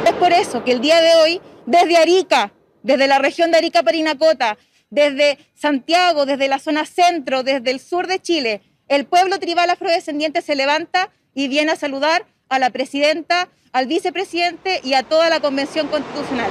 Es 0.05 0.13
por 0.13 0.31
eso 0.33 0.63
que 0.63 0.71
el 0.73 0.81
día 0.81 0.99
de 1.01 1.15
hoy, 1.15 1.41
desde 1.65 1.95
Arica, 1.97 2.51
desde 2.83 3.07
la 3.07 3.19
región 3.19 3.51
de 3.51 3.57
Arica 3.57 3.83
Parinacota, 3.83 4.57
desde 4.89 5.37
Santiago, 5.55 6.25
desde 6.25 6.47
la 6.47 6.59
zona 6.59 6.85
centro, 6.85 7.43
desde 7.43 7.71
el 7.71 7.79
sur 7.79 8.07
de 8.07 8.19
Chile, 8.19 8.61
el 8.87 9.05
pueblo 9.05 9.39
tribal 9.39 9.69
afrodescendiente 9.69 10.41
se 10.41 10.55
levanta 10.55 11.11
y 11.33 11.47
viene 11.47 11.71
a 11.71 11.75
saludar 11.75 12.25
a 12.49 12.59
la 12.59 12.71
presidenta, 12.71 13.49
al 13.71 13.87
vicepresidente 13.87 14.81
y 14.83 14.95
a 14.95 15.03
toda 15.03 15.29
la 15.29 15.39
convención 15.39 15.87
constitucional. 15.87 16.49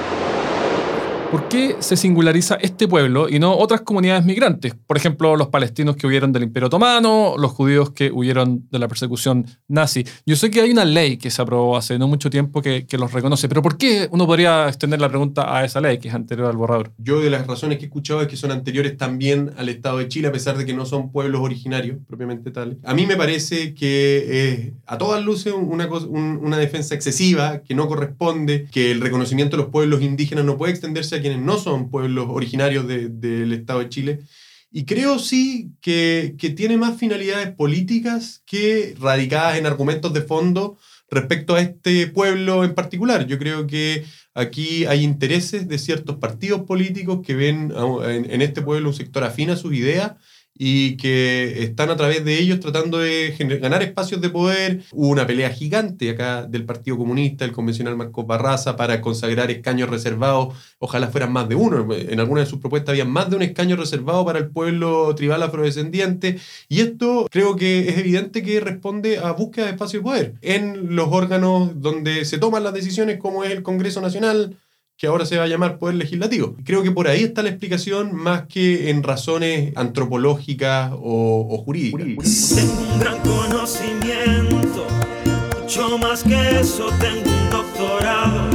¿Por 1.30 1.46
qué 1.46 1.76
se 1.80 1.98
singulariza 1.98 2.54
este 2.54 2.88
pueblo 2.88 3.28
y 3.28 3.38
no 3.38 3.54
otras 3.54 3.82
comunidades 3.82 4.24
migrantes? 4.24 4.74
Por 4.86 4.96
ejemplo, 4.96 5.36
los 5.36 5.48
palestinos 5.48 5.94
que 5.94 6.06
huyeron 6.06 6.32
del 6.32 6.44
Imperio 6.44 6.68
Otomano, 6.68 7.34
los 7.36 7.50
judíos 7.52 7.90
que 7.90 8.10
huyeron 8.10 8.66
de 8.70 8.78
la 8.78 8.88
persecución 8.88 9.44
nazi. 9.68 10.06
Yo 10.24 10.36
sé 10.36 10.50
que 10.50 10.62
hay 10.62 10.70
una 10.70 10.86
ley 10.86 11.18
que 11.18 11.30
se 11.30 11.42
aprobó 11.42 11.76
hace 11.76 11.98
no 11.98 12.08
mucho 12.08 12.30
tiempo 12.30 12.62
que, 12.62 12.86
que 12.86 12.96
los 12.96 13.12
reconoce, 13.12 13.46
pero 13.46 13.60
¿por 13.60 13.76
qué 13.76 14.08
uno 14.10 14.26
podría 14.26 14.68
extender 14.68 15.02
la 15.02 15.10
pregunta 15.10 15.54
a 15.54 15.66
esa 15.66 15.82
ley 15.82 15.98
que 15.98 16.08
es 16.08 16.14
anterior 16.14 16.48
al 16.48 16.56
borrador? 16.56 16.92
Yo 16.96 17.20
de 17.20 17.28
las 17.28 17.46
razones 17.46 17.76
que 17.76 17.84
he 17.84 17.88
escuchado 17.88 18.22
es 18.22 18.28
que 18.28 18.36
son 18.36 18.50
anteriores 18.50 18.96
también 18.96 19.50
al 19.58 19.68
Estado 19.68 19.98
de 19.98 20.08
Chile, 20.08 20.28
a 20.28 20.32
pesar 20.32 20.56
de 20.56 20.64
que 20.64 20.72
no 20.72 20.86
son 20.86 21.12
pueblos 21.12 21.42
originarios 21.42 21.98
propiamente 22.08 22.50
tales. 22.50 22.78
A 22.84 22.94
mí 22.94 23.04
me 23.04 23.16
parece 23.16 23.74
que 23.74 24.44
es 24.54 24.72
a 24.86 24.96
todas 24.96 25.22
luces 25.22 25.52
una, 25.54 25.86
un- 25.88 26.40
una 26.42 26.56
defensa 26.56 26.94
excesiva, 26.94 27.58
que 27.62 27.74
no 27.74 27.86
corresponde, 27.86 28.66
que 28.72 28.90
el 28.92 29.02
reconocimiento 29.02 29.58
de 29.58 29.64
los 29.64 29.70
pueblos 29.70 30.00
indígenas 30.00 30.46
no 30.46 30.56
puede 30.56 30.72
extenderse 30.72 31.17
quienes 31.20 31.40
no 31.40 31.58
son 31.58 31.90
pueblos 31.90 32.26
originarios 32.30 32.86
de- 32.86 33.08
del 33.08 33.52
Estado 33.52 33.80
de 33.80 33.88
Chile. 33.88 34.18
Y 34.70 34.84
creo 34.84 35.18
sí 35.18 35.70
que, 35.80 36.34
que 36.38 36.50
tiene 36.50 36.76
más 36.76 36.98
finalidades 36.98 37.54
políticas 37.54 38.42
que 38.46 38.94
radicadas 39.00 39.56
en 39.58 39.66
argumentos 39.66 40.12
de 40.12 40.20
fondo 40.22 40.76
respecto 41.10 41.54
a 41.54 41.60
este 41.62 42.06
pueblo 42.08 42.64
en 42.64 42.74
particular. 42.74 43.26
Yo 43.26 43.38
creo 43.38 43.66
que 43.66 44.04
aquí 44.34 44.84
hay 44.84 45.04
intereses 45.04 45.68
de 45.68 45.78
ciertos 45.78 46.16
partidos 46.16 46.62
políticos 46.62 47.20
que 47.26 47.34
ven 47.34 47.72
en, 48.04 48.30
en 48.30 48.42
este 48.42 48.60
pueblo 48.60 48.90
un 48.90 48.94
sector 48.94 49.24
afín 49.24 49.48
a 49.50 49.56
sus 49.56 49.72
ideas 49.74 50.12
y 50.58 50.96
que 50.96 51.62
están 51.62 51.88
a 51.90 51.96
través 51.96 52.24
de 52.24 52.38
ellos 52.38 52.60
tratando 52.60 52.98
de 52.98 53.34
ganar 53.60 53.82
espacios 53.82 54.20
de 54.20 54.28
poder. 54.28 54.82
Hubo 54.92 55.08
una 55.08 55.26
pelea 55.26 55.50
gigante 55.50 56.10
acá 56.10 56.42
del 56.42 56.64
Partido 56.64 56.98
Comunista, 56.98 57.44
el 57.44 57.52
convencional 57.52 57.96
Marcos 57.96 58.26
Barraza, 58.26 58.76
para 58.76 59.00
consagrar 59.00 59.50
escaños 59.50 59.88
reservados, 59.88 60.54
ojalá 60.78 61.08
fueran 61.08 61.32
más 61.32 61.48
de 61.48 61.54
uno. 61.54 61.86
En 61.94 62.20
alguna 62.20 62.40
de 62.40 62.46
sus 62.46 62.58
propuestas 62.58 62.90
había 62.92 63.04
más 63.04 63.30
de 63.30 63.36
un 63.36 63.42
escaño 63.42 63.76
reservado 63.76 64.24
para 64.24 64.40
el 64.40 64.48
pueblo 64.48 65.14
tribal 65.14 65.42
afrodescendiente. 65.42 66.38
Y 66.68 66.80
esto 66.80 67.26
creo 67.30 67.56
que 67.56 67.88
es 67.88 67.98
evidente 67.98 68.42
que 68.42 68.60
responde 68.60 69.18
a 69.18 69.32
búsqueda 69.32 69.66
de 69.66 69.72
espacio 69.72 70.00
de 70.00 70.02
poder 70.02 70.34
en 70.42 70.96
los 70.96 71.08
órganos 71.10 71.80
donde 71.80 72.24
se 72.24 72.38
toman 72.38 72.64
las 72.64 72.74
decisiones, 72.74 73.18
como 73.18 73.44
es 73.44 73.52
el 73.52 73.62
Congreso 73.62 74.00
Nacional, 74.00 74.56
que 74.98 75.06
ahora 75.06 75.24
se 75.24 75.38
va 75.38 75.44
a 75.44 75.46
llamar 75.46 75.78
Poder 75.78 75.94
Legislativo. 75.94 76.56
Creo 76.64 76.82
que 76.82 76.90
por 76.90 77.06
ahí 77.06 77.22
está 77.22 77.44
la 77.44 77.50
explicación 77.50 78.14
más 78.16 78.48
que 78.48 78.90
en 78.90 79.04
razones 79.04 79.72
antropológicas 79.76 80.90
o, 80.92 81.46
o 81.48 81.58
jurídicas. 81.58 82.54
Tengo 82.56 82.92
un 82.92 82.98
gran 82.98 83.18
conocimiento, 83.20 84.86
mucho 85.60 85.98
más 85.98 86.24
que 86.24 86.58
eso, 86.58 86.88
tengo 86.98 87.30
un 87.30 87.50
doctorado. 87.50 88.50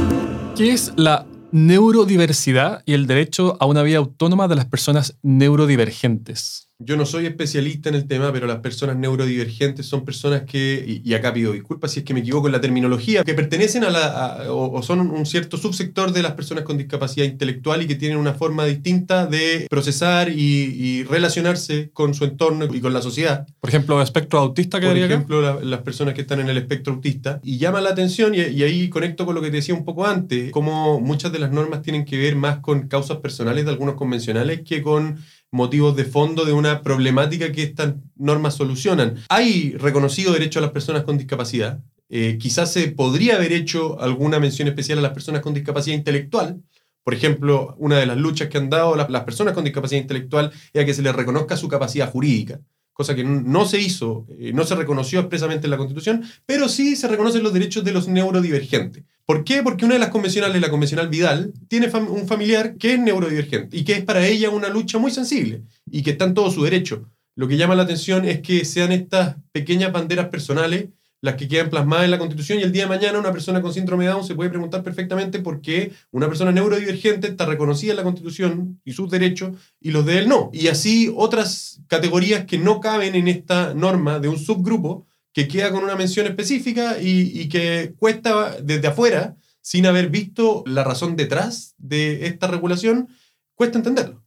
¿Qué 0.54 0.72
es 0.72 0.92
la 0.96 1.26
neurodiversidad 1.50 2.82
y 2.84 2.92
el 2.92 3.06
derecho 3.06 3.56
a 3.58 3.64
una 3.64 3.82
vida 3.82 3.96
autónoma 3.96 4.46
de 4.46 4.56
las 4.56 4.66
personas 4.66 5.16
neurodivergentes? 5.22 6.68
Yo 6.80 6.96
no 6.96 7.06
soy 7.06 7.26
especialista 7.26 7.88
en 7.88 7.94
el 7.94 8.08
tema, 8.08 8.32
pero 8.32 8.48
las 8.48 8.58
personas 8.58 8.96
neurodivergentes 8.96 9.86
son 9.86 10.04
personas 10.04 10.42
que, 10.42 10.84
y, 11.04 11.08
y 11.08 11.14
acá 11.14 11.32
pido 11.32 11.52
disculpas 11.52 11.92
si 11.92 12.00
es 12.00 12.04
que 12.04 12.12
me 12.14 12.18
equivoco 12.20 12.48
en 12.48 12.52
la 12.52 12.60
terminología, 12.60 13.22
que 13.22 13.32
pertenecen 13.32 13.84
a 13.84 13.90
la, 13.90 14.06
a- 14.08 14.52
o, 14.52 14.72
o 14.76 14.82
son 14.82 14.98
un 15.00 15.24
cierto 15.24 15.56
subsector 15.56 16.10
de 16.12 16.22
las 16.22 16.32
personas 16.32 16.64
con 16.64 16.76
discapacidad 16.76 17.26
intelectual 17.26 17.82
y 17.82 17.86
que 17.86 17.94
tienen 17.94 18.18
una 18.18 18.34
forma 18.34 18.64
distinta 18.66 19.26
de 19.26 19.68
procesar 19.70 20.30
y, 20.30 20.34
y 20.36 21.04
relacionarse 21.04 21.90
con 21.92 22.12
su 22.12 22.24
entorno 22.24 22.64
y 22.74 22.80
con 22.80 22.92
la 22.92 23.00
sociedad. 23.02 23.46
Por 23.60 23.70
ejemplo, 23.70 24.02
espectro 24.02 24.40
autista 24.40 24.80
que 24.80 24.88
Por 24.88 24.96
ejemplo, 24.98 25.40
la- 25.42 25.60
las 25.60 25.80
personas 25.82 26.14
que 26.14 26.22
están 26.22 26.40
en 26.40 26.48
el 26.48 26.56
espectro 26.58 26.92
autista. 26.94 27.38
Y 27.44 27.58
llama 27.58 27.80
la 27.82 27.90
atención, 27.90 28.34
y, 28.34 28.38
y 28.40 28.64
ahí 28.64 28.88
conecto 28.88 29.24
con 29.26 29.36
lo 29.36 29.40
que 29.42 29.50
te 29.50 29.56
decía 29.58 29.76
un 29.76 29.84
poco 29.84 30.06
antes, 30.06 30.50
como 30.50 31.00
muchas 31.00 31.30
de 31.30 31.38
las 31.38 31.52
normas 31.52 31.82
tienen 31.82 32.04
que 32.04 32.18
ver 32.18 32.34
más 32.34 32.58
con 32.58 32.88
causas 32.88 33.18
personales 33.18 33.64
de 33.64 33.70
algunos 33.70 33.94
convencionales 33.94 34.62
que 34.62 34.82
con 34.82 35.18
motivos 35.54 35.94
de 35.94 36.04
fondo 36.04 36.44
de 36.44 36.52
una 36.52 36.82
problemática 36.82 37.52
que 37.52 37.62
estas 37.62 37.94
normas 38.16 38.56
solucionan. 38.56 39.22
Hay 39.28 39.74
reconocido 39.78 40.32
derecho 40.32 40.58
a 40.58 40.62
las 40.62 40.72
personas 40.72 41.04
con 41.04 41.16
discapacidad. 41.16 41.80
Eh, 42.08 42.38
quizás 42.40 42.72
se 42.72 42.88
podría 42.88 43.36
haber 43.36 43.52
hecho 43.52 44.00
alguna 44.00 44.40
mención 44.40 44.66
especial 44.66 44.98
a 44.98 45.02
las 45.02 45.12
personas 45.12 45.42
con 45.42 45.54
discapacidad 45.54 45.96
intelectual. 45.96 46.60
Por 47.04 47.14
ejemplo, 47.14 47.76
una 47.78 47.98
de 47.98 48.06
las 48.06 48.16
luchas 48.16 48.48
que 48.48 48.58
han 48.58 48.68
dado 48.68 48.96
las, 48.96 49.08
las 49.10 49.22
personas 49.22 49.54
con 49.54 49.62
discapacidad 49.62 50.02
intelectual 50.02 50.50
es 50.72 50.82
a 50.82 50.84
que 50.84 50.94
se 50.94 51.02
les 51.02 51.14
reconozca 51.14 51.56
su 51.56 51.68
capacidad 51.68 52.10
jurídica 52.10 52.60
cosa 52.94 53.14
que 53.14 53.24
no 53.24 53.66
se 53.66 53.80
hizo, 53.80 54.26
eh, 54.38 54.52
no 54.54 54.64
se 54.64 54.76
reconoció 54.76 55.20
expresamente 55.20 55.66
en 55.66 55.72
la 55.72 55.76
Constitución, 55.76 56.22
pero 56.46 56.68
sí 56.68 56.96
se 56.96 57.08
reconocen 57.08 57.42
los 57.42 57.52
derechos 57.52 57.84
de 57.84 57.92
los 57.92 58.08
neurodivergentes. 58.08 59.04
¿Por 59.26 59.42
qué? 59.42 59.62
Porque 59.62 59.84
una 59.84 59.94
de 59.94 60.00
las 60.00 60.10
convencionales, 60.10 60.62
la 60.62 60.70
convencional 60.70 61.08
Vidal, 61.08 61.52
tiene 61.68 61.88
un 61.88 62.28
familiar 62.28 62.76
que 62.76 62.94
es 62.94 63.00
neurodivergente 63.00 63.76
y 63.76 63.84
que 63.84 63.94
es 63.94 64.04
para 64.04 64.26
ella 64.26 64.50
una 64.50 64.68
lucha 64.68 64.98
muy 64.98 65.10
sensible 65.10 65.64
y 65.90 66.02
que 66.02 66.12
está 66.12 66.24
en 66.24 66.34
todo 66.34 66.50
su 66.50 66.62
derecho. 66.62 67.10
Lo 67.34 67.48
que 67.48 67.56
llama 67.56 67.74
la 67.74 67.82
atención 67.82 68.24
es 68.24 68.40
que 68.40 68.64
sean 68.64 68.92
estas 68.92 69.36
pequeñas 69.50 69.92
banderas 69.92 70.28
personales 70.28 70.86
las 71.24 71.36
que 71.36 71.48
quedan 71.48 71.70
plasmadas 71.70 72.04
en 72.04 72.10
la 72.10 72.18
Constitución 72.18 72.58
y 72.58 72.64
el 72.64 72.70
día 72.70 72.82
de 72.82 72.90
mañana 72.90 73.18
una 73.18 73.32
persona 73.32 73.62
con 73.62 73.72
síndrome 73.72 74.04
de 74.04 74.10
Down 74.10 74.26
se 74.26 74.34
puede 74.34 74.50
preguntar 74.50 74.82
perfectamente 74.82 75.38
por 75.38 75.62
qué 75.62 75.90
una 76.10 76.28
persona 76.28 76.52
neurodivergente 76.52 77.28
está 77.28 77.46
reconocida 77.46 77.92
en 77.92 77.96
la 77.96 78.02
Constitución 78.02 78.78
y 78.84 78.92
sus 78.92 79.10
derechos 79.10 79.56
y 79.80 79.90
los 79.90 80.04
de 80.04 80.18
él 80.18 80.28
no. 80.28 80.50
Y 80.52 80.68
así 80.68 81.10
otras 81.16 81.80
categorías 81.88 82.44
que 82.44 82.58
no 82.58 82.78
caben 82.78 83.14
en 83.14 83.28
esta 83.28 83.72
norma 83.72 84.18
de 84.18 84.28
un 84.28 84.38
subgrupo 84.38 85.06
que 85.32 85.48
queda 85.48 85.70
con 85.70 85.82
una 85.82 85.96
mención 85.96 86.26
específica 86.26 87.00
y, 87.00 87.40
y 87.40 87.48
que 87.48 87.94
cuesta 87.98 88.58
desde 88.62 88.88
afuera, 88.88 89.34
sin 89.62 89.86
haber 89.86 90.10
visto 90.10 90.62
la 90.66 90.84
razón 90.84 91.16
detrás 91.16 91.74
de 91.78 92.26
esta 92.26 92.48
regulación, 92.48 93.08
cuesta 93.54 93.78
entenderlo. 93.78 94.22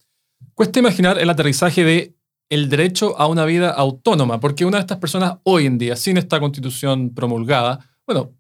Cuesta 0.56 0.80
imaginar 0.80 1.20
el 1.20 1.30
aterrizaje 1.30 1.84
de 1.84 2.17
el 2.50 2.70
derecho 2.70 3.20
a 3.20 3.28
una 3.28 3.46
vida 3.46 3.72
autónoma, 3.72 4.40
porque 4.40 4.66
una 4.66 4.78
de 4.78 4.82
estas 4.82 4.98
personas 5.00 5.38
hoy 5.44 5.66
en 5.66 5.78
día, 5.78 5.96
sin 5.96 6.18
esta 6.18 6.40
constitución 6.40 7.14
promulgada, 7.14 7.80
bueno, 8.06 8.32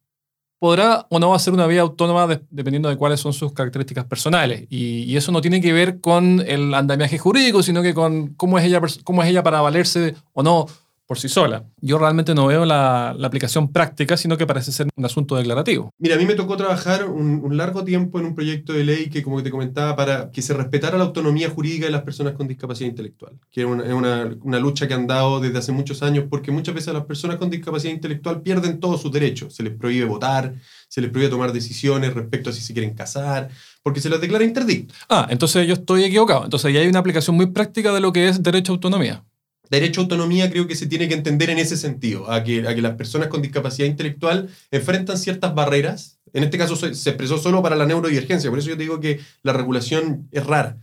podrá 0.59 1.05
o 1.09 1.19
no 1.19 1.35
hacer 1.35 1.53
una 1.53 1.67
vida 1.67 1.81
autónoma 1.81 2.25
de- 2.25 2.41
dependiendo 2.49 2.89
de 2.89 2.97
cuáles 2.97 3.19
son 3.19 3.33
sus 3.33 3.51
características 3.53 4.05
personales. 4.05 4.65
Y, 4.69 5.03
y 5.03 5.17
eso 5.17 5.31
no 5.31 5.41
tiene 5.41 5.61
que 5.61 5.71
ver 5.73 5.99
con 5.99 6.43
el 6.47 6.73
andamiaje 6.73 7.17
jurídico, 7.17 7.61
sino 7.61 7.81
que 7.83 7.93
con 7.93 8.29
cómo 8.35 8.57
es 8.57 8.65
ella, 8.65 8.81
cómo 9.03 9.21
es 9.23 9.29
ella 9.29 9.43
para 9.43 9.61
valerse 9.61 10.15
o 10.33 10.41
no 10.41 10.65
por 11.07 11.17
sí 11.17 11.29
sola. 11.29 11.63
Yo 11.79 11.97
realmente 11.97 12.35
no 12.35 12.47
veo 12.47 12.65
la, 12.65 13.15
la 13.17 13.27
aplicación 13.27 13.71
práctica, 13.71 14.17
sino 14.17 14.37
que 14.37 14.45
parece 14.45 14.73
ser 14.73 14.87
un 14.93 15.05
asunto 15.05 15.35
declarativo. 15.37 15.89
Mira, 15.97 16.15
a 16.15 16.17
mí 16.17 16.25
me 16.25 16.35
tocó 16.35 16.57
trabajar 16.57 17.05
un, 17.05 17.41
un 17.43 17.55
largo 17.55 17.85
tiempo 17.85 18.19
en 18.19 18.25
un 18.25 18.35
proyecto 18.35 18.73
de 18.73 18.83
ley 18.83 19.09
que, 19.09 19.23
como 19.23 19.41
te 19.41 19.49
comentaba, 19.49 19.95
para 19.95 20.31
que 20.31 20.41
se 20.41 20.53
respetara 20.53 20.97
la 20.97 21.05
autonomía 21.05 21.49
jurídica 21.49 21.85
de 21.85 21.91
las 21.91 22.01
personas 22.01 22.33
con 22.33 22.47
discapacidad 22.47 22.89
intelectual, 22.89 23.39
que 23.49 23.61
es 23.61 23.67
una, 23.67 23.85
es 23.85 23.93
una, 23.93 24.35
una 24.43 24.59
lucha 24.59 24.87
que 24.87 24.93
han 24.93 25.07
dado 25.07 25.39
desde 25.39 25.57
hace 25.57 25.71
muchos 25.71 26.03
años, 26.03 26.25
porque 26.29 26.51
muchas 26.51 26.75
veces 26.75 26.93
las 26.93 27.05
personas 27.05 27.37
con 27.37 27.49
discapacidad 27.49 27.93
intelectual 27.93 28.41
pierden 28.41 28.81
todos 28.81 29.01
sus 29.01 29.11
derechos. 29.11 29.55
Se 29.55 29.63
les 29.63 29.73
prohíbe 29.73 30.05
votar, 30.05 30.55
se 30.89 30.99
les 30.99 31.09
prohíbe 31.09 31.29
tomar 31.29 31.53
decisiones 31.53 32.13
respecto 32.13 32.49
a 32.49 32.53
si 32.53 32.61
se 32.61 32.73
quieren 32.73 32.93
casar, 32.93 33.47
porque 33.81 34.01
se 34.01 34.09
les 34.09 34.19
declara 34.19 34.43
interdicto. 34.43 34.93
Ah, 35.07 35.27
entonces 35.29 35.65
yo 35.65 35.73
estoy 35.73 36.03
equivocado. 36.03 36.43
Entonces 36.43 36.73
ya 36.73 36.81
hay 36.81 36.87
una 36.87 36.99
aplicación 36.99 37.37
muy 37.37 37.45
práctica 37.45 37.93
de 37.93 38.01
lo 38.01 38.11
que 38.11 38.27
es 38.27 38.43
derecho 38.43 38.73
a 38.73 38.75
autonomía. 38.75 39.23
Derecho 39.69 40.01
a 40.01 40.03
autonomía 40.03 40.49
creo 40.49 40.67
que 40.67 40.75
se 40.75 40.87
tiene 40.87 41.07
que 41.07 41.13
entender 41.13 41.49
en 41.49 41.57
ese 41.57 41.77
sentido, 41.77 42.31
a 42.31 42.43
que, 42.43 42.67
a 42.67 42.75
que 42.75 42.81
las 42.81 42.95
personas 42.95 43.27
con 43.27 43.41
discapacidad 43.41 43.87
intelectual 43.87 44.49
enfrentan 44.71 45.17
ciertas 45.17 45.53
barreras. 45.53 46.19
En 46.33 46.43
este 46.43 46.57
caso 46.57 46.75
se, 46.75 46.93
se 46.93 47.09
expresó 47.09 47.37
solo 47.37 47.61
para 47.61 47.75
la 47.75 47.85
neurodivergencia, 47.85 48.49
por 48.49 48.59
eso 48.59 48.69
yo 48.69 48.77
te 48.77 48.83
digo 48.83 48.99
que 48.99 49.19
la 49.43 49.53
regulación 49.53 50.27
es 50.31 50.45
rara. 50.45 50.77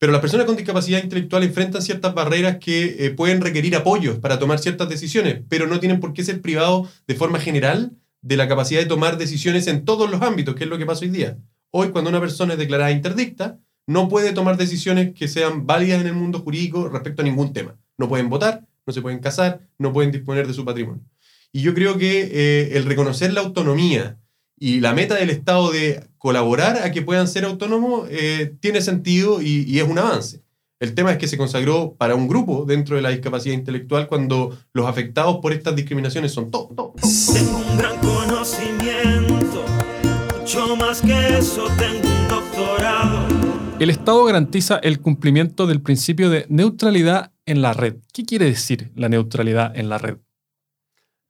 Pero 0.00 0.12
las 0.12 0.22
personas 0.22 0.46
con 0.46 0.56
discapacidad 0.56 1.02
intelectual 1.02 1.42
enfrentan 1.42 1.82
ciertas 1.82 2.14
barreras 2.14 2.56
que 2.56 3.04
eh, 3.04 3.10
pueden 3.10 3.42
requerir 3.42 3.76
apoyos 3.76 4.18
para 4.18 4.38
tomar 4.38 4.58
ciertas 4.58 4.88
decisiones, 4.88 5.42
pero 5.50 5.66
no 5.66 5.78
tienen 5.78 6.00
por 6.00 6.14
qué 6.14 6.24
ser 6.24 6.40
privados 6.40 6.88
de 7.06 7.14
forma 7.14 7.38
general 7.38 7.92
de 8.22 8.38
la 8.38 8.48
capacidad 8.48 8.80
de 8.80 8.86
tomar 8.86 9.18
decisiones 9.18 9.66
en 9.66 9.84
todos 9.84 10.10
los 10.10 10.22
ámbitos, 10.22 10.54
que 10.54 10.64
es 10.64 10.70
lo 10.70 10.78
que 10.78 10.86
pasa 10.86 11.04
hoy 11.04 11.10
día. 11.10 11.36
Hoy, 11.70 11.90
cuando 11.90 12.08
una 12.08 12.18
persona 12.18 12.54
es 12.54 12.58
declarada 12.58 12.90
interdicta, 12.90 13.58
no 13.86 14.08
puede 14.08 14.32
tomar 14.32 14.56
decisiones 14.56 15.14
que 15.14 15.28
sean 15.28 15.66
válidas 15.66 16.00
en 16.00 16.06
el 16.06 16.14
mundo 16.14 16.40
jurídico 16.40 16.88
respecto 16.88 17.20
a 17.20 17.24
ningún 17.26 17.52
tema. 17.52 17.76
No 18.00 18.08
pueden 18.08 18.30
votar, 18.30 18.66
no 18.86 18.94
se 18.94 19.02
pueden 19.02 19.18
casar, 19.18 19.60
no 19.76 19.92
pueden 19.92 20.10
disponer 20.10 20.46
de 20.46 20.54
su 20.54 20.64
patrimonio. 20.64 21.04
Y 21.52 21.60
yo 21.60 21.74
creo 21.74 21.98
que 21.98 22.30
eh, 22.32 22.78
el 22.78 22.86
reconocer 22.86 23.30
la 23.34 23.42
autonomía 23.42 24.16
y 24.58 24.80
la 24.80 24.94
meta 24.94 25.16
del 25.16 25.28
Estado 25.28 25.70
de 25.70 26.08
colaborar 26.16 26.78
a 26.78 26.92
que 26.92 27.02
puedan 27.02 27.28
ser 27.28 27.44
autónomos 27.44 28.08
eh, 28.10 28.54
tiene 28.60 28.80
sentido 28.80 29.42
y, 29.42 29.64
y 29.70 29.80
es 29.80 29.86
un 29.86 29.98
avance. 29.98 30.40
El 30.78 30.94
tema 30.94 31.12
es 31.12 31.18
que 31.18 31.28
se 31.28 31.36
consagró 31.36 31.94
para 31.98 32.14
un 32.14 32.26
grupo 32.26 32.64
dentro 32.66 32.96
de 32.96 33.02
la 33.02 33.10
discapacidad 33.10 33.54
intelectual 33.54 34.08
cuando 34.08 34.58
los 34.72 34.86
afectados 34.86 35.36
por 35.42 35.52
estas 35.52 35.76
discriminaciones 35.76 36.32
son 36.32 36.50
todos. 36.50 36.74
todos, 36.74 36.94
todos. 36.96 37.34
Tengo 37.34 37.58
un 37.58 37.76
gran 37.76 37.98
conocimiento, 37.98 39.66
mucho 40.38 40.74
más 40.74 41.02
que 41.02 41.36
eso, 41.36 41.66
tengo 41.76 42.08
un 42.08 42.28
doctorado. 42.28 43.28
El 43.78 43.90
Estado 43.90 44.24
garantiza 44.24 44.76
el 44.76 45.00
cumplimiento 45.00 45.66
del 45.66 45.82
principio 45.82 46.30
de 46.30 46.46
neutralidad 46.48 47.32
en 47.50 47.62
la 47.62 47.72
red. 47.72 47.96
¿Qué 48.12 48.24
quiere 48.24 48.46
decir 48.46 48.90
la 48.94 49.08
neutralidad 49.08 49.76
en 49.76 49.88
la 49.88 49.98
red? 49.98 50.18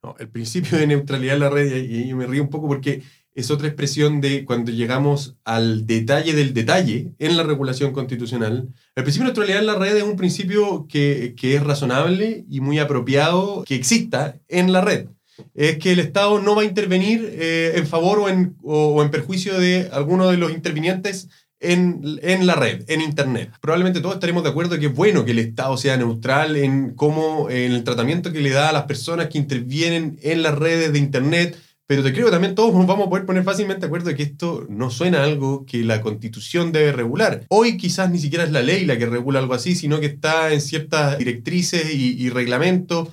No, 0.02 0.14
el 0.18 0.28
principio 0.28 0.78
de 0.78 0.87
neutralidad 0.87 1.35
en 1.35 1.40
la 1.40 1.50
red, 1.50 1.85
y 1.85 2.09
yo 2.09 2.16
me 2.16 2.26
río 2.26 2.42
un 2.42 2.50
poco 2.50 2.68
porque 2.68 3.02
es 3.33 3.50
otra 3.50 3.68
expresión 3.68 4.20
de 4.20 4.44
cuando 4.44 4.72
llegamos 4.72 5.37
al 5.44 5.87
detalle 5.87 6.33
del 6.35 6.52
detalle 6.52 7.12
en 7.18 7.37
la 7.37 7.42
regulación 7.42 7.92
constitucional. 7.92 8.68
El 8.96 9.02
principio 9.04 9.26
de 9.26 9.33
neutralidad 9.33 9.61
en 9.61 9.66
la 9.66 9.76
red 9.76 9.96
es 9.96 10.02
un 10.02 10.16
principio 10.16 10.87
que, 10.88 11.35
que 11.37 11.54
es 11.54 11.62
razonable 11.62 12.44
y 12.48 12.61
muy 12.61 12.78
apropiado 12.78 13.64
que 13.64 13.76
exista 13.76 14.38
en 14.48 14.72
la 14.72 14.80
red. 14.80 15.09
Es 15.54 15.78
que 15.78 15.92
el 15.92 16.00
Estado 16.00 16.38
no 16.40 16.54
va 16.54 16.62
a 16.62 16.66
intervenir 16.66 17.26
eh, 17.33 17.72
en 17.76 17.87
favor 17.87 18.18
o 18.18 18.28
en, 18.28 18.56
o, 18.62 18.88
o 18.88 19.02
en 19.02 19.11
perjuicio 19.11 19.59
de 19.59 19.88
alguno 19.92 20.30
de 20.30 20.37
los 20.37 20.52
intervinientes 20.52 21.28
en, 21.61 22.18
en, 22.23 22.46
la 22.46 22.55
red, 22.55 22.85
en 22.88 23.03
Internet. 23.03 23.53
Probablemente 23.61 24.01
todos 24.01 24.14
estaremos 24.14 24.42
de 24.42 24.49
acuerdo 24.49 24.79
que 24.79 24.87
es 24.87 24.94
bueno 24.94 25.25
que 25.25 25.33
el 25.33 25.38
Estado 25.38 25.77
sea 25.77 25.96
neutral 25.96 26.57
en 26.57 26.94
cómo, 26.94 27.51
en 27.51 27.73
el 27.73 27.85
tratamiento 27.85 28.33
que 28.33 28.40
le 28.40 28.51
da 28.51 28.70
a 28.70 28.73
las 28.73 28.85
personas 28.85 29.29
que 29.29 29.38
intervienen 29.38 30.18
en 30.23 30.42
las 30.42 30.59
redes 30.59 30.92
de 30.92 30.99
Internet, 30.99 31.59
pero 31.87 32.03
te 32.03 32.13
creo 32.13 32.27
que 32.27 32.33
también 32.33 32.54
todos 32.54 32.73
nos 32.73 32.87
vamos 32.87 33.06
a 33.06 33.11
poder 33.11 33.27
poner 33.27 33.42
fácilmente 33.42 33.81
de 33.81 33.87
acuerdo 33.87 34.08
de 34.08 34.15
que 34.15 34.23
esto 34.23 34.65
no 34.69 34.90
suena 34.90 35.25
algo 35.25 35.67
que 35.67 35.83
la 35.85 36.00
Constitución 36.00 36.73
debe 36.73 36.92
regular. 36.92 37.44
Hoy 37.48 37.77
quizás 37.77 38.11
ni 38.11 38.19
siquiera 38.19 38.44
es 38.44 38.52
la 38.52 38.63
ley 38.63 38.87
la 38.87 38.96
que 38.96 39.06
regula 39.06 39.40
algo 39.40 39.54
así, 39.54 39.75
sino 39.75 40.00
que 40.00 40.06
está 40.06 40.52
en 40.52 40.61
ciertas 40.61 41.19
directrices 41.19 41.92
y, 41.92 42.31
reglamentos 42.31 43.08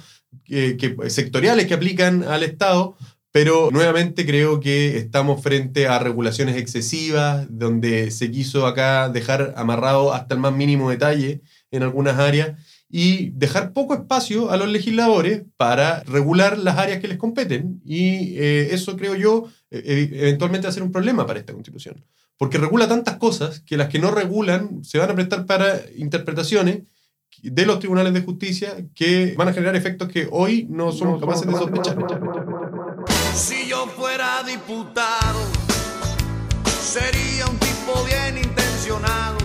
que, 0.46 0.78
que, 0.78 1.10
sectoriales 1.10 1.66
que 1.66 1.74
aplican 1.74 2.24
al 2.24 2.44
Estado, 2.44 2.96
pero 3.38 3.70
nuevamente 3.72 4.26
creo 4.26 4.60
que 4.60 4.98
estamos 4.98 5.44
frente 5.44 5.86
a 5.86 6.00
regulaciones 6.00 6.58
excesivas, 6.58 7.46
donde 7.52 8.10
se 8.10 8.32
quiso 8.32 8.66
acá 8.66 9.10
dejar 9.10 9.54
amarrado 9.58 10.12
hasta 10.12 10.34
el 10.34 10.42
más 10.42 10.54
mínimo 10.54 10.90
detalle 10.90 11.44
en 11.70 11.84
algunas 11.84 12.18
áreas, 12.18 12.60
y 12.90 13.30
dejar 13.36 13.74
poco 13.74 13.94
espacio 13.94 14.50
a 14.50 14.58
los 14.58 14.70
legisladores 14.70 15.44
para 15.56 16.02
regular 16.06 16.58
las 16.58 16.80
áreas 16.80 17.00
que 17.00 17.08
les 17.08 17.20
competen. 17.20 17.80
Y 17.86 18.40
eh, 18.40 18.70
eso 18.72 18.98
creo 18.98 19.14
yo 19.14 19.46
eh, 19.70 19.84
eh, 19.86 20.10
eventualmente 20.14 20.66
va 20.66 20.70
a 20.72 20.74
ser 20.74 20.82
un 20.82 20.92
problema 20.92 21.28
para 21.28 21.38
esta 21.38 21.54
constitución, 21.54 22.04
porque 22.40 22.58
regula 22.58 22.88
tantas 22.88 23.18
cosas 23.18 23.60
que 23.60 23.78
las 23.78 23.90
que 23.90 24.00
no 24.00 24.10
regulan 24.10 24.84
se 24.84 24.98
van 24.98 25.12
a 25.12 25.16
prestar 25.16 25.46
para 25.46 25.80
interpretaciones 25.96 26.86
de 27.44 27.66
los 27.68 27.78
tribunales 27.78 28.14
de 28.14 28.22
justicia 28.22 28.78
que 28.96 29.36
van 29.38 29.50
a 29.50 29.54
generar 29.54 29.76
efectos 29.76 30.08
que 30.08 30.28
hoy 30.32 30.66
no 30.72 30.92
somos 30.92 31.20
capaces 31.20 31.46
de 31.46 31.54
sospechar. 31.54 31.98
Si 33.38 33.68
yo 33.68 33.86
fuera 33.86 34.42
diputado, 34.42 35.40
sería 36.82 37.46
un 37.46 37.56
tipo 37.60 38.04
bien 38.04 38.44
intencionado. 38.44 39.38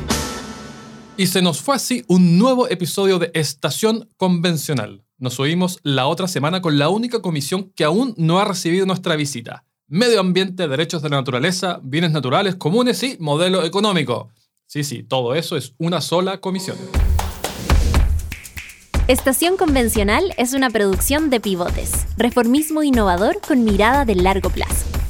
Y 1.18 1.26
se 1.26 1.43
nos 1.43 1.61
fue 1.61 1.76
así 1.76 2.03
un 2.09 2.38
nuevo 2.38 2.66
episodio 2.68 3.18
de 3.18 3.30
Estación 3.34 4.09
Convencional. 4.16 5.05
Nos 5.18 5.38
oímos 5.38 5.78
la 5.82 6.07
otra 6.07 6.26
semana 6.26 6.62
con 6.62 6.78
la 6.78 6.88
única 6.88 7.20
comisión 7.20 7.70
que 7.76 7.84
aún 7.84 8.14
no 8.16 8.40
ha 8.40 8.47
recibido 8.47 8.86
nuestra 8.86 9.14
visita. 9.14 9.66
Medio 9.88 10.20
ambiente, 10.20 10.68
derechos 10.68 11.03
de 11.03 11.11
la 11.11 11.16
naturaleza, 11.16 11.78
bienes 11.82 12.12
naturales, 12.12 12.55
comunes 12.55 13.03
y 13.03 13.18
modelo 13.20 13.62
económico. 13.62 14.30
Sí, 14.66 14.84
sí, 14.84 15.03
todo 15.03 15.34
eso 15.34 15.55
es 15.55 15.74
una 15.76 16.01
sola 16.01 16.40
comisión. 16.40 16.78
Estación 19.09 19.57
Convencional 19.57 20.32
es 20.36 20.55
una 20.55 20.70
producción 20.70 21.28
de 21.28 21.40
pivotes, 21.40 22.07
reformismo 22.16 22.84
innovador 22.84 23.40
con 23.40 23.64
mirada 23.64 24.05
de 24.05 24.14
largo 24.14 24.48
plazo. 24.48 25.01